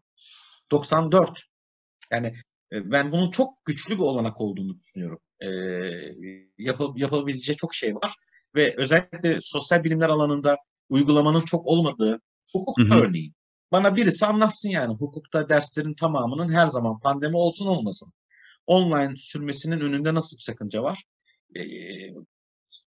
[0.70, 1.42] 94.
[2.12, 2.34] Yani
[2.72, 5.48] e, ben bunun çok güçlü bir olanak olduğunu düşünüyorum e,
[6.58, 8.14] yap, yapabileceği çok şey var.
[8.54, 10.56] Ve özellikle sosyal bilimler alanında
[10.88, 12.20] uygulamanın çok olmadığı
[12.52, 13.34] hukuk örneğin.
[13.72, 18.12] Bana birisi anlatsın yani hukukta derslerin tamamının her zaman pandemi olsun olmasın.
[18.66, 21.04] Online sürmesinin önünde nasıl bir sakınca var?
[21.56, 21.62] E,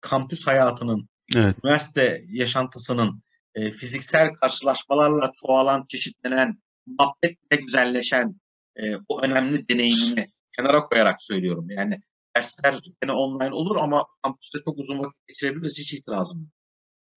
[0.01, 1.55] kampüs hayatının, evet.
[1.63, 3.23] üniversite yaşantısının
[3.55, 8.41] e, fiziksel karşılaşmalarla çoğalan, çeşitlenen, muhabbetle güzelleşen
[8.75, 10.27] e, o önemli deneyimini
[10.57, 11.69] kenara koyarak söylüyorum.
[11.69, 11.99] Yani
[12.37, 15.79] dersler yine online olur ama kampüste çok uzun vakit geçirebiliriz.
[15.79, 16.51] Hiç itirazım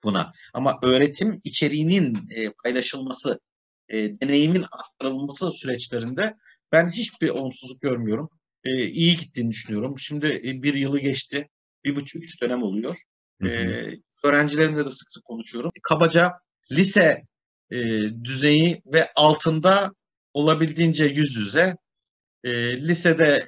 [0.04, 0.32] buna.
[0.54, 3.40] Ama öğretim içeriğinin e, paylaşılması,
[3.88, 6.34] e, deneyimin aktarılması süreçlerinde
[6.72, 8.28] ben hiçbir olumsuzluk görmüyorum.
[8.64, 9.98] E, iyi gittiğini düşünüyorum.
[9.98, 11.48] Şimdi e, bir yılı geçti.
[11.84, 12.96] Bir buçuk, üç dönem oluyor.
[13.44, 13.48] E,
[14.24, 15.70] öğrencilerimle de sık sık konuşuyorum.
[15.82, 16.32] Kabaca
[16.72, 17.22] lise
[17.70, 17.78] e,
[18.24, 19.92] düzeyi ve altında
[20.34, 21.76] olabildiğince yüz yüze,
[22.44, 23.46] e, lisede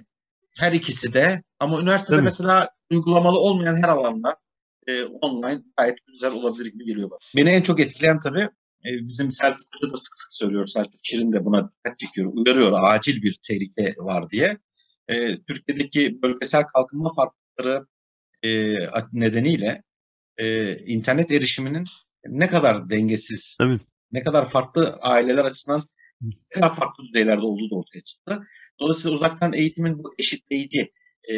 [0.58, 2.96] her ikisi de ama üniversitede Değil mesela mi?
[2.96, 4.36] uygulamalı olmayan her alanda
[4.86, 7.18] e, online gayet güzel olabilir gibi geliyor bana.
[7.36, 8.50] Beni en çok etkileyen tabii e,
[8.84, 10.66] bizim Selçuklu'da da sık sık söylüyor.
[10.66, 12.32] Selçuk Şirin de buna dikkat çekiyor.
[12.34, 14.58] Uyarıyor acil bir tehlike var diye.
[15.08, 17.86] E, Türkiye'deki bölgesel kalkınma farkları
[18.44, 18.76] e,
[19.12, 19.82] nedeniyle
[20.38, 21.84] e, internet erişiminin
[22.26, 23.80] ne kadar dengesiz, Tabii.
[24.12, 25.88] ne kadar farklı aileler açısından
[26.20, 28.46] ne kadar farklı düzeylerde olduğu da ortaya çıktı.
[28.80, 30.92] Dolayısıyla uzaktan eğitimin bu eşitleyici
[31.30, 31.36] e,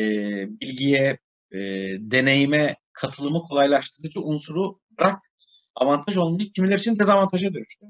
[0.61, 1.19] bilgiye,
[1.53, 1.59] e,
[1.99, 5.19] deneyime katılımı kolaylaştırıcı unsuru bırak
[5.75, 7.87] avantaj olmayı kimiler için dezavantaja dönüştü.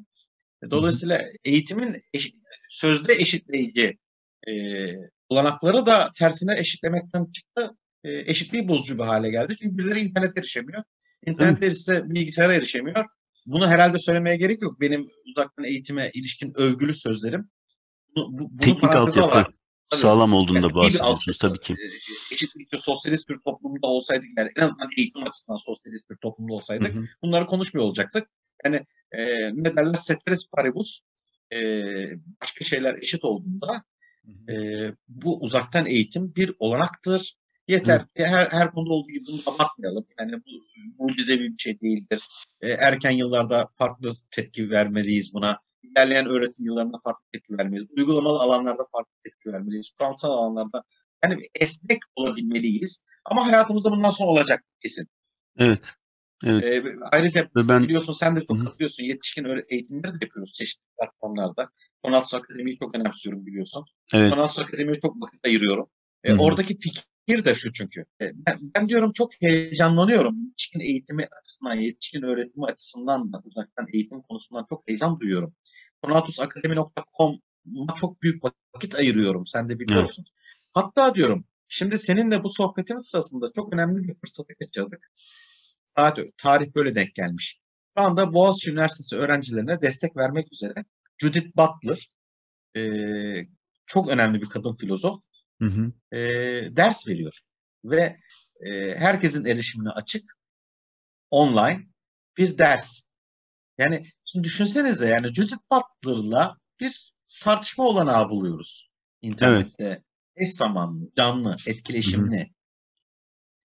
[0.71, 2.37] Dolayısıyla eğitimin eşit,
[2.69, 3.99] sözde eşitleyici
[4.49, 4.53] e,
[5.29, 7.71] olanakları da tersine eşitlemekten çıktı.
[8.05, 9.57] E, eşitliği bozucu bir hale geldi.
[9.63, 10.83] Çünkü birileri internet erişemiyor.
[11.27, 13.05] İnternet erişse bilgisayara erişemiyor.
[13.47, 14.81] Bunu herhalde söylemeye gerek yok.
[14.81, 17.51] Benim uzaktan eğitime ilişkin övgülü sözlerim
[18.17, 19.55] bunu, bunu Teknik altyapı alarak,
[19.97, 21.73] sağlam olduğunda yani bahsediyorsunuz tabii ki.
[21.73, 26.95] E, eşitlikçi sosyalist bir toplumda olsaydık yani en azından eğitim açısından sosyalist bir toplumda olsaydık
[26.95, 27.05] hı hı.
[27.23, 28.29] bunları konuşmuyor olacaktık.
[28.65, 28.81] Yani
[29.13, 29.25] e,
[29.55, 31.01] ne derler ceteris paribus
[31.53, 31.61] e,
[32.43, 33.83] başka şeyler eşit olduğunda
[34.49, 34.55] e,
[35.09, 37.37] bu uzaktan eğitim bir olanaktır.
[37.69, 38.01] Yeter.
[38.01, 38.25] Hı.
[38.25, 40.07] Her, her konuda olduğu gibi bunu abartmayalım.
[40.21, 42.23] Yani bu mucizevi bir şey değildir.
[42.61, 47.91] E, erken yıllarda farklı tepki vermeliyiz buna ilerleyen öğretim yıllarında farklı tepki vermeliyiz.
[47.97, 49.91] Uygulamalı alanlarda farklı tepki vermeliyiz.
[49.99, 50.85] Kuramsal alanlarda
[51.25, 53.05] yani esnek olabilmeliyiz.
[53.25, 55.09] Ama hayatımızda bundan sonra olacak kesin.
[55.59, 55.95] Evet.
[56.45, 56.65] Evet.
[56.65, 57.83] Ee, ayrıca ben...
[57.83, 58.67] biliyorsun sen de çok Hı-hı.
[58.67, 59.05] katılıyorsun.
[59.05, 61.71] Yetişkin eğitimleri de yapıyoruz çeşitli platformlarda.
[62.05, 63.85] Donatus Akademi'yi çok önemsiyorum biliyorsun.
[64.15, 64.33] Evet.
[64.33, 65.87] Donatus Akademi'ye çok vakit ayırıyorum.
[66.25, 68.01] E, oradaki fikir de şu çünkü.
[68.21, 70.47] E, ben, ben diyorum çok heyecanlanıyorum.
[70.47, 75.55] Yetişkin eğitimi açısından, yetişkin öğretimi açısından da uzaktan eğitim konusundan çok heyecan duyuyorum
[76.05, 78.45] donatusakademi.com'a çok büyük
[78.75, 79.47] vakit ayırıyorum.
[79.47, 80.25] Sen de biliyorsun.
[80.29, 80.67] Evet.
[80.73, 85.13] Hatta diyorum şimdi seninle bu sohbetin sırasında çok önemli bir fırsatı kaçırdık.
[85.87, 87.61] Saat tarih böyle denk gelmiş.
[87.99, 90.85] Şu anda Boğaziçi Üniversitesi öğrencilerine destek vermek üzere
[91.19, 92.11] Judith Butler
[92.77, 92.83] e,
[93.87, 95.17] çok önemli bir kadın filozof
[95.65, 96.17] hı hı.
[96.17, 96.21] E,
[96.77, 97.41] ders veriyor.
[97.85, 98.17] Ve
[98.67, 100.39] e, herkesin erişimine açık
[101.31, 101.87] online
[102.37, 103.01] bir ders.
[103.79, 107.13] Yani Şimdi düşünsenize yani Judith Butler'la bir
[107.43, 108.91] tartışma olanağı buluyoruz
[109.23, 109.85] internette.
[109.85, 110.03] Evet.
[110.37, 112.53] Eş zamanlı, canlı, etkileşimli.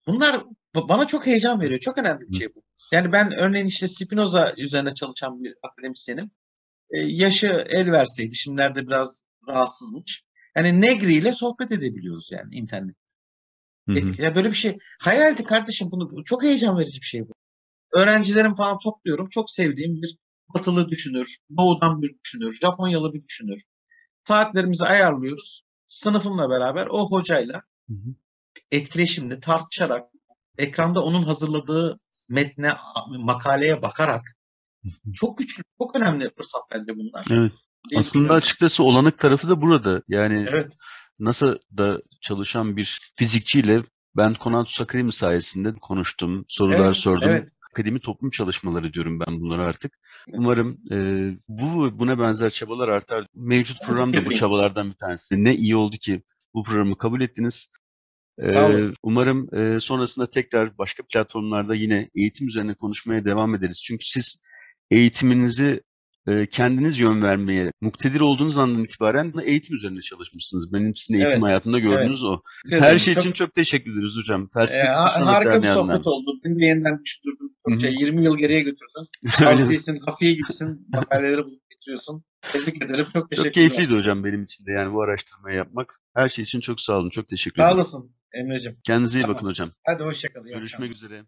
[0.07, 0.35] Bunlar
[0.75, 1.81] ba- bana çok heyecan veriyor.
[1.81, 2.63] Çok önemli bir şey bu.
[2.93, 6.31] Yani ben örneğin işte Spinoza üzerine çalışan bir akademisyenim.
[6.91, 10.25] E, yaşı el verseydi, şimdilerde biraz rahatsızmış.
[10.57, 12.97] Yani Negri ile sohbet edebiliyoruz yani internet.
[13.89, 13.99] Hı hı.
[13.99, 14.79] Etki- Ya böyle bir şey.
[15.01, 16.11] Hayaldi kardeşim bunu.
[16.11, 17.33] bu Çok heyecan verici bir şey bu.
[17.93, 19.29] Öğrencilerim falan topluyorum.
[19.29, 20.17] Çok sevdiğim bir
[20.55, 23.63] batılı düşünür, doğudan bir düşünür, Japonyalı bir düşünür.
[24.25, 25.63] Saatlerimizi ayarlıyoruz.
[25.89, 28.15] Sınıfımla beraber o hocayla Hı hı.
[28.71, 30.09] etkileşimli tartışarak
[30.59, 32.73] ekranda onun hazırladığı metne,
[33.09, 34.37] makaleye bakarak
[35.15, 37.27] çok güçlü, çok önemli fırsat bence bunlar.
[37.31, 37.53] Evet.
[37.97, 40.03] Aslında açıkçası olanık tarafı da burada.
[40.09, 40.73] Yani Evet,
[41.19, 43.83] NASA'da çalışan bir fizikçiyle
[44.17, 47.29] ben Konatus Akademi sayesinde konuştum, sorular evet, sordum.
[47.29, 47.49] evet.
[47.73, 49.99] Akademi toplum çalışmaları diyorum ben bunlara artık.
[50.33, 50.97] Umarım e,
[51.49, 53.27] bu buna benzer çabalar artar.
[53.35, 55.45] Mevcut program da bu çabalardan bir tanesi.
[55.45, 56.23] Ne iyi oldu ki
[56.55, 57.71] bu programı kabul ettiniz.
[58.39, 58.95] E, olasın.
[59.03, 63.83] umarım e, sonrasında tekrar başka platformlarda yine eğitim üzerine konuşmaya devam ederiz.
[63.85, 64.43] Çünkü siz
[64.91, 65.81] eğitiminizi
[66.29, 70.73] e, kendiniz yön vermeye muktedir olduğunuz andan itibaren eğitim üzerine çalışmışsınız.
[70.73, 72.43] Benim sizin eğitim Evet, hayatında gördüğünüz o.
[72.65, 74.43] Teşekkür Her şey Çok- için çok teşekkür ederiz hocam.
[74.43, 76.31] Ee, Felsefe sanat harika bir sohbet oldu.
[76.45, 77.01] Beni de yeniden.
[77.69, 77.95] Çok şey, hı.
[78.05, 79.09] 20 yıl geriye götürdün.
[79.25, 79.33] Öyle.
[79.57, 80.87] Tavsiyesin, hafiye gibisin.
[80.95, 82.25] Makaleleri bulup getiriyorsun.
[82.53, 83.05] Tebrik ederim.
[83.05, 83.53] Çok Çok teşekkürler.
[83.53, 86.01] keyifliydi hocam benim için de yani bu araştırmayı yapmak.
[86.15, 87.11] Her şey için çok sağ olun.
[87.11, 87.77] Çok teşekkür Sağ ederim.
[87.79, 88.77] olasın Emre'cim.
[88.85, 89.37] Kendinize iyi Tamam.
[89.37, 89.71] bakın hocam.
[89.87, 90.47] Hadi hoşçakal.
[90.47, 91.25] iyi Görüşmek üzere.